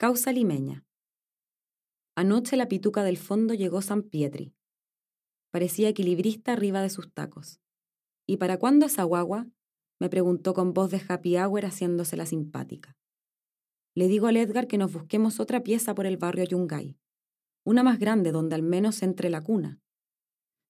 Causa 0.00 0.30
limeña. 0.30 0.86
Anoche 2.14 2.56
la 2.56 2.68
pituca 2.68 3.02
del 3.02 3.16
fondo 3.16 3.52
llegó 3.52 3.82
San 3.82 4.04
Pietri, 4.04 4.54
Parecía 5.50 5.88
equilibrista 5.88 6.52
arriba 6.52 6.82
de 6.82 6.88
sus 6.88 7.12
tacos. 7.12 7.60
¿Y 8.24 8.36
para 8.36 8.60
cuándo 8.60 8.86
esa 8.86 9.02
guagua? 9.02 9.48
me 9.98 10.08
preguntó 10.08 10.54
con 10.54 10.72
voz 10.72 10.92
de 10.92 11.02
happy 11.08 11.36
hour 11.36 11.64
haciéndose 11.64 12.16
la 12.16 12.26
simpática. 12.26 12.96
Le 13.96 14.06
digo 14.06 14.28
al 14.28 14.36
Edgar 14.36 14.68
que 14.68 14.78
nos 14.78 14.92
busquemos 14.92 15.40
otra 15.40 15.64
pieza 15.64 15.96
por 15.96 16.06
el 16.06 16.16
barrio 16.16 16.44
Yungay, 16.44 16.96
una 17.64 17.82
más 17.82 17.98
grande 17.98 18.30
donde 18.30 18.54
al 18.54 18.62
menos 18.62 19.02
entre 19.02 19.30
la 19.30 19.42
cuna. 19.42 19.80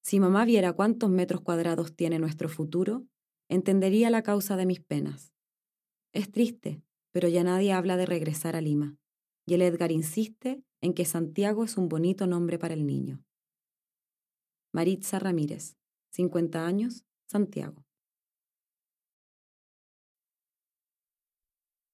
Si 0.00 0.20
mamá 0.20 0.46
viera 0.46 0.72
cuántos 0.72 1.10
metros 1.10 1.42
cuadrados 1.42 1.94
tiene 1.94 2.18
nuestro 2.18 2.48
futuro, 2.48 3.04
entendería 3.50 4.08
la 4.08 4.22
causa 4.22 4.56
de 4.56 4.64
mis 4.64 4.80
penas. 4.80 5.34
Es 6.14 6.30
triste, 6.30 6.80
pero 7.12 7.28
ya 7.28 7.44
nadie 7.44 7.74
habla 7.74 7.98
de 7.98 8.06
regresar 8.06 8.56
a 8.56 8.62
Lima, 8.62 8.96
y 9.49 9.55
el 9.55 9.62
Edgar 9.62 9.90
insiste 9.90 10.62
en 10.82 10.92
que 10.92 11.07
Santiago 11.07 11.64
es 11.64 11.78
un 11.78 11.88
bonito 11.88 12.26
nombre 12.26 12.59
para 12.59 12.74
el 12.74 12.86
niño. 12.86 13.24
Maritza 14.74 15.18
Ramírez, 15.18 15.78
50 16.12 16.66
años, 16.66 17.07
Santiago. 17.26 17.86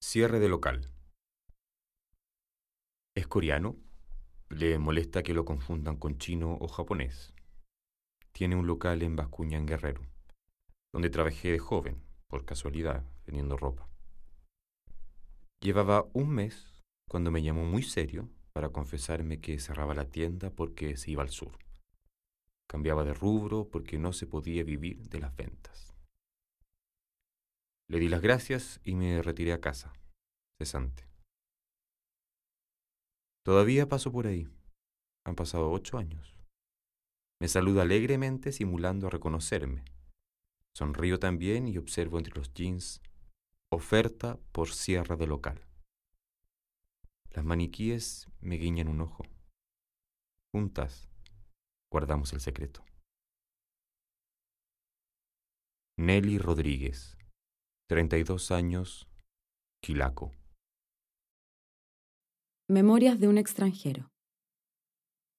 Cierre 0.03 0.41
de 0.41 0.49
local. 0.49 0.91
Es 3.15 3.29
coreano. 3.29 3.77
Le 4.51 4.79
molesta 4.79 5.23
que 5.23 5.33
lo 5.33 5.45
confundan 5.45 5.97
con 5.97 6.19
chino 6.19 6.59
o 6.61 6.67
japonés. 6.67 7.33
Tiene 8.33 8.57
un 8.57 8.67
local 8.67 9.03
en 9.03 9.15
Bascuña, 9.15 9.59
en 9.59 9.67
Guerrero, 9.67 10.03
donde 10.93 11.09
trabajé 11.09 11.53
de 11.53 11.61
joven, 11.61 12.03
por 12.27 12.45
casualidad, 12.45 13.05
vendiendo 13.25 13.57
ropa. 13.57 13.89
Llevaba 15.61 16.09
un 16.13 16.31
mes 16.31 16.74
cuando 17.09 17.31
me 17.31 17.43
llamó 17.43 17.65
muy 17.65 17.83
serio 17.83 18.29
para 18.53 18.71
confesarme 18.71 19.41
que 19.41 19.59
cerraba 19.59 19.95
la 19.95 20.11
tienda 20.11 20.51
porque 20.51 20.97
se 20.97 21.11
iba 21.11 21.23
al 21.23 21.31
sur. 21.31 21.59
Cambiaba 22.67 23.05
de 23.05 23.15
rubro 23.15 23.69
porque 23.69 23.99
no 23.99 24.13
se 24.13 24.27
podía 24.27 24.65
vivir 24.65 25.09
de 25.09 25.19
las 25.21 25.35
ventas. 25.37 25.95
Le 27.89 27.99
di 27.99 28.09
las 28.09 28.23
gracias 28.23 28.81
y 28.85 28.95
me 28.95 29.21
retiré 29.23 29.53
a 29.53 29.61
casa, 29.61 29.93
cesante. 30.59 31.07
Todavía 33.45 33.89
paso 33.89 34.11
por 34.11 34.27
ahí. 34.27 34.49
Han 35.25 35.35
pasado 35.35 35.71
ocho 35.71 35.99
años. 35.99 36.35
Me 37.41 37.49
saluda 37.49 37.83
alegremente 37.83 38.53
simulando 38.53 39.11
reconocerme. 39.11 39.85
Sonrío 40.75 41.19
también 41.19 41.69
y 41.69 41.77
observo 41.77 42.19
entre 42.19 42.35
los 42.35 42.53
jeans 42.55 43.03
oferta 43.71 44.39
por 44.53 44.73
cierre 44.73 45.17
de 45.17 45.27
local. 45.27 45.67
Las 47.35 47.45
maniquíes 47.45 48.29
me 48.41 48.55
guiñan 48.55 48.87
un 48.87 49.01
ojo. 49.01 49.25
Juntas 50.53 51.11
guardamos 51.91 52.33
el 52.33 52.41
secreto. 52.41 52.85
Nelly 55.99 56.39
Rodríguez, 56.39 57.19
32 57.89 58.53
años, 58.53 59.09
Quilaco. 59.83 60.31
Memorias 62.69 63.19
de 63.19 63.27
un 63.27 63.39
extranjero. 63.39 64.13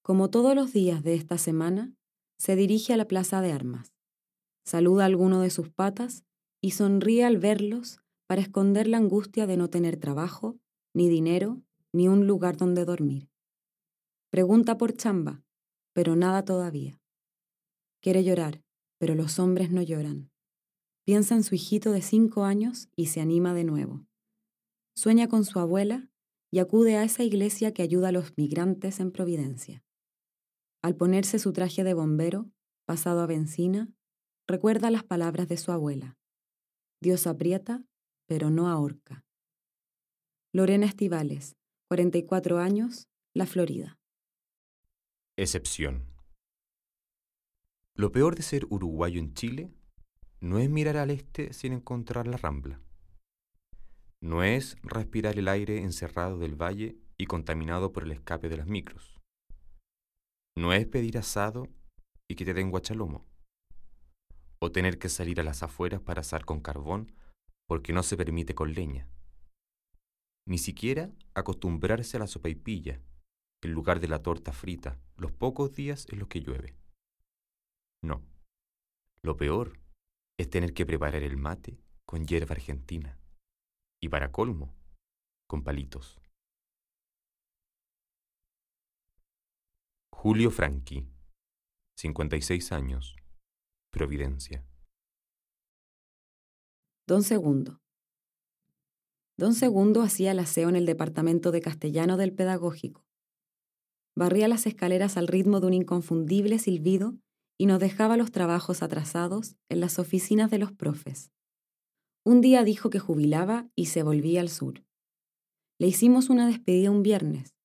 Como 0.02 0.28
todos 0.28 0.54
los 0.54 0.74
días 0.74 1.02
de 1.02 1.14
esta 1.14 1.38
semana, 1.38 1.94
se 2.38 2.56
dirige 2.56 2.92
a 2.92 2.98
la 2.98 3.08
plaza 3.08 3.40
de 3.40 3.52
armas, 3.52 3.94
saluda 4.66 5.04
a 5.04 5.06
alguno 5.06 5.40
de 5.40 5.48
sus 5.48 5.70
patas 5.70 6.24
y 6.62 6.72
sonríe 6.72 7.24
al 7.24 7.38
verlos 7.38 8.00
para 8.26 8.42
esconder 8.42 8.86
la 8.86 8.98
angustia 8.98 9.46
de 9.46 9.56
no 9.56 9.70
tener 9.70 9.96
trabajo, 9.96 10.58
ni 10.94 11.08
dinero, 11.08 11.62
ni 11.96 12.08
un 12.08 12.26
lugar 12.26 12.58
donde 12.58 12.84
dormir. 12.84 13.30
Pregunta 14.30 14.76
por 14.76 14.92
chamba, 14.92 15.42
pero 15.94 16.14
nada 16.14 16.44
todavía. 16.44 17.00
Quiere 18.02 18.22
llorar, 18.22 18.62
pero 18.98 19.14
los 19.14 19.38
hombres 19.38 19.70
no 19.70 19.80
lloran. 19.80 20.30
Piensa 21.06 21.34
en 21.34 21.42
su 21.42 21.54
hijito 21.54 21.92
de 21.92 22.02
cinco 22.02 22.44
años 22.44 22.90
y 22.96 23.06
se 23.06 23.22
anima 23.22 23.54
de 23.54 23.64
nuevo. 23.64 24.04
Sueña 24.94 25.28
con 25.28 25.46
su 25.46 25.58
abuela 25.58 26.10
y 26.50 26.58
acude 26.58 26.96
a 26.96 27.02
esa 27.02 27.22
iglesia 27.22 27.72
que 27.72 27.82
ayuda 27.82 28.08
a 28.08 28.12
los 28.12 28.36
migrantes 28.36 29.00
en 29.00 29.10
Providencia. 29.10 29.82
Al 30.82 30.96
ponerse 30.96 31.38
su 31.38 31.54
traje 31.54 31.82
de 31.82 31.94
bombero, 31.94 32.50
pasado 32.84 33.22
a 33.22 33.26
benzina, 33.26 33.90
recuerda 34.46 34.90
las 34.90 35.02
palabras 35.02 35.48
de 35.48 35.56
su 35.56 35.72
abuela. 35.72 36.18
Dios 37.00 37.26
aprieta, 37.26 37.86
pero 38.26 38.50
no 38.50 38.68
ahorca. 38.68 39.24
Lorena 40.52 40.84
Estivales, 40.84 41.56
44 41.88 42.58
años, 42.58 43.06
La 43.32 43.46
Florida. 43.46 43.96
Excepción. 45.36 46.04
Lo 47.94 48.10
peor 48.10 48.34
de 48.34 48.42
ser 48.42 48.66
uruguayo 48.70 49.20
en 49.20 49.34
Chile 49.34 49.72
no 50.40 50.58
es 50.58 50.68
mirar 50.68 50.96
al 50.96 51.12
este 51.12 51.52
sin 51.52 51.72
encontrar 51.72 52.26
la 52.26 52.38
rambla. 52.38 52.80
No 54.20 54.42
es 54.42 54.76
respirar 54.82 55.38
el 55.38 55.46
aire 55.46 55.78
encerrado 55.78 56.38
del 56.38 56.60
valle 56.60 56.98
y 57.18 57.26
contaminado 57.26 57.92
por 57.92 58.02
el 58.02 58.10
escape 58.10 58.48
de 58.48 58.56
las 58.56 58.66
micros. 58.66 59.20
No 60.56 60.72
es 60.72 60.88
pedir 60.88 61.18
asado 61.18 61.68
y 62.28 62.34
que 62.34 62.44
te 62.44 62.52
den 62.52 62.72
guachalomo. 62.72 63.28
O 64.58 64.72
tener 64.72 64.98
que 64.98 65.08
salir 65.08 65.38
a 65.38 65.44
las 65.44 65.62
afueras 65.62 66.00
para 66.00 66.22
asar 66.22 66.44
con 66.44 66.58
carbón 66.58 67.12
porque 67.68 67.92
no 67.92 68.02
se 68.02 68.16
permite 68.16 68.56
con 68.56 68.74
leña. 68.74 69.08
Ni 70.46 70.58
siquiera 70.58 71.10
acostumbrarse 71.34 72.16
a 72.16 72.20
la 72.20 72.26
sopa 72.26 72.48
y 72.48 72.54
pilla, 72.54 73.00
en 73.62 73.72
lugar 73.72 74.00
de 74.00 74.08
la 74.08 74.22
torta 74.22 74.52
frita, 74.52 74.98
los 75.16 75.32
pocos 75.32 75.74
días 75.74 76.06
en 76.10 76.20
los 76.20 76.28
que 76.28 76.40
llueve. 76.40 76.76
No. 78.02 78.22
Lo 79.22 79.36
peor 79.36 79.80
es 80.38 80.48
tener 80.48 80.72
que 80.72 80.86
preparar 80.86 81.22
el 81.22 81.36
mate 81.36 81.80
con 82.04 82.26
hierba 82.26 82.54
argentina. 82.54 83.18
Y 84.00 84.08
para 84.08 84.30
colmo, 84.30 84.72
con 85.48 85.64
palitos. 85.64 86.20
Julio 90.12 90.50
Franqui, 90.50 91.08
56 91.98 92.72
años, 92.72 93.16
Providencia. 93.90 94.64
Don 97.06 97.22
Segundo. 97.22 97.80
Don 99.38 99.54
Segundo 99.54 100.02
hacía 100.02 100.32
el 100.32 100.38
aseo 100.38 100.68
en 100.68 100.76
el 100.76 100.86
departamento 100.86 101.52
de 101.52 101.60
castellano 101.60 102.16
del 102.16 102.32
pedagógico. 102.32 103.04
Barría 104.16 104.48
las 104.48 104.66
escaleras 104.66 105.16
al 105.16 105.28
ritmo 105.28 105.60
de 105.60 105.66
un 105.66 105.74
inconfundible 105.74 106.58
silbido 106.58 107.14
y 107.58 107.66
nos 107.66 107.80
dejaba 107.80 108.16
los 108.16 108.32
trabajos 108.32 108.82
atrasados 108.82 109.56
en 109.68 109.80
las 109.80 109.98
oficinas 109.98 110.50
de 110.50 110.58
los 110.58 110.72
profes. 110.72 111.32
Un 112.24 112.40
día 112.40 112.64
dijo 112.64 112.90
que 112.90 112.98
jubilaba 112.98 113.68
y 113.74 113.86
se 113.86 114.02
volvía 114.02 114.40
al 114.40 114.48
sur. 114.48 114.84
Le 115.78 115.86
hicimos 115.86 116.30
una 116.30 116.46
despedida 116.46 116.90
un 116.90 117.02
viernes 117.02 117.56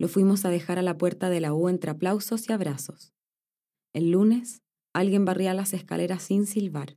lo 0.00 0.08
fuimos 0.08 0.46
a 0.46 0.48
dejar 0.48 0.78
a 0.78 0.82
la 0.82 0.96
puerta 0.96 1.28
de 1.28 1.40
la 1.40 1.52
U 1.52 1.68
entre 1.68 1.90
aplausos 1.90 2.48
y 2.48 2.52
abrazos. 2.54 3.12
El 3.92 4.12
lunes, 4.12 4.62
alguien 4.94 5.26
barría 5.26 5.52
las 5.52 5.74
escaleras 5.74 6.22
sin 6.22 6.46
silbar. 6.46 6.96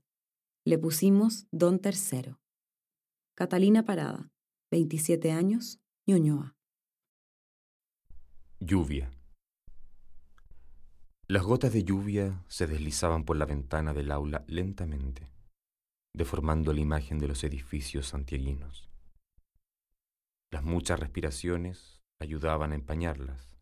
Le 0.66 0.78
pusimos 0.78 1.46
Don 1.52 1.80
Tercero. 1.80 2.40
Catalina 3.36 3.84
Parada, 3.84 4.30
27 4.70 5.32
años, 5.32 5.80
Ñuñoa. 6.06 6.56
Lluvia. 8.60 9.10
Las 11.28 11.42
gotas 11.42 11.74
de 11.74 11.84
lluvia 11.84 12.46
se 12.48 12.68
deslizaban 12.68 13.26
por 13.26 13.38
la 13.38 13.46
ventana 13.46 13.96
del 13.96 14.12
aula 14.12 14.46
lentamente, 14.48 15.32
deformando 16.14 16.74
la 16.74 16.82
imagen 16.82 17.18
de 17.18 17.28
los 17.28 17.44
edificios 17.44 18.10
santiaguinos. 18.10 18.88
Las 20.52 20.64
muchas 20.64 21.00
respiraciones 21.00 22.04
ayudaban 22.20 22.72
a 22.72 22.76
empañarlas, 22.76 23.58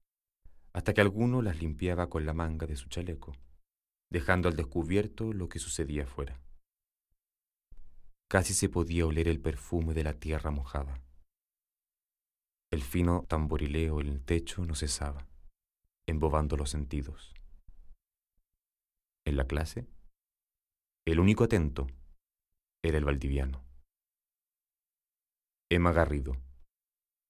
hasta 0.73 0.93
que 0.93 0.99
alguno 0.99 1.41
las 1.41 1.61
limpiaba 1.61 2.09
con 2.09 2.25
la 2.25 2.33
manga 2.33 2.67
de 2.67 2.75
su 2.75 2.89
chaleco, 2.89 3.37
dejando 4.09 4.49
al 4.49 4.57
descubierto 4.57 5.31
lo 5.31 5.47
que 5.47 5.59
sucedía 5.59 6.03
afuera. 6.03 6.40
Casi 8.31 8.53
se 8.53 8.69
podía 8.69 9.05
oler 9.05 9.27
el 9.27 9.41
perfume 9.41 9.93
de 9.93 10.05
la 10.05 10.13
tierra 10.13 10.51
mojada. 10.51 11.03
El 12.71 12.81
fino 12.81 13.25
tamborileo 13.27 13.99
en 13.99 14.07
el 14.07 14.23
techo 14.23 14.63
no 14.65 14.73
cesaba, 14.73 15.27
embobando 16.07 16.55
los 16.55 16.69
sentidos. 16.69 17.33
En 19.25 19.35
la 19.35 19.47
clase, 19.47 19.85
el 21.05 21.19
único 21.19 21.43
atento 21.43 21.87
era 22.81 22.97
el 22.97 23.03
valdiviano. 23.03 23.65
Emma 25.69 25.91
Garrido, 25.91 26.37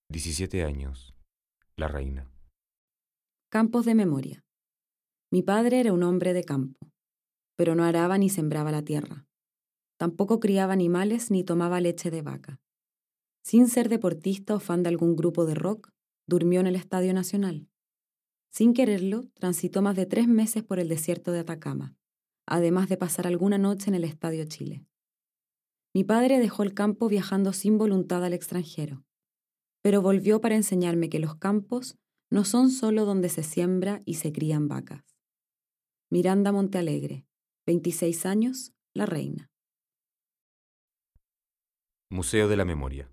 17 0.09 0.63
años, 0.63 1.15
la 1.77 1.87
reina. 1.87 2.29
Campos 3.49 3.85
de 3.85 3.95
memoria. 3.95 4.45
Mi 5.31 5.41
padre 5.41 5.79
era 5.79 5.93
un 5.93 6.03
hombre 6.03 6.33
de 6.33 6.43
campo, 6.43 6.91
pero 7.55 7.73
no 7.73 7.85
araba 7.85 8.19
ni 8.19 8.29
sembraba 8.29 8.71
la 8.71 8.83
tierra. 8.83 9.25
Tampoco 10.01 10.39
criaba 10.39 10.73
animales 10.73 11.29
ni 11.29 11.43
tomaba 11.43 11.79
leche 11.79 12.09
de 12.09 12.23
vaca. 12.23 12.59
Sin 13.43 13.67
ser 13.67 13.87
deportista 13.87 14.55
o 14.55 14.59
fan 14.59 14.81
de 14.81 14.89
algún 14.89 15.15
grupo 15.15 15.45
de 15.45 15.53
rock, 15.53 15.91
durmió 16.25 16.59
en 16.59 16.65
el 16.65 16.75
Estadio 16.75 17.13
Nacional. 17.13 17.67
Sin 18.49 18.73
quererlo, 18.73 19.25
transitó 19.35 19.83
más 19.83 19.95
de 19.95 20.07
tres 20.07 20.27
meses 20.27 20.63
por 20.63 20.79
el 20.79 20.89
desierto 20.89 21.31
de 21.31 21.41
Atacama, 21.41 21.95
además 22.47 22.89
de 22.89 22.97
pasar 22.97 23.27
alguna 23.27 23.59
noche 23.59 23.89
en 23.89 23.93
el 23.93 24.03
Estadio 24.03 24.45
Chile. 24.45 24.87
Mi 25.93 26.03
padre 26.03 26.39
dejó 26.39 26.63
el 26.63 26.73
campo 26.73 27.07
viajando 27.07 27.53
sin 27.53 27.77
voluntad 27.77 28.25
al 28.25 28.33
extranjero 28.33 29.03
pero 29.83 30.01
volvió 30.01 30.41
para 30.41 30.55
enseñarme 30.55 31.09
que 31.09 31.19
los 31.19 31.35
campos 31.35 31.97
no 32.29 32.45
son 32.45 32.69
solo 32.69 33.05
donde 33.05 33.29
se 33.29 33.43
siembra 33.43 34.01
y 34.05 34.15
se 34.15 34.31
crían 34.31 34.67
vacas. 34.67 35.03
Miranda 36.09 36.51
Montealegre, 36.51 37.25
26 37.65 38.25
años, 38.25 38.73
La 38.93 39.05
Reina. 39.05 39.50
Museo 42.13 42.49
de 42.49 42.57
la 42.57 42.65
Memoria. 42.65 43.09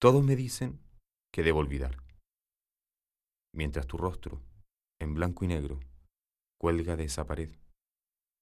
Todos 0.00 0.24
me 0.24 0.36
dicen 0.36 0.80
que 1.30 1.42
debo 1.42 1.58
olvidar, 1.58 1.98
mientras 3.54 3.86
tu 3.86 3.98
rostro, 3.98 4.40
en 4.98 5.12
blanco 5.12 5.44
y 5.44 5.48
negro, 5.48 5.80
cuelga 6.58 6.96
de 6.96 7.04
esa 7.04 7.26
pared, 7.26 7.50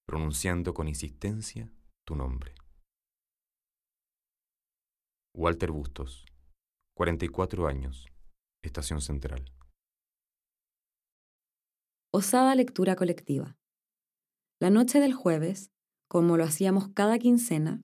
pronunciando 0.07 0.75
con 0.75 0.87
insistencia 0.87 1.75
tu 2.07 2.15
nombre. 2.15 2.55
Walter 5.35 5.73
Bustos, 5.73 6.25
44 6.97 7.67
años, 7.67 8.07
Estación 8.63 9.01
Central. 9.01 9.45
Osada 12.13 12.55
lectura 12.55 12.95
colectiva. 12.95 13.57
La 14.61 14.71
noche 14.71 15.01
del 15.01 15.15
jueves, 15.15 15.73
como 16.09 16.37
lo 16.37 16.45
hacíamos 16.45 16.91
cada 16.91 17.19
quincena, 17.19 17.83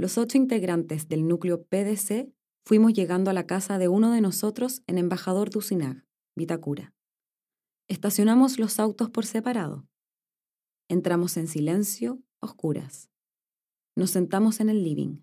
los 0.00 0.16
ocho 0.16 0.38
integrantes 0.38 1.08
del 1.08 1.28
núcleo 1.28 1.62
PDC 1.64 2.32
fuimos 2.64 2.94
llegando 2.94 3.28
a 3.28 3.34
la 3.34 3.46
casa 3.46 3.76
de 3.76 3.88
uno 3.88 4.12
de 4.12 4.22
nosotros 4.22 4.82
en 4.86 4.96
Embajador 4.96 5.50
Ducinag, 5.50 6.06
Vitacura. 6.34 6.94
Estacionamos 7.86 8.58
los 8.58 8.80
autos 8.80 9.10
por 9.10 9.26
separado. 9.26 9.86
Entramos 10.88 11.36
en 11.36 11.48
silencio, 11.48 12.22
oscuras. 12.40 13.10
Nos 13.94 14.08
sentamos 14.08 14.60
en 14.60 14.70
el 14.70 14.82
living. 14.82 15.18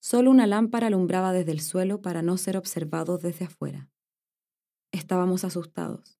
Solo 0.00 0.30
una 0.30 0.46
lámpara 0.46 0.86
alumbraba 0.86 1.34
desde 1.34 1.52
el 1.52 1.60
suelo 1.60 2.00
para 2.00 2.22
no 2.22 2.38
ser 2.38 2.56
observados 2.56 3.20
desde 3.20 3.44
afuera. 3.44 3.90
Estábamos 4.92 5.44
asustados. 5.44 6.18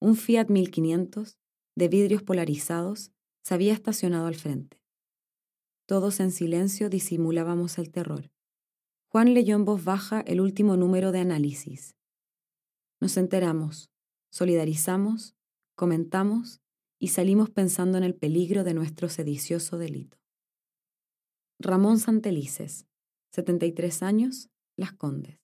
Un 0.00 0.16
Fiat 0.16 0.48
1500, 0.48 1.38
de 1.76 1.88
vidrios 1.88 2.22
polarizados, 2.22 3.12
se 3.44 3.52
había 3.52 3.74
estacionado 3.74 4.26
al 4.26 4.36
frente. 4.36 4.77
Todos 5.88 6.20
en 6.20 6.32
silencio 6.32 6.90
disimulábamos 6.90 7.78
el 7.78 7.90
terror. 7.90 8.30
Juan 9.10 9.32
leyó 9.32 9.56
en 9.56 9.64
voz 9.64 9.84
baja 9.84 10.20
el 10.20 10.42
último 10.42 10.76
número 10.76 11.12
de 11.12 11.20
análisis. 11.20 11.96
Nos 13.00 13.16
enteramos, 13.16 13.90
solidarizamos, 14.30 15.34
comentamos 15.76 16.60
y 16.98 17.08
salimos 17.08 17.48
pensando 17.48 17.96
en 17.96 18.04
el 18.04 18.14
peligro 18.14 18.64
de 18.64 18.74
nuestro 18.74 19.08
sedicioso 19.08 19.78
delito. 19.78 20.18
Ramón 21.58 21.98
Santelices, 21.98 22.86
73 23.32 24.02
años, 24.02 24.50
Las 24.76 24.92
Condes. 24.92 25.40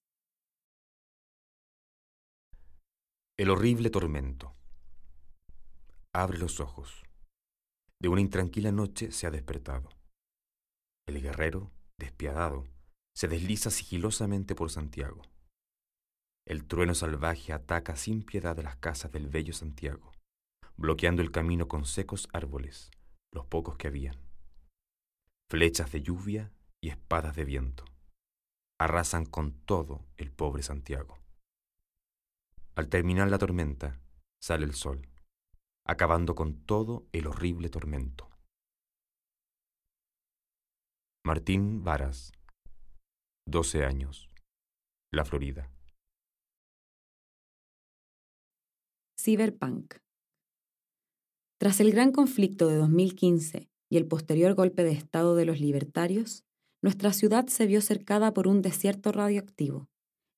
El 3.39 3.49
horrible 3.49 3.89
tormento. 3.89 4.55
Abre 6.13 6.37
los 6.37 6.61
ojos. 6.61 7.03
De 7.99 8.11
una 8.11 8.21
intranquila 8.21 8.73
noche 8.73 9.11
se 9.11 9.27
ha 9.27 9.31
despertado. 9.31 9.89
El 11.07 11.21
guerrero, 11.21 11.71
despiadado, 11.99 12.67
se 13.15 13.29
desliza 13.29 13.71
sigilosamente 13.71 14.55
por 14.55 14.71
Santiago. 14.71 15.23
El 16.47 16.67
trueno 16.67 16.95
salvaje 16.95 17.53
ataca 17.53 17.97
sin 17.97 18.23
piedad 18.23 18.59
las 18.63 18.77
casas 18.77 19.13
del 19.13 19.29
bello 19.29 19.53
Santiago, 19.53 20.13
bloqueando 20.77 21.23
el 21.23 21.31
camino 21.31 21.69
con 21.69 21.85
secos 21.85 22.29
árboles, 22.33 22.91
los 23.33 23.47
pocos 23.47 23.77
que 23.77 23.89
habían. 23.89 24.19
Flechas 25.51 25.93
de 25.93 26.03
lluvia 26.03 26.53
y 26.83 26.89
espadas 26.89 27.37
de 27.37 27.45
viento 27.45 27.85
arrasan 28.81 29.25
con 29.25 29.53
todo 29.53 30.05
el 30.17 30.33
pobre 30.33 30.63
Santiago. 30.63 31.19
Al 32.75 32.89
terminar 32.89 33.31
la 33.31 33.39
tormenta, 33.39 34.01
sale 34.43 34.65
el 34.65 34.75
sol, 34.75 35.09
acabando 35.87 36.35
con 36.35 36.65
todo 36.67 37.07
el 37.13 37.27
horrible 37.29 37.69
tormento. 37.69 38.34
Martín 41.27 41.83
Varas, 41.83 42.33
12 43.47 43.83
años, 43.83 44.29
La 45.11 45.25
Florida. 45.25 45.71
Cyberpunk. 49.19 49.95
Tras 51.59 51.81
el 51.81 51.93
gran 51.93 52.13
conflicto 52.13 52.69
de 52.69 52.77
2015 52.77 53.71
y 53.91 53.97
el 53.97 54.07
posterior 54.07 54.53
golpe 54.53 54.85
de 54.85 54.93
Estado 54.93 55.35
de 55.35 55.47
los 55.47 55.61
libertarios, 55.61 56.45
nuestra 56.83 57.15
ciudad 57.15 57.47
se 57.47 57.65
vio 57.65 57.81
cercada 57.81 58.35
por 58.35 58.47
un 58.47 58.61
desierto 58.61 59.11
radioactivo, 59.11 59.89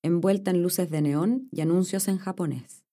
envuelta 0.05 0.53
en 0.53 0.62
luces 0.62 0.89
de 0.89 1.03
neón 1.03 1.49
y 1.51 1.62
anuncios 1.62 2.07
en 2.07 2.18
japonés. 2.18 2.84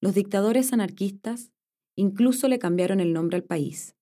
Los 0.00 0.14
dictadores 0.14 0.72
anarquistas 0.72 1.52
incluso 1.94 2.48
le 2.48 2.58
cambiaron 2.58 3.00
el 3.00 3.12
nombre 3.12 3.36
al 3.36 3.44
país. 3.44 3.96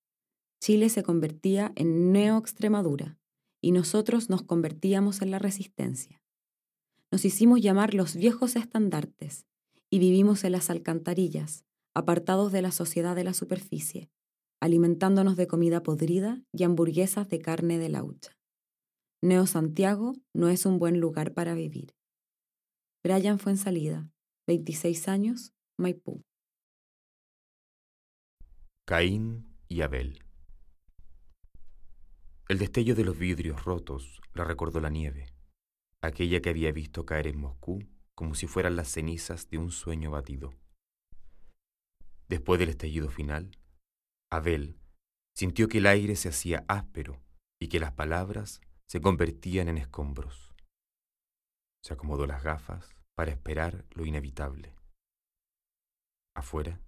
Chile 0.61 0.91
se 0.91 1.03
convertía 1.03 1.73
en 1.75 2.13
Neo-Extremadura 2.13 3.19
y 3.63 3.73
nosotros 3.73 4.29
nos 4.29 4.43
convertíamos 4.43 5.23
en 5.23 5.31
la 5.31 5.39
resistencia. 5.39 6.23
Nos 7.11 7.25
hicimos 7.25 7.61
llamar 7.61 7.95
los 7.95 8.15
viejos 8.15 8.57
estandartes 8.57 9.47
y 9.89 9.99
vivimos 9.99 10.45
en 10.45 10.53
las 10.53 10.69
alcantarillas, 10.69 11.65
apartados 11.95 12.53
de 12.53 12.63
la 12.63 12.73
sociedad 12.73 13.17
de 13.17 13.25
la 13.25 13.33
superficie, 13.33 14.11
alimentándonos 14.61 15.37
de 15.37 15.47
comida 15.47 15.83
podrida 15.83 16.43
y 16.53 16.65
hamburguesas 16.65 17.29
de 17.29 17.41
carne 17.41 17.79
de 17.79 17.89
laucha. 17.89 18.37
Neo 19.23 19.47
Santiago 19.47 20.15
no 20.35 20.49
es 20.51 20.67
un 20.67 20.79
buen 20.79 21.01
lugar 21.01 21.33
para 21.33 21.55
vivir. 21.55 21.95
Brian 23.03 23.39
fue 23.39 23.53
en 23.53 23.59
salida, 23.59 24.11
26 24.47 25.09
años, 25.09 25.55
Maipú. 25.79 26.23
Caín 28.85 29.57
y 29.69 29.81
Abel. 29.81 30.30
El 32.51 32.59
destello 32.59 32.97
de 32.97 33.05
los 33.05 33.17
vidrios 33.17 33.65
rotos 33.65 34.21
la 34.35 34.43
recordó 34.43 34.81
la 34.81 34.91
nieve, 34.91 35.27
aquella 36.03 36.41
que 36.41 36.49
había 36.51 36.73
visto 36.73 37.07
caer 37.07 37.29
en 37.29 37.39
Moscú 37.39 37.87
como 38.17 38.35
si 38.35 38.49
fueran 38.49 38.75
las 38.75 38.89
cenizas 38.89 39.49
de 39.51 39.59
un 39.59 39.71
sueño 39.71 40.11
batido. 40.11 40.53
Después 42.29 42.59
del 42.59 42.71
estallido 42.71 43.09
final, 43.09 43.57
Abel 44.33 44.81
sintió 45.33 45.69
que 45.69 45.79
el 45.79 45.87
aire 45.87 46.17
se 46.17 46.31
hacía 46.31 46.65
áspero 46.67 47.23
y 47.61 47.69
que 47.69 47.79
las 47.79 47.93
palabras 47.93 48.61
se 48.89 49.01
convertían 49.01 49.69
en 49.69 49.79
escombros. 49.79 50.53
Se 51.85 51.95
acomodó 51.95 52.27
las 52.27 52.43
gafas 52.43 52.97
para 53.15 53.31
esperar 53.31 53.85
lo 53.93 54.05
inevitable. 54.05 54.75
Afuera, 56.35 56.81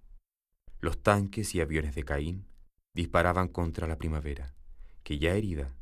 los 0.80 1.00
tanques 1.04 1.54
y 1.54 1.60
aviones 1.60 1.94
de 1.94 2.02
Caín 2.02 2.48
disparaban 2.96 3.46
contra 3.46 3.86
la 3.86 3.96
primavera, 3.96 4.56
que 5.03 5.18
ya 5.18 5.34
herida 5.34 5.76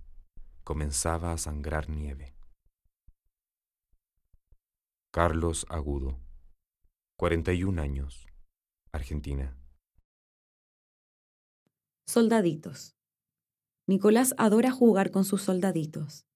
comenzaba 0.64 1.32
a 1.32 1.38
sangrar 1.38 1.88
nieve. 1.88 2.34
Carlos 5.12 5.66
Agudo, 5.68 6.20
41 7.16 7.82
años, 7.82 8.26
Argentina. 8.92 9.56
Soldaditos. 12.06 12.96
Nicolás 13.86 14.34
adora 14.38 14.70
jugar 14.70 15.10
con 15.10 15.24
sus 15.24 15.42
soldaditos. 15.42 16.26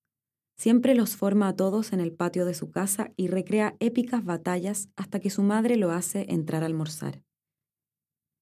Siempre 0.56 0.94
los 0.94 1.16
forma 1.16 1.48
a 1.48 1.56
todos 1.56 1.92
en 1.92 2.00
el 2.00 2.12
patio 2.12 2.44
de 2.44 2.54
su 2.54 2.70
casa 2.70 3.12
y 3.16 3.28
recrea 3.28 3.76
épicas 3.80 4.24
batallas 4.24 4.88
hasta 4.96 5.20
que 5.20 5.30
su 5.30 5.42
madre 5.42 5.76
lo 5.76 5.90
hace 5.90 6.26
entrar 6.28 6.62
a 6.62 6.66
almorzar. 6.66 7.22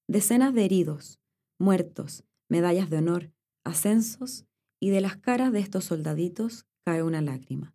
Decenas 0.07 0.53
de 0.53 0.65
heridos, 0.65 1.19
muertos, 1.59 2.23
medallas 2.49 2.89
de 2.89 2.97
honor, 2.97 3.32
ascensos, 3.63 4.45
y 4.79 4.89
de 4.89 5.01
las 5.01 5.15
caras 5.15 5.51
de 5.53 5.59
estos 5.59 5.85
soldaditos 5.85 6.65
cae 6.83 7.03
una 7.03 7.21
lágrima. 7.21 7.73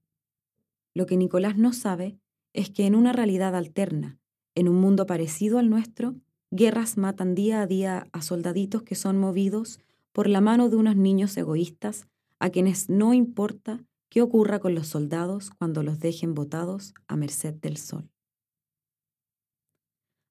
Lo 0.94 1.06
que 1.06 1.16
Nicolás 1.16 1.56
no 1.56 1.72
sabe 1.72 2.18
es 2.52 2.70
que 2.70 2.86
en 2.86 2.94
una 2.94 3.12
realidad 3.12 3.54
alterna, 3.54 4.18
en 4.54 4.68
un 4.68 4.76
mundo 4.76 5.06
parecido 5.06 5.58
al 5.58 5.70
nuestro, 5.70 6.16
guerras 6.50 6.96
matan 6.96 7.34
día 7.34 7.62
a 7.62 7.66
día 7.66 8.08
a 8.12 8.22
soldaditos 8.22 8.82
que 8.82 8.94
son 8.94 9.18
movidos 9.18 9.80
por 10.12 10.28
la 10.28 10.40
mano 10.40 10.68
de 10.68 10.76
unos 10.76 10.96
niños 10.96 11.36
egoístas 11.36 12.08
a 12.38 12.50
quienes 12.50 12.88
no 12.88 13.14
importa 13.14 13.84
qué 14.08 14.22
ocurra 14.22 14.58
con 14.58 14.74
los 14.74 14.88
soldados 14.88 15.50
cuando 15.50 15.82
los 15.82 16.00
dejen 16.00 16.34
botados 16.34 16.94
a 17.06 17.16
merced 17.16 17.54
del 17.54 17.76
sol. 17.76 18.10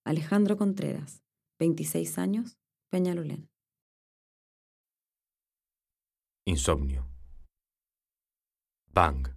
Alejandro 0.03 0.57
Contreras, 0.57 1.21
26 1.59 2.17
años, 2.17 2.57
Peñalolén. 2.89 3.49
Insomnio. 6.49 7.05
Bang. 8.93 9.27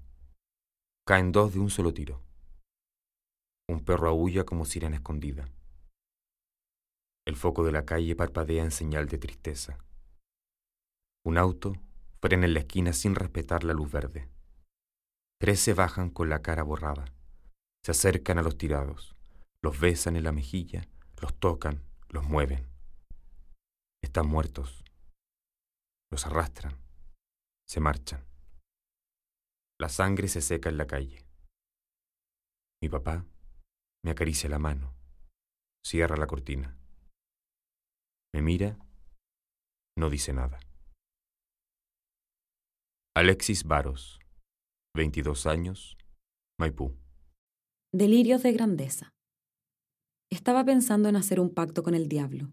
Caen 1.05 1.33
dos 1.33 1.53
de 1.53 1.59
un 1.59 1.69
solo 1.69 1.93
tiro. 1.93 2.23
Un 3.69 3.85
perro 3.85 4.11
aúlla 4.11 4.45
como 4.45 4.65
sirena 4.65 4.95
escondida. 4.95 5.49
El 7.27 7.35
foco 7.35 7.65
de 7.65 7.73
la 7.73 7.85
calle 7.85 8.15
parpadea 8.15 8.63
en 8.63 8.71
señal 8.71 9.09
de 9.09 9.19
tristeza. 9.19 9.77
Un 11.25 11.37
auto 11.37 11.73
frena 12.21 12.47
en 12.47 12.55
la 12.55 12.61
esquina 12.61 12.93
sin 12.93 13.17
respetar 13.17 13.65
la 13.65 13.73
luz 13.73 13.91
verde. 13.91 14.29
Tres 15.41 15.59
se 15.59 15.75
bajan 15.75 16.11
con 16.11 16.29
la 16.29 16.43
cara 16.43 16.63
borrada. 16.63 17.13
Se 17.83 17.91
acercan 17.91 18.39
a 18.39 18.43
los 18.43 18.57
tirados. 18.57 19.17
Los 19.63 19.81
besan 19.81 20.15
en 20.15 20.23
la 20.23 20.31
mejilla, 20.31 20.87
los 21.21 21.35
tocan, 21.41 21.83
los 22.09 22.23
mueven. 22.29 22.69
Están 24.01 24.29
muertos. 24.29 24.85
Los 26.13 26.25
arrastran. 26.25 26.90
Se 27.71 27.79
marchan. 27.79 28.27
La 29.81 29.89
sangre 29.89 30.27
se 30.27 30.41
seca 30.41 30.71
en 30.71 30.77
la 30.77 30.89
calle. 30.89 31.25
Mi 32.83 32.89
papá 32.89 33.25
me 34.05 34.11
acaricia 34.11 34.51
la 34.51 34.59
mano, 34.59 34.97
cierra 35.87 36.17
la 36.17 36.27
cortina. 36.27 36.77
Me 38.35 38.43
mira, 38.43 38.77
no 39.97 40.11
dice 40.11 40.33
nada. 40.33 40.59
Alexis 43.15 43.63
Varos, 43.63 44.19
22 44.97 45.47
años, 45.47 45.97
Maipú. 46.59 46.99
Delirios 47.95 48.43
de 48.43 48.53
grandeza. 48.53 49.15
Estaba 50.29 50.65
pensando 50.65 51.09
en 51.09 51.15
hacer 51.15 51.39
un 51.39 51.55
pacto 51.55 51.85
con 51.85 51.95
el 51.95 52.09
diablo, 52.09 52.53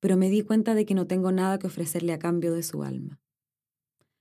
pero 0.00 0.16
me 0.16 0.28
di 0.28 0.42
cuenta 0.42 0.74
de 0.74 0.84
que 0.84 0.94
no 0.94 1.06
tengo 1.06 1.30
nada 1.30 1.60
que 1.60 1.68
ofrecerle 1.68 2.12
a 2.12 2.18
cambio 2.18 2.52
de 2.52 2.64
su 2.64 2.82
alma. 2.82 3.20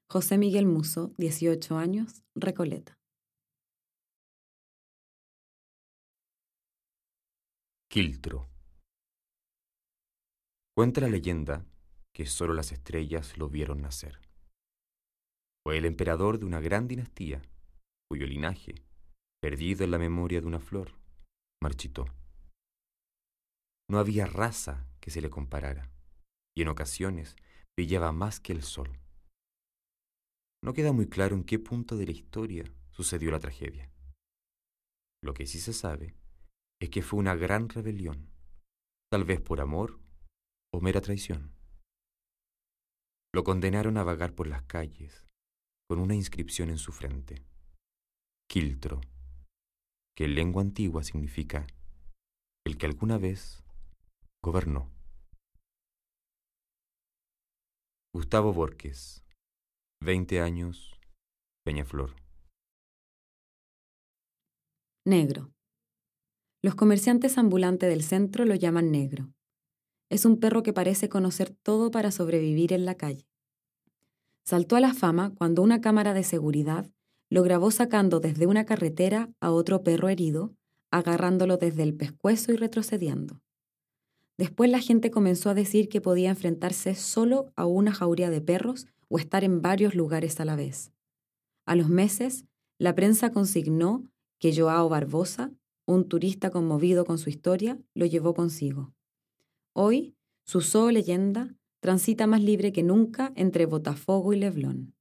José 0.10 0.38
Miguel 0.38 0.66
Muso, 0.66 1.14
18 1.18 1.78
años, 1.78 2.24
Recoleta. 2.34 2.97
Quiltro. 7.91 8.47
Cuenta 10.74 11.01
la 11.01 11.10
leyenda 11.10 11.66
que 12.16 12.26
solo 12.26 12.53
las 12.53 12.72
estrellas 12.72 13.38
lo 13.38 13.49
vieron 13.49 13.82
nacer. 13.82 14.22
Fue 15.66 15.78
el 15.78 15.84
emperador 15.84 16.39
de 16.39 16.45
una 16.45 16.62
gran 16.62 16.88
dinastía, 16.88 17.41
cuyo 18.10 18.28
linaje, 18.28 18.76
perdido 19.41 19.84
en 19.84 19.91
la 19.91 19.97
memoria 19.97 20.39
de 20.39 20.47
una 20.47 20.62
flor, 20.62 20.93
marchitó. 21.62 22.05
No 23.89 23.99
había 23.99 24.26
raza 24.26 24.88
que 25.01 25.12
se 25.12 25.20
le 25.20 25.30
comparara, 25.30 25.91
y 26.55 26.62
en 26.62 26.70
ocasiones 26.70 27.36
brillaba 27.76 28.14
más 28.14 28.39
que 28.39 28.53
el 28.53 28.64
sol. 28.64 29.01
No 30.64 30.74
queda 30.74 30.91
muy 30.91 31.08
claro 31.08 31.36
en 31.36 31.43
qué 31.43 31.60
punto 31.60 31.97
de 31.97 32.05
la 32.05 32.12
historia 32.12 32.66
sucedió 32.91 33.32
la 33.32 33.39
tragedia. 33.39 33.91
Lo 35.24 35.34
que 35.34 35.45
sí 35.45 35.60
se 35.60 35.74
sabe 35.74 36.16
es 36.82 36.89
que 36.89 37.01
fue 37.01 37.20
una 37.20 37.36
gran 37.36 37.70
rebelión, 37.70 38.30
tal 39.12 39.24
vez 39.24 39.41
por 39.41 39.62
amor 39.62 39.99
o 40.74 40.82
mera 40.82 41.01
traición. 41.01 41.53
Lo 43.34 43.43
condenaron 43.43 43.97
a 43.97 44.03
vagar 44.03 44.34
por 44.34 44.47
las 44.47 44.64
calles 44.64 45.26
con 45.89 45.99
una 45.99 46.16
inscripción 46.16 46.70
en 46.70 46.78
su 46.78 46.91
frente, 46.91 47.45
Quiltro, 48.49 49.01
que 50.16 50.26
en 50.26 50.36
lengua 50.36 50.62
antigua 50.62 51.03
significa 51.03 51.68
el 52.66 52.78
que 52.78 52.86
alguna 52.86 53.18
vez 53.18 53.64
gobernó. 54.43 54.89
Gustavo 58.14 58.53
Borges, 58.53 59.24
20 60.02 60.39
años, 60.39 60.91
Peñaflor. 61.66 62.16
Negro. 65.06 65.52
Los 66.62 66.76
comerciantes 66.76 67.38
ambulantes 67.38 67.89
del 67.89 68.04
centro 68.04 68.45
lo 68.45 68.56
llaman 68.56 68.91
negro. 68.91 69.34
Es 70.10 70.24
un 70.24 70.39
perro 70.39 70.64
que 70.64 70.72
parece 70.72 71.10
conocer 71.10 71.50
todo 71.50 71.91
para 71.91 72.12
sobrevivir 72.12 72.74
en 72.74 72.86
la 72.86 72.95
calle. 72.95 73.28
Saltó 74.45 74.76
a 74.76 74.80
la 74.80 74.93
fama 74.93 75.34
cuando 75.36 75.62
una 75.62 75.82
cámara 75.82 76.14
de 76.14 76.24
seguridad 76.24 76.89
lo 77.30 77.43
grabó 77.43 77.72
sacando 77.72 78.20
desde 78.20 78.48
una 78.48 78.66
carretera 78.66 79.34
a 79.41 79.52
otro 79.52 79.84
perro 79.84 80.08
herido, 80.10 80.56
agarrándolo 80.91 81.58
desde 81.58 81.84
el 81.84 81.95
pescuezo 81.95 82.54
y 82.54 82.56
retrocediendo. 82.56 83.41
Después 84.38 84.70
la 84.70 84.80
gente 84.80 85.12
comenzó 85.12 85.50
a 85.50 85.56
decir 85.56 85.89
que 85.89 86.00
podía 86.00 86.30
enfrentarse 86.30 86.95
solo 86.95 87.52
a 87.56 87.66
una 87.66 87.91
jauría 87.91 88.30
de 88.30 88.39
perros 88.39 88.88
o 89.10 89.20
estar 89.20 89.43
en 89.43 89.62
varios 89.62 89.95
lugares 89.95 90.39
a 90.39 90.45
la 90.45 90.55
vez. 90.55 90.91
A 91.66 91.76
los 91.76 91.89
meses, 91.89 92.45
la 92.80 92.95
prensa 92.95 93.32
consignó 93.32 94.03
que 94.39 94.55
Joao 94.55 94.89
Barbosa, 94.89 95.51
un 95.86 96.08
turista 96.08 96.51
conmovido 96.51 97.05
con 97.05 97.18
su 97.18 97.30
historia, 97.30 97.80
lo 97.93 98.05
llevó 98.05 98.34
consigo. 98.34 98.93
Hoy, 99.74 100.16
su 100.45 100.62
zoo 100.62 100.91
leyenda 100.91 101.55
transita 101.80 102.28
más 102.28 102.41
libre 102.41 102.72
que 102.72 102.84
nunca 102.84 103.32
entre 103.36 103.66
Botafogo 103.66 104.34
y 104.34 104.39
Leblon. 104.39 104.95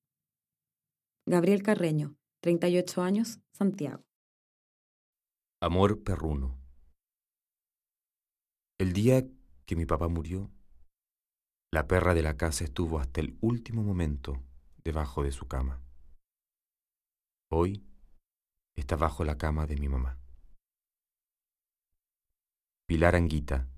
Gabriel 1.27 1.63
Carreño, 1.63 2.17
38 2.41 3.03
años, 3.03 3.41
Santiago. 3.53 4.05
Amor 5.61 6.03
perruno. 6.03 6.61
El 8.79 8.93
día 8.93 9.27
que 9.65 9.75
mi 9.75 9.87
papá 9.87 10.09
murió, 10.09 10.51
la 11.73 11.87
perra 11.87 12.15
de 12.15 12.23
la 12.23 12.37
casa 12.37 12.65
estuvo 12.65 12.99
hasta 12.99 13.21
el 13.21 13.37
último 13.41 13.83
momento 13.83 14.43
debajo 14.85 15.23
de 15.23 15.33
su 15.33 15.47
cama. 15.47 15.83
Hoy 17.51 17.85
está 18.77 18.97
bajo 18.97 19.25
la 19.25 19.37
cama 19.37 19.67
de 19.67 19.77
mi 19.77 19.89
mamá. 19.89 20.19
Pilar 22.87 23.17
Anguita, 23.17 23.69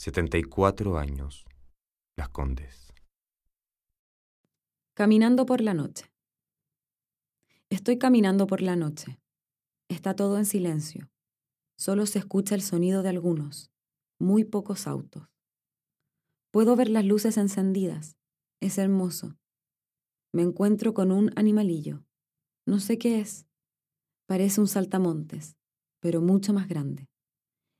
74 0.00 0.98
años, 0.98 1.44
Las 2.16 2.28
Condes. 2.30 2.92
Caminando 4.94 5.46
por 5.46 5.60
la 5.60 5.74
noche. 5.74 6.12
Estoy 7.70 7.98
caminando 7.98 8.46
por 8.46 8.60
la 8.60 8.74
noche. 8.74 9.20
Está 9.88 10.16
todo 10.16 10.38
en 10.38 10.46
silencio. 10.46 11.08
Solo 11.76 12.06
se 12.06 12.18
escucha 12.18 12.56
el 12.56 12.62
sonido 12.62 13.02
de 13.02 13.10
algunos 13.10 13.70
muy 14.18 14.44
pocos 14.44 14.88
autos. 14.88 15.28
Puedo 16.50 16.76
ver 16.76 16.88
las 16.88 17.04
luces 17.04 17.36
encendidas. 17.36 18.16
Es 18.60 18.78
hermoso. 18.78 19.38
Me 20.32 20.42
encuentro 20.42 20.94
con 20.94 21.12
un 21.12 21.30
animalillo. 21.36 22.04
No 22.66 22.80
sé 22.80 22.98
qué 22.98 23.20
es. 23.20 23.46
Parece 24.26 24.60
un 24.60 24.68
saltamontes, 24.68 25.56
pero 26.00 26.20
mucho 26.20 26.52
más 26.52 26.68
grande. 26.68 27.08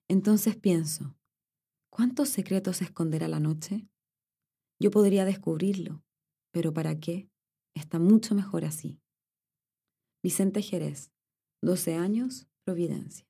Entonces 0.09 0.57
pienso, 0.57 1.17
¿cuántos 1.91 2.29
secretos 2.29 2.81
esconderá 2.81 3.29
la 3.29 3.41
noche? 3.41 3.89
Yo 4.81 4.91
podría 4.91 5.25
descubrirlo, 5.25 6.03
pero 6.53 6.73
¿para 6.73 6.99
qué? 6.99 7.29
Está 7.75 7.99
mucho 7.99 8.35
mejor 8.35 8.65
así. 8.65 9.01
Vicente 10.23 10.63
Jerez, 10.63 11.13
12 11.63 11.95
años, 11.97 12.49
Providencia. 12.65 13.27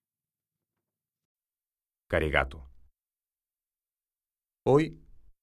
Caregato. 2.09 2.69
Hoy 4.67 5.01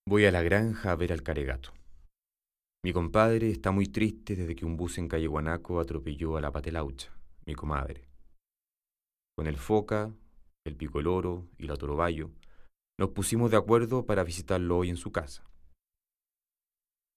voy 0.08 0.26
a 0.26 0.32
la 0.32 0.44
granja 0.44 0.92
a 0.92 0.96
ver 0.96 1.12
al 1.12 1.24
caregato. 1.24 1.74
Mi 2.84 2.94
compadre 2.94 3.50
está 3.50 3.72
muy 3.72 3.88
triste 3.88 4.36
desde 4.36 4.56
que 4.56 4.66
un 4.66 4.78
bus 4.78 5.00
en 5.00 5.08
calle 5.08 5.26
Guanaco 5.26 5.80
atropelló 5.80 6.38
a 6.38 6.42
la 6.42 6.52
patelaucha, 6.52 7.12
mi 7.48 7.56
comadre. 7.56 8.08
Con 9.36 9.48
el 9.48 9.58
foca, 9.58 10.14
el 10.64 10.76
pico 10.76 11.00
el 11.00 11.08
oro 11.08 11.48
y 11.58 11.66
la 11.66 11.76
toroballo, 11.76 12.30
nos 13.00 13.10
pusimos 13.10 13.50
de 13.50 13.58
acuerdo 13.58 14.06
para 14.06 14.24
visitarlo 14.24 14.78
hoy 14.78 14.90
en 14.90 14.98
su 14.98 15.12
casa. 15.12 15.44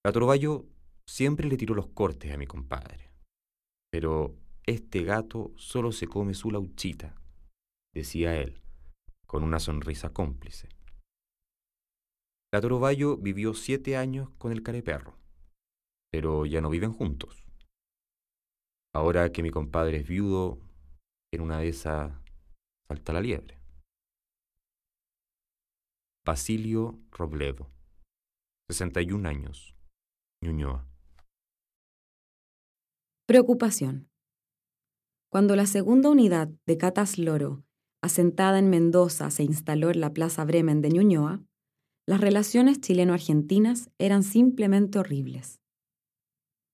La 0.05 0.11
toroballo 0.11 0.65
siempre 1.07 1.47
le 1.49 1.59
tiró 1.59 1.75
los 1.75 1.89
cortes 1.89 2.33
a 2.33 2.39
mi 2.39 2.47
compadre, 2.47 3.11
pero 3.93 4.35
este 4.65 5.03
gato 5.05 5.53
solo 5.57 5.93
se 5.93 6.07
come 6.07 6.33
su 6.33 6.51
lauchita, 6.51 7.15
decía 7.95 8.41
él, 8.41 8.63
con 9.27 9.45
una 9.45 9.61
sonrisa 9.61 10.11
cómplice. 10.15 10.78
La 12.51 12.63
Toroballo 12.63 13.19
vivió 13.19 13.53
siete 13.53 13.99
años 13.99 14.31
con 14.39 14.53
el 14.53 14.63
careperro, 14.63 15.19
pero 16.11 16.47
ya 16.47 16.63
no 16.63 16.71
viven 16.71 16.95
juntos. 16.95 17.45
Ahora 18.95 19.31
que 19.33 19.43
mi 19.43 19.51
compadre 19.51 19.99
es 19.99 20.09
viudo, 20.09 20.59
en 21.31 21.43
una 21.43 21.59
de 21.59 21.69
esas 21.69 22.13
salta 22.89 23.13
la 23.13 23.21
liebre. 23.21 23.59
Basilio 26.25 26.99
Robledo, 27.11 27.71
61 28.71 29.29
años, 29.29 29.75
Ñuñoa. 30.43 30.87
Preocupación. 33.27 34.09
Cuando 35.31 35.55
la 35.55 35.67
segunda 35.67 36.09
unidad 36.09 36.49
de 36.65 36.79
Catas 36.79 37.19
Loro, 37.19 37.65
asentada 38.03 38.59
en 38.59 38.71
Mendoza, 38.71 39.31
se 39.31 39.43
instaló 39.43 39.91
en 39.91 40.01
la 40.01 40.15
Plaza 40.15 40.47
Bremen 40.47 40.81
de 40.81 40.89
Ñuñoa, 40.89 41.45
las 42.09 42.23
relaciones 42.23 42.81
chileno-argentinas 42.81 43.91
eran 43.99 44.23
simplemente 44.23 44.99
horribles. 44.99 45.61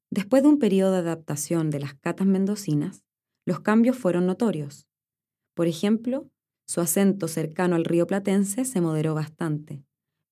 Después 0.08 0.44
de 0.44 0.48
un 0.48 0.60
periodo 0.60 0.92
de 0.92 0.98
adaptación 0.98 1.70
de 1.70 1.80
las 1.80 1.94
catas 1.94 2.28
mendocinas, 2.28 3.02
los 3.44 3.58
cambios 3.58 3.98
fueron 3.98 4.26
notorios. 4.26 4.86
Por 5.56 5.66
ejemplo, 5.66 6.30
su 6.68 6.80
acento 6.80 7.26
cercano 7.26 7.74
al 7.74 7.84
río 7.84 8.06
Platense 8.06 8.64
se 8.64 8.80
moderó 8.80 9.14
bastante, 9.14 9.82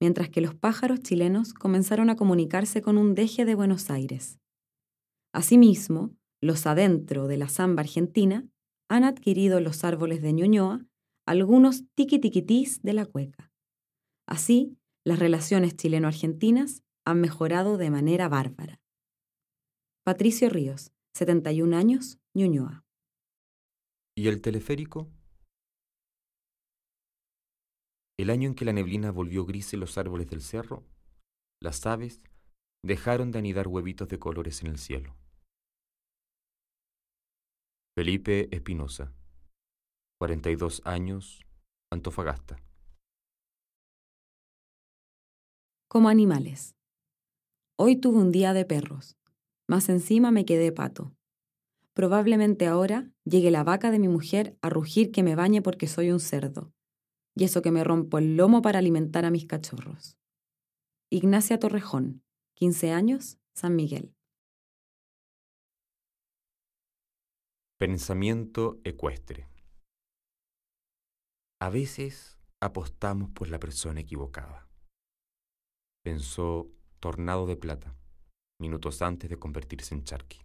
mientras 0.00 0.28
que 0.28 0.40
los 0.40 0.55
pájaros 0.55 1.00
chilenos 1.00 1.53
comenzaron 1.53 2.09
a 2.09 2.14
comunicarse 2.14 2.80
con 2.80 2.96
un 2.96 3.16
deje 3.16 3.44
de 3.44 3.57
Buenos 3.57 3.90
Aires. 3.90 4.38
Asimismo, 5.34 6.14
los 6.40 6.64
adentro 6.64 7.26
de 7.26 7.38
la 7.38 7.48
samba 7.48 7.82
argentina 7.82 8.46
han 8.88 9.03
adquirido 9.03 9.59
los 9.59 9.82
árboles 9.82 10.22
de 10.22 10.32
Ñuñoa 10.32 10.86
algunos 11.26 11.82
tiquitiquitís 11.96 12.82
de 12.82 12.92
la 12.92 13.05
cueca. 13.05 13.50
Así, 14.28 14.76
las 15.05 15.18
relaciones 15.18 15.76
chileno-argentinas 15.76 16.84
han 17.05 17.20
mejorado 17.20 17.76
de 17.76 17.90
manera 17.90 18.28
bárbara. 18.28 18.80
Patricio 20.05 20.48
Ríos, 20.48 20.92
71 21.14 21.76
años, 21.76 22.18
Ñuñoa. 22.34 22.84
¿Y 24.16 24.28
el 24.28 24.40
teleférico? 24.40 25.11
El 28.18 28.30
año 28.30 28.48
en 28.48 28.55
que 28.55 28.64
la 28.64 28.72
neblina 28.72 29.11
volvió 29.11 29.44
gris 29.44 29.74
en 29.74 29.80
los 29.80 29.98
árboles 29.98 30.28
del 30.28 30.42
cerro, 30.42 30.84
las 31.61 31.84
aves 31.86 32.22
dejaron 32.84 33.32
de 33.32 33.38
anidar 33.38 33.68
huevitos 33.68 34.09
de 34.09 34.18
colores 34.18 34.62
en 34.62 34.68
el 34.68 34.78
cielo. 34.78 35.16
Felipe 37.96 38.55
Espinosa, 38.55 39.12
42 40.20 40.82
años, 40.84 41.40
Antofagasta. 41.90 42.57
Como 45.93 46.09
animales. 46.09 46.74
Hoy 47.76 47.97
tuve 47.97 48.16
un 48.16 48.32
día 48.32 48.55
de 48.55 48.64
perros, 48.64 49.18
más 49.68 49.90
encima 49.90 50.30
me 50.30 50.47
quedé 50.47 50.72
pato. 50.72 51.14
Probablemente 51.93 52.66
ahora 52.66 53.11
llegue 53.26 53.51
la 53.51 53.62
vaca 53.62 53.90
de 53.90 53.99
mi 53.99 54.09
mujer 54.09 54.57
a 54.62 54.70
rugir 54.70 55.12
que 55.12 55.22
me 55.22 55.34
bañe 55.34 55.61
porque 55.61 55.88
soy 55.88 56.11
un 56.11 56.18
cerdo, 56.18 56.72
y 57.34 57.45
eso 57.45 57.61
que 57.61 57.70
me 57.70 57.84
rompo 57.84 58.16
el 58.16 58.38
lomo 58.38 58.62
para 58.62 58.78
alimentar 58.78 59.26
a 59.26 59.30
mis 59.30 59.45
cachorros. 59.45 60.16
Ignacia 61.11 61.59
Torrejón, 61.59 62.22
15 62.55 62.90
años, 62.93 63.38
San 63.55 63.76
Miguel. 63.76 64.14
Pensamiento 67.76 68.80
ecuestre. 68.82 69.47
A 71.61 71.68
veces 71.68 72.38
apostamos 72.61 73.28
por 73.32 73.51
la 73.51 73.59
persona 73.59 74.01
equivocada. 74.01 74.71
Pensó 76.05 76.68
Tornado 76.98 77.46
de 77.46 77.57
Plata, 77.57 77.94
minutos 78.61 79.03
antes 79.03 79.30
de 79.30 79.38
convertirse 79.38 79.94
en 79.94 80.03
charqui. 80.03 80.40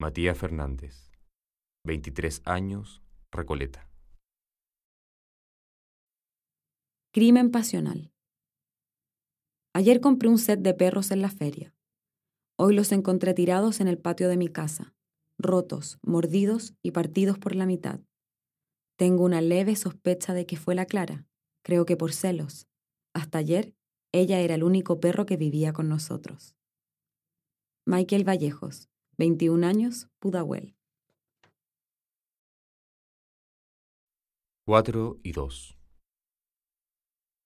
Matías 0.00 0.38
Fernández, 0.38 1.12
23 1.84 2.40
años, 2.46 3.02
Recoleta. 3.30 3.86
Crimen 7.12 7.50
pasional. 7.50 8.10
Ayer 9.74 10.00
compré 10.00 10.30
un 10.30 10.38
set 10.38 10.60
de 10.60 10.72
perros 10.72 11.10
en 11.10 11.20
la 11.20 11.28
feria. 11.28 11.74
Hoy 12.58 12.74
los 12.74 12.90
encontré 12.92 13.34
tirados 13.34 13.80
en 13.80 13.88
el 13.88 13.98
patio 13.98 14.30
de 14.30 14.38
mi 14.38 14.48
casa, 14.48 14.94
rotos, 15.38 15.98
mordidos 16.02 16.72
y 16.82 16.92
partidos 16.92 17.38
por 17.38 17.54
la 17.54 17.66
mitad. 17.66 18.00
Tengo 18.96 19.24
una 19.24 19.42
leve 19.42 19.76
sospecha 19.76 20.32
de 20.32 20.46
que 20.46 20.56
fue 20.56 20.74
la 20.74 20.86
Clara, 20.86 21.26
creo 21.62 21.86
que 21.86 21.96
por 21.96 22.12
celos. 22.12 22.66
Hasta 23.14 23.38
ayer, 23.38 23.74
ella 24.12 24.40
era 24.40 24.54
el 24.54 24.62
único 24.62 25.00
perro 25.00 25.26
que 25.26 25.36
vivía 25.36 25.72
con 25.72 25.88
nosotros. 25.88 26.56
Michael 27.86 28.24
Vallejos, 28.24 28.88
21 29.18 29.66
años, 29.66 30.08
Pudahuel. 30.18 30.76
4 34.66 35.18
y 35.22 35.32
2. 35.32 35.76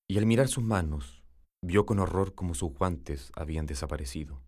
Y 0.08 0.18
al 0.18 0.26
mirar 0.26 0.48
sus 0.48 0.62
manos, 0.62 1.22
vio 1.62 1.86
con 1.86 1.98
horror 1.98 2.34
cómo 2.34 2.54
sus 2.54 2.72
guantes 2.72 3.32
habían 3.34 3.66
desaparecido 3.66 4.42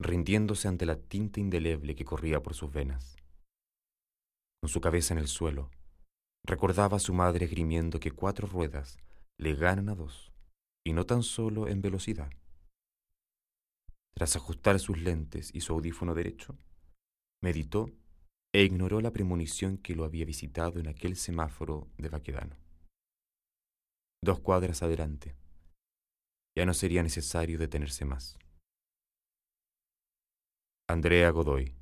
rindiéndose 0.00 0.68
ante 0.68 0.86
la 0.86 0.96
tinta 0.96 1.40
indeleble 1.40 1.94
que 1.94 2.04
corría 2.04 2.42
por 2.42 2.54
sus 2.54 2.70
venas. 2.70 3.16
Con 4.60 4.68
su 4.68 4.80
cabeza 4.80 5.14
en 5.14 5.20
el 5.20 5.28
suelo, 5.28 5.70
recordaba 6.44 6.98
a 6.98 7.00
su 7.00 7.14
madre 7.14 7.46
grimiendo 7.46 7.98
que 7.98 8.10
cuatro 8.10 8.46
ruedas 8.46 8.98
le 9.38 9.54
ganan 9.54 9.88
a 9.88 9.94
dos, 9.94 10.32
y 10.86 10.92
no 10.92 11.06
tan 11.06 11.22
solo 11.22 11.68
en 11.68 11.80
velocidad. 11.80 12.30
Tras 14.14 14.36
ajustar 14.36 14.78
sus 14.78 14.98
lentes 14.98 15.50
y 15.54 15.60
su 15.60 15.72
audífono 15.72 16.14
derecho, 16.14 16.56
meditó 17.42 17.90
e 18.54 18.62
ignoró 18.62 19.00
la 19.00 19.10
premonición 19.10 19.78
que 19.78 19.96
lo 19.96 20.04
había 20.04 20.24
visitado 20.24 20.78
en 20.78 20.86
aquel 20.86 21.16
semáforo 21.16 21.88
de 21.98 22.08
Baquedano. 22.08 22.56
Dos 24.22 24.40
cuadras 24.40 24.82
adelante. 24.82 25.36
Ya 26.56 26.64
no 26.64 26.72
sería 26.72 27.02
necesario 27.02 27.58
detenerse 27.58 28.04
más. 28.04 28.38
Andrea 30.88 31.30
Godoy, 31.30 31.74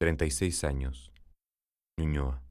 36 0.00 0.64
años, 0.64 1.12
Ñuñoa. 1.98 2.43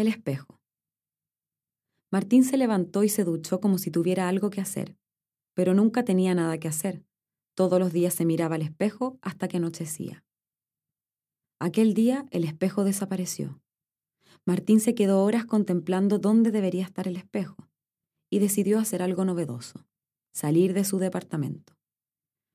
El 0.00 0.08
espejo. 0.08 0.58
Martín 2.10 2.42
se 2.42 2.56
levantó 2.56 3.04
y 3.04 3.10
se 3.10 3.22
duchó 3.22 3.60
como 3.60 3.76
si 3.76 3.90
tuviera 3.90 4.30
algo 4.30 4.48
que 4.48 4.62
hacer, 4.62 4.96
pero 5.52 5.74
nunca 5.74 6.06
tenía 6.06 6.34
nada 6.34 6.56
que 6.56 6.68
hacer. 6.68 7.04
Todos 7.54 7.78
los 7.78 7.92
días 7.92 8.14
se 8.14 8.24
miraba 8.24 8.54
al 8.54 8.62
espejo 8.62 9.18
hasta 9.20 9.46
que 9.46 9.58
anochecía. 9.58 10.24
Aquel 11.58 11.92
día 11.92 12.24
el 12.30 12.44
espejo 12.44 12.82
desapareció. 12.82 13.60
Martín 14.46 14.80
se 14.80 14.94
quedó 14.94 15.22
horas 15.22 15.44
contemplando 15.44 16.18
dónde 16.18 16.50
debería 16.50 16.84
estar 16.84 17.06
el 17.06 17.16
espejo 17.16 17.68
y 18.30 18.38
decidió 18.38 18.78
hacer 18.78 19.02
algo 19.02 19.26
novedoso 19.26 19.86
salir 20.32 20.72
de 20.72 20.84
su 20.84 20.98
departamento. 20.98 21.76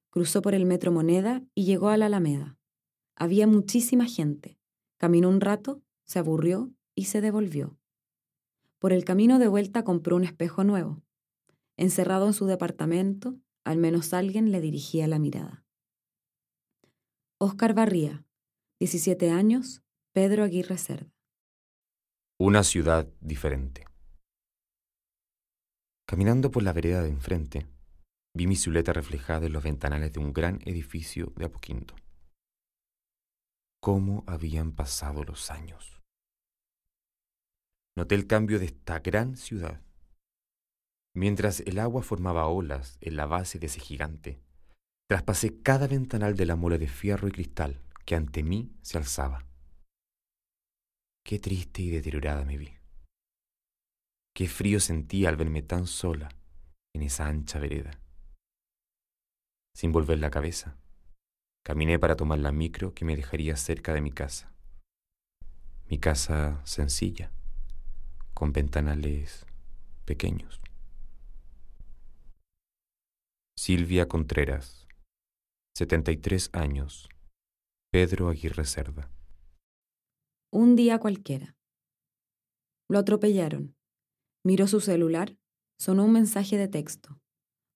Cruzó 0.09 0.41
por 0.41 0.55
el 0.55 0.65
metro 0.65 0.91
Moneda 0.91 1.43
y 1.53 1.65
llegó 1.65 1.89
a 1.89 1.97
la 1.97 2.07
Alameda. 2.07 2.57
Había 3.15 3.45
muchísima 3.45 4.05
gente. 4.05 4.57
Caminó 4.97 5.29
un 5.29 5.41
rato, 5.41 5.83
se 6.05 6.17
aburrió 6.17 6.71
y 6.95 7.05
se 7.05 7.21
devolvió. 7.21 7.77
Por 8.79 8.93
el 8.93 9.05
camino 9.05 9.39
de 9.39 9.47
vuelta 9.47 9.83
compró 9.83 10.15
un 10.15 10.23
espejo 10.23 10.63
nuevo. 10.63 11.03
Encerrado 11.77 12.27
en 12.27 12.33
su 12.33 12.45
departamento, 12.45 13.37
al 13.63 13.77
menos 13.77 14.13
alguien 14.13 14.51
le 14.51 14.61
dirigía 14.61 15.07
la 15.07 15.19
mirada. 15.19 15.65
Óscar 17.37 17.73
Barría, 17.73 18.25
17 18.79 19.29
años, 19.29 19.83
Pedro 20.13 20.43
Aguirre 20.43 20.77
Cerda. 20.77 21.11
Una 22.37 22.63
ciudad 22.63 23.07
diferente. 23.19 23.85
Caminando 26.07 26.51
por 26.51 26.63
la 26.63 26.73
vereda 26.73 27.01
de 27.01 27.09
enfrente, 27.09 27.67
vi 28.33 28.47
mi 28.47 28.55
silueta 28.55 28.93
reflejada 28.93 29.47
en 29.47 29.53
los 29.53 29.63
ventanales 29.63 30.13
de 30.13 30.19
un 30.19 30.33
gran 30.33 30.59
edificio 30.65 31.33
de 31.35 31.45
Apoquinto. 31.45 31.95
¿Cómo 33.81 34.23
habían 34.27 34.73
pasado 34.73 35.23
los 35.23 35.51
años? 35.51 35.94
Noté 37.97 38.15
el 38.15 38.27
cambio 38.27 38.59
de 38.59 38.65
esta 38.65 38.99
gran 38.99 39.37
ciudad. 39.37 39.81
Mientras 41.15 41.61
el 41.61 41.79
agua 41.79 42.03
formaba 42.03 42.47
olas 42.47 42.97
en 42.99 43.15
la 43.15 43.25
base 43.25 43.57
de 43.57 43.67
ese 43.67 43.79
gigante, 43.79 44.41
traspasé 45.07 45.61
cada 45.61 45.87
ventanal 45.87 46.35
de 46.35 46.45
la 46.45 46.57
mole 46.57 46.77
de 46.77 46.89
fierro 46.89 47.29
y 47.29 47.31
cristal 47.31 47.81
que 48.05 48.15
ante 48.15 48.43
mí 48.43 48.75
se 48.81 48.97
alzaba. 48.97 49.47
Qué 51.25 51.39
triste 51.39 51.83
y 51.83 51.89
deteriorada 51.89 52.43
me 52.43 52.57
vi. 52.57 52.73
Qué 54.35 54.49
frío 54.49 54.81
sentía 54.81 55.29
al 55.29 55.37
verme 55.37 55.61
tan 55.61 55.87
sola 55.87 56.27
en 56.93 57.01
esa 57.01 57.27
ancha 57.27 57.59
vereda. 57.59 57.99
Sin 59.73 59.93
volver 59.93 60.19
la 60.19 60.29
cabeza, 60.29 60.77
caminé 61.63 61.97
para 61.97 62.17
tomar 62.17 62.39
la 62.39 62.51
micro 62.51 62.93
que 62.93 63.05
me 63.05 63.15
dejaría 63.15 63.55
cerca 63.55 63.93
de 63.93 64.01
mi 64.01 64.11
casa. 64.11 64.53
Mi 65.89 65.97
casa 65.97 66.61
sencilla, 66.65 67.31
con 68.36 68.51
ventanales 68.51 69.45
pequeños. 70.03 70.61
Silvia 73.57 74.07
Contreras, 74.07 74.88
73 75.77 76.49
años, 76.51 77.07
Pedro 77.91 78.27
Aguirre 78.27 78.65
Cerda. 78.65 79.09
Un 80.51 80.75
día 80.75 80.99
cualquiera. 80.99 81.55
Lo 82.89 82.99
atropellaron. 82.99 83.73
Miró 84.43 84.67
su 84.67 84.81
celular, 84.81 85.38
sonó 85.79 86.03
un 86.03 86.11
mensaje 86.11 86.57
de 86.57 86.67
texto. 86.67 87.19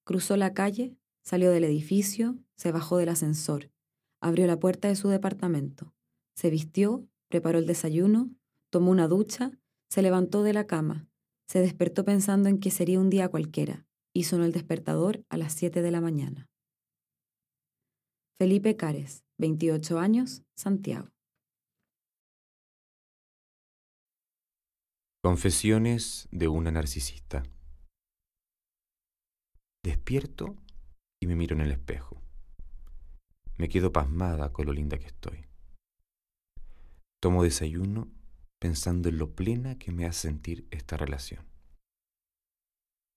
Cruzó 0.06 0.36
la 0.36 0.54
calle, 0.54 0.98
salió 1.24 1.52
del 1.52 1.64
edificio, 1.64 2.38
se 2.58 2.74
bajó 2.74 2.98
del 2.98 3.10
ascensor, 3.10 3.72
abrió 4.22 4.46
la 4.46 4.60
puerta 4.60 4.90
de 4.90 4.98
su 4.98 5.08
departamento, 5.08 5.94
se 6.36 6.50
vistió, 6.50 7.08
preparó 7.30 7.60
el 7.60 7.66
desayuno, 7.66 8.30
tomó 8.70 8.92
una 8.92 9.08
ducha, 9.08 9.59
se 9.90 10.02
levantó 10.02 10.44
de 10.44 10.54
la 10.54 10.68
cama, 10.68 11.10
se 11.48 11.60
despertó 11.60 12.06
pensando 12.06 12.48
en 12.48 12.60
que 12.60 12.70
sería 12.70 13.00
un 13.00 13.10
día 13.10 13.30
cualquiera 13.30 13.88
y 14.14 14.24
sonó 14.24 14.46
el 14.46 14.52
despertador 14.52 15.26
a 15.30 15.38
las 15.38 15.54
7 15.54 15.82
de 15.82 15.92
la 15.92 16.00
mañana. 16.00 16.48
Felipe 18.38 18.78
Cares, 18.78 19.24
28 19.40 20.00
años, 20.00 20.44
Santiago. 20.56 21.10
Confesiones 25.22 26.30
de 26.32 26.48
una 26.48 26.72
narcisista. 26.72 27.44
Despierto 29.84 30.56
y 31.22 31.28
me 31.28 31.36
miro 31.36 31.56
en 31.56 31.62
el 31.62 31.72
espejo. 31.72 32.22
Me 33.58 33.68
quedo 33.68 33.92
pasmada 33.92 34.54
con 34.54 34.68
lo 34.68 34.72
linda 34.72 34.98
que 34.98 35.08
estoy. 35.08 35.46
Tomo 37.20 37.44
desayuno 37.44 38.08
pensando 38.60 39.10
en 39.10 39.18
lo 39.18 39.36
plena 39.36 39.80
que 39.80 39.92
me 39.92 40.06
hace 40.06 40.28
sentir 40.28 40.68
esta 40.72 40.98
relación. 40.98 41.46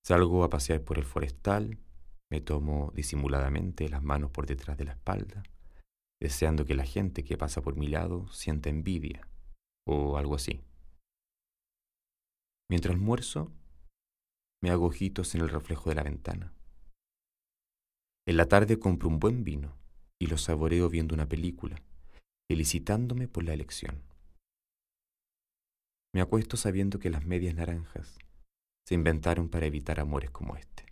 Salgo 0.05 0.45
a 0.45 0.51
pasear 0.51 0.83
por 0.83 0.99
el 0.99 1.05
forestal, 1.05 1.79
me 2.31 2.41
tomo 2.41 2.93
disimuladamente 2.95 3.89
las 3.89 4.03
manos 4.03 4.31
por 4.31 4.47
detrás 4.47 4.79
de 4.79 4.85
la 4.85 4.93
espalda, 4.93 5.43
deseando 6.21 6.65
que 6.65 6.75
la 6.75 6.85
gente 6.85 7.25
que 7.25 7.37
pasa 7.37 7.63
por 7.63 7.77
mi 7.77 7.89
lado 7.89 8.29
sienta 8.29 8.71
envidia 8.71 9.29
o 9.87 10.17
algo 10.17 10.37
así. 10.37 10.65
Mientras 12.71 12.95
almuerzo, 12.95 13.53
me 14.63 14.71
hago 14.71 14.87
ojitos 14.87 15.35
en 15.35 15.43
el 15.43 15.49
reflejo 15.49 15.91
de 15.91 15.97
la 15.97 16.05
ventana. 16.05 16.55
En 18.27 18.37
la 18.37 18.47
tarde 18.47 18.79
compro 18.79 19.09
un 19.09 19.19
buen 19.19 19.43
vino 19.43 19.77
y 20.21 20.27
lo 20.27 20.39
saboreo 20.39 20.89
viendo 20.89 21.15
una 21.15 21.29
película, 21.29 21.83
felicitándome 22.49 23.27
por 23.27 23.45
la 23.45 23.55
elección. 23.55 24.12
Me 26.15 26.21
acuesto 26.21 26.59
sabiendo 26.59 26.99
que 26.99 27.09
las 27.09 27.25
medias 27.25 27.55
naranjas 27.55 28.19
se 28.87 28.95
inventaron 28.95 29.49
para 29.49 29.67
evitar 29.67 29.99
amores 29.99 30.31
como 30.31 30.57
este. 30.57 30.85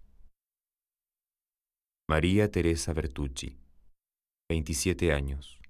María 2.08 2.50
Teresa 2.50 2.92
Bertucci, 2.94 3.58
27 4.48 5.12
años, 5.12 5.60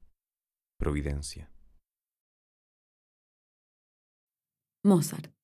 Providencia. 0.78 1.52
Mozart. 4.84 5.34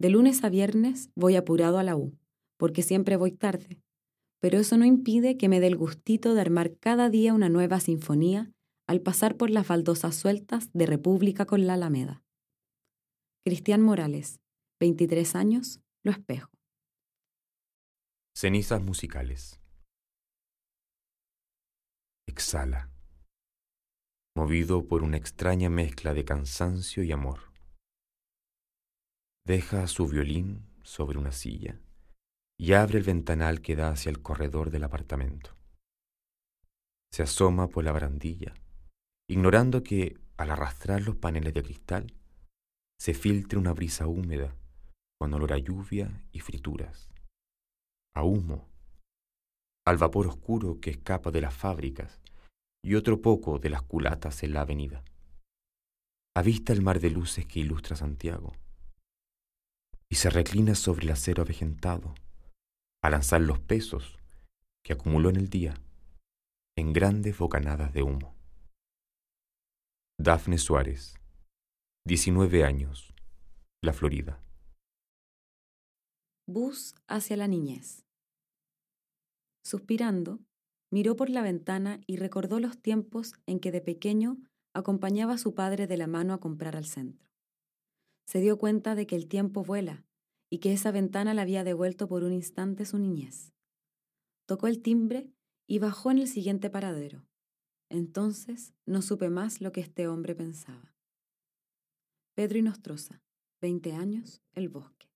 De 0.00 0.08
lunes 0.08 0.42
a 0.44 0.48
viernes 0.48 1.10
voy 1.14 1.36
apurado 1.36 1.78
a 1.78 1.82
la 1.82 1.96
U, 1.96 2.16
porque 2.56 2.82
siempre 2.82 3.16
voy 3.16 3.32
tarde. 3.32 3.82
pero 4.40 4.58
eso 4.58 4.78
no 4.78 4.84
impide 4.84 5.36
que 5.36 5.48
me 5.48 5.58
dé 5.58 5.66
el 5.66 5.76
gustito 5.76 6.34
de 6.34 6.40
armar 6.40 6.76
cada 6.78 7.10
día 7.10 7.34
una 7.34 7.48
nueva 7.48 7.80
sinfonía 7.80 8.52
al 8.86 9.00
pasar 9.00 9.36
por 9.36 9.50
las 9.50 9.66
baldosas 9.66 10.14
sueltas 10.14 10.70
de 10.72 10.86
República 10.86 11.44
con 11.44 11.66
la 11.66 11.74
Alameda. 11.74 12.22
Cristian 13.44 13.80
Morales, 13.82 14.40
23 14.80 15.34
años, 15.36 15.80
Lo 16.04 16.12
Espejo. 16.12 16.50
Cenizas 18.36 18.82
musicales. 18.82 19.60
Exhala, 22.26 22.90
movido 24.36 24.86
por 24.86 25.02
una 25.02 25.16
extraña 25.16 25.70
mezcla 25.70 26.14
de 26.14 26.24
cansancio 26.24 27.02
y 27.02 27.12
amor. 27.12 27.52
Deja 29.46 29.86
su 29.86 30.06
violín 30.08 30.68
sobre 30.82 31.18
una 31.18 31.32
silla 31.32 31.80
y 32.60 32.74
abre 32.74 32.98
el 32.98 33.04
ventanal 33.04 33.62
que 33.62 33.76
da 33.76 33.90
hacia 33.90 34.10
el 34.10 34.20
corredor 34.20 34.70
del 34.70 34.84
apartamento. 34.84 35.56
Se 37.12 37.22
asoma 37.22 37.68
por 37.68 37.84
la 37.84 37.92
barandilla, 37.92 38.52
ignorando 39.26 39.82
que, 39.82 40.18
al 40.36 40.50
arrastrar 40.50 41.02
los 41.02 41.16
paneles 41.16 41.54
de 41.54 41.62
cristal, 41.62 42.17
se 43.00 43.14
filtre 43.14 43.58
una 43.58 43.72
brisa 43.72 44.06
húmeda 44.06 44.56
con 45.18 45.32
olor 45.34 45.52
a 45.52 45.58
lluvia 45.58 46.24
y 46.32 46.40
frituras, 46.40 47.08
a 48.14 48.22
humo, 48.22 48.68
al 49.86 49.96
vapor 49.96 50.26
oscuro 50.26 50.80
que 50.80 50.90
escapa 50.90 51.30
de 51.30 51.40
las 51.40 51.54
fábricas 51.54 52.20
y 52.84 52.94
otro 52.94 53.22
poco 53.22 53.58
de 53.58 53.70
las 53.70 53.82
culatas 53.82 54.42
en 54.42 54.52
la 54.52 54.62
avenida. 54.62 55.04
Avista 56.36 56.72
el 56.72 56.82
mar 56.82 57.00
de 57.00 57.10
luces 57.10 57.46
que 57.46 57.60
ilustra 57.60 57.96
Santiago 57.96 58.52
y 60.10 60.16
se 60.16 60.30
reclina 60.30 60.74
sobre 60.74 61.04
el 61.04 61.12
acero 61.12 61.42
avejentado 61.42 62.14
a 63.02 63.10
lanzar 63.10 63.40
los 63.40 63.60
pesos 63.60 64.18
que 64.84 64.92
acumuló 64.92 65.30
en 65.30 65.36
el 65.36 65.48
día 65.48 65.74
en 66.76 66.92
grandes 66.92 67.36
bocanadas 67.36 67.92
de 67.92 68.02
humo. 68.02 68.34
Dafne 70.20 70.58
Suárez, 70.58 71.18
19 72.08 72.64
años, 72.64 73.12
La 73.82 73.92
Florida. 73.92 74.42
Bus 76.46 76.94
hacia 77.06 77.36
la 77.36 77.46
niñez. 77.46 78.06
Suspirando, 79.62 80.40
miró 80.90 81.16
por 81.16 81.28
la 81.28 81.42
ventana 81.42 82.00
y 82.06 82.16
recordó 82.16 82.60
los 82.60 82.80
tiempos 82.80 83.34
en 83.44 83.60
que 83.60 83.72
de 83.72 83.82
pequeño 83.82 84.38
acompañaba 84.72 85.34
a 85.34 85.38
su 85.38 85.54
padre 85.54 85.86
de 85.86 85.98
la 85.98 86.06
mano 86.06 86.32
a 86.32 86.40
comprar 86.40 86.76
al 86.76 86.86
centro. 86.86 87.28
Se 88.26 88.40
dio 88.40 88.56
cuenta 88.56 88.94
de 88.94 89.06
que 89.06 89.14
el 89.14 89.28
tiempo 89.28 89.62
vuela 89.62 90.06
y 90.48 90.60
que 90.60 90.72
esa 90.72 90.90
ventana 90.90 91.34
le 91.34 91.42
había 91.42 91.62
devuelto 91.62 92.08
por 92.08 92.24
un 92.24 92.32
instante 92.32 92.86
su 92.86 92.98
niñez. 92.98 93.52
Tocó 94.46 94.66
el 94.66 94.80
timbre 94.80 95.30
y 95.66 95.78
bajó 95.78 96.10
en 96.10 96.20
el 96.20 96.28
siguiente 96.28 96.70
paradero. 96.70 97.26
Entonces 97.90 98.72
no 98.86 99.02
supe 99.02 99.28
más 99.28 99.60
lo 99.60 99.72
que 99.72 99.82
este 99.82 100.08
hombre 100.08 100.34
pensaba. 100.34 100.97
Pedro 102.38 102.58
Inostroza, 102.58 103.20
20 103.60 103.94
años, 103.94 104.40
El 104.54 104.68
Bosque. 104.68 105.10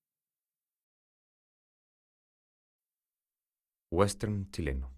Western 3.92 4.50
chileno. 4.50 4.92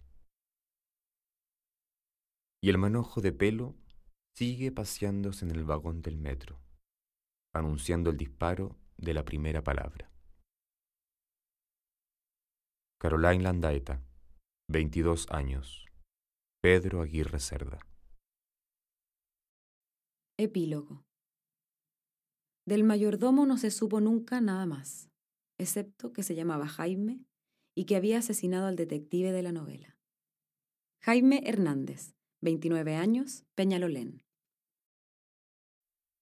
Y 2.62 2.70
el 2.70 2.78
manojo 2.78 3.20
de 3.20 3.32
pelo 3.32 3.76
sigue 4.38 4.72
paseándose 4.72 5.44
en 5.44 5.50
el 5.50 5.66
vagón 5.66 6.00
del 6.00 6.16
metro, 6.16 6.62
anunciando 7.52 8.08
el 8.08 8.16
disparo 8.16 8.78
de 8.96 9.12
la 9.12 9.26
primera 9.26 9.62
palabra. 9.62 10.10
Caroline 12.98 13.42
Landaeta, 13.42 14.02
22 14.70 15.28
años. 15.28 15.84
Pedro 16.62 17.02
Aguirre 17.02 17.38
Cerda. 17.38 17.80
Epílogo. 20.38 21.04
Del 22.66 22.82
mayordomo 22.82 23.44
no 23.44 23.58
se 23.58 23.70
supo 23.70 24.00
nunca 24.00 24.40
nada 24.40 24.64
más, 24.64 25.10
excepto 25.58 26.12
que 26.12 26.22
se 26.22 26.34
llamaba 26.34 26.66
Jaime 26.66 27.20
y 27.74 27.84
que 27.84 27.96
había 27.96 28.18
asesinado 28.18 28.66
al 28.66 28.76
detective 28.76 29.32
de 29.32 29.42
la 29.42 29.52
novela. 29.52 29.98
Jaime 31.02 31.42
Hernández, 31.44 32.14
29 32.40 32.96
años, 32.96 33.44
Peñalolén. 33.54 34.22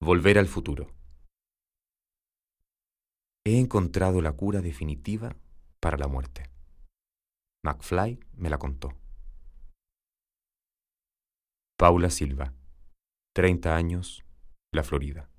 Volver 0.01 0.37
al 0.37 0.47
futuro. 0.47 0.93
He 3.45 3.57
encontrado 3.57 4.21
la 4.21 4.33
cura 4.33 4.61
definitiva 4.61 5.37
para 5.79 5.97
la 5.97 6.07
muerte. 6.07 6.49
McFly 7.63 8.19
me 8.33 8.49
la 8.49 8.57
contó. 8.57 8.97
Paula 11.77 12.09
Silva, 12.09 12.53
30 13.33 13.75
años, 13.75 14.25
La 14.73 14.83
Florida. 14.83 15.32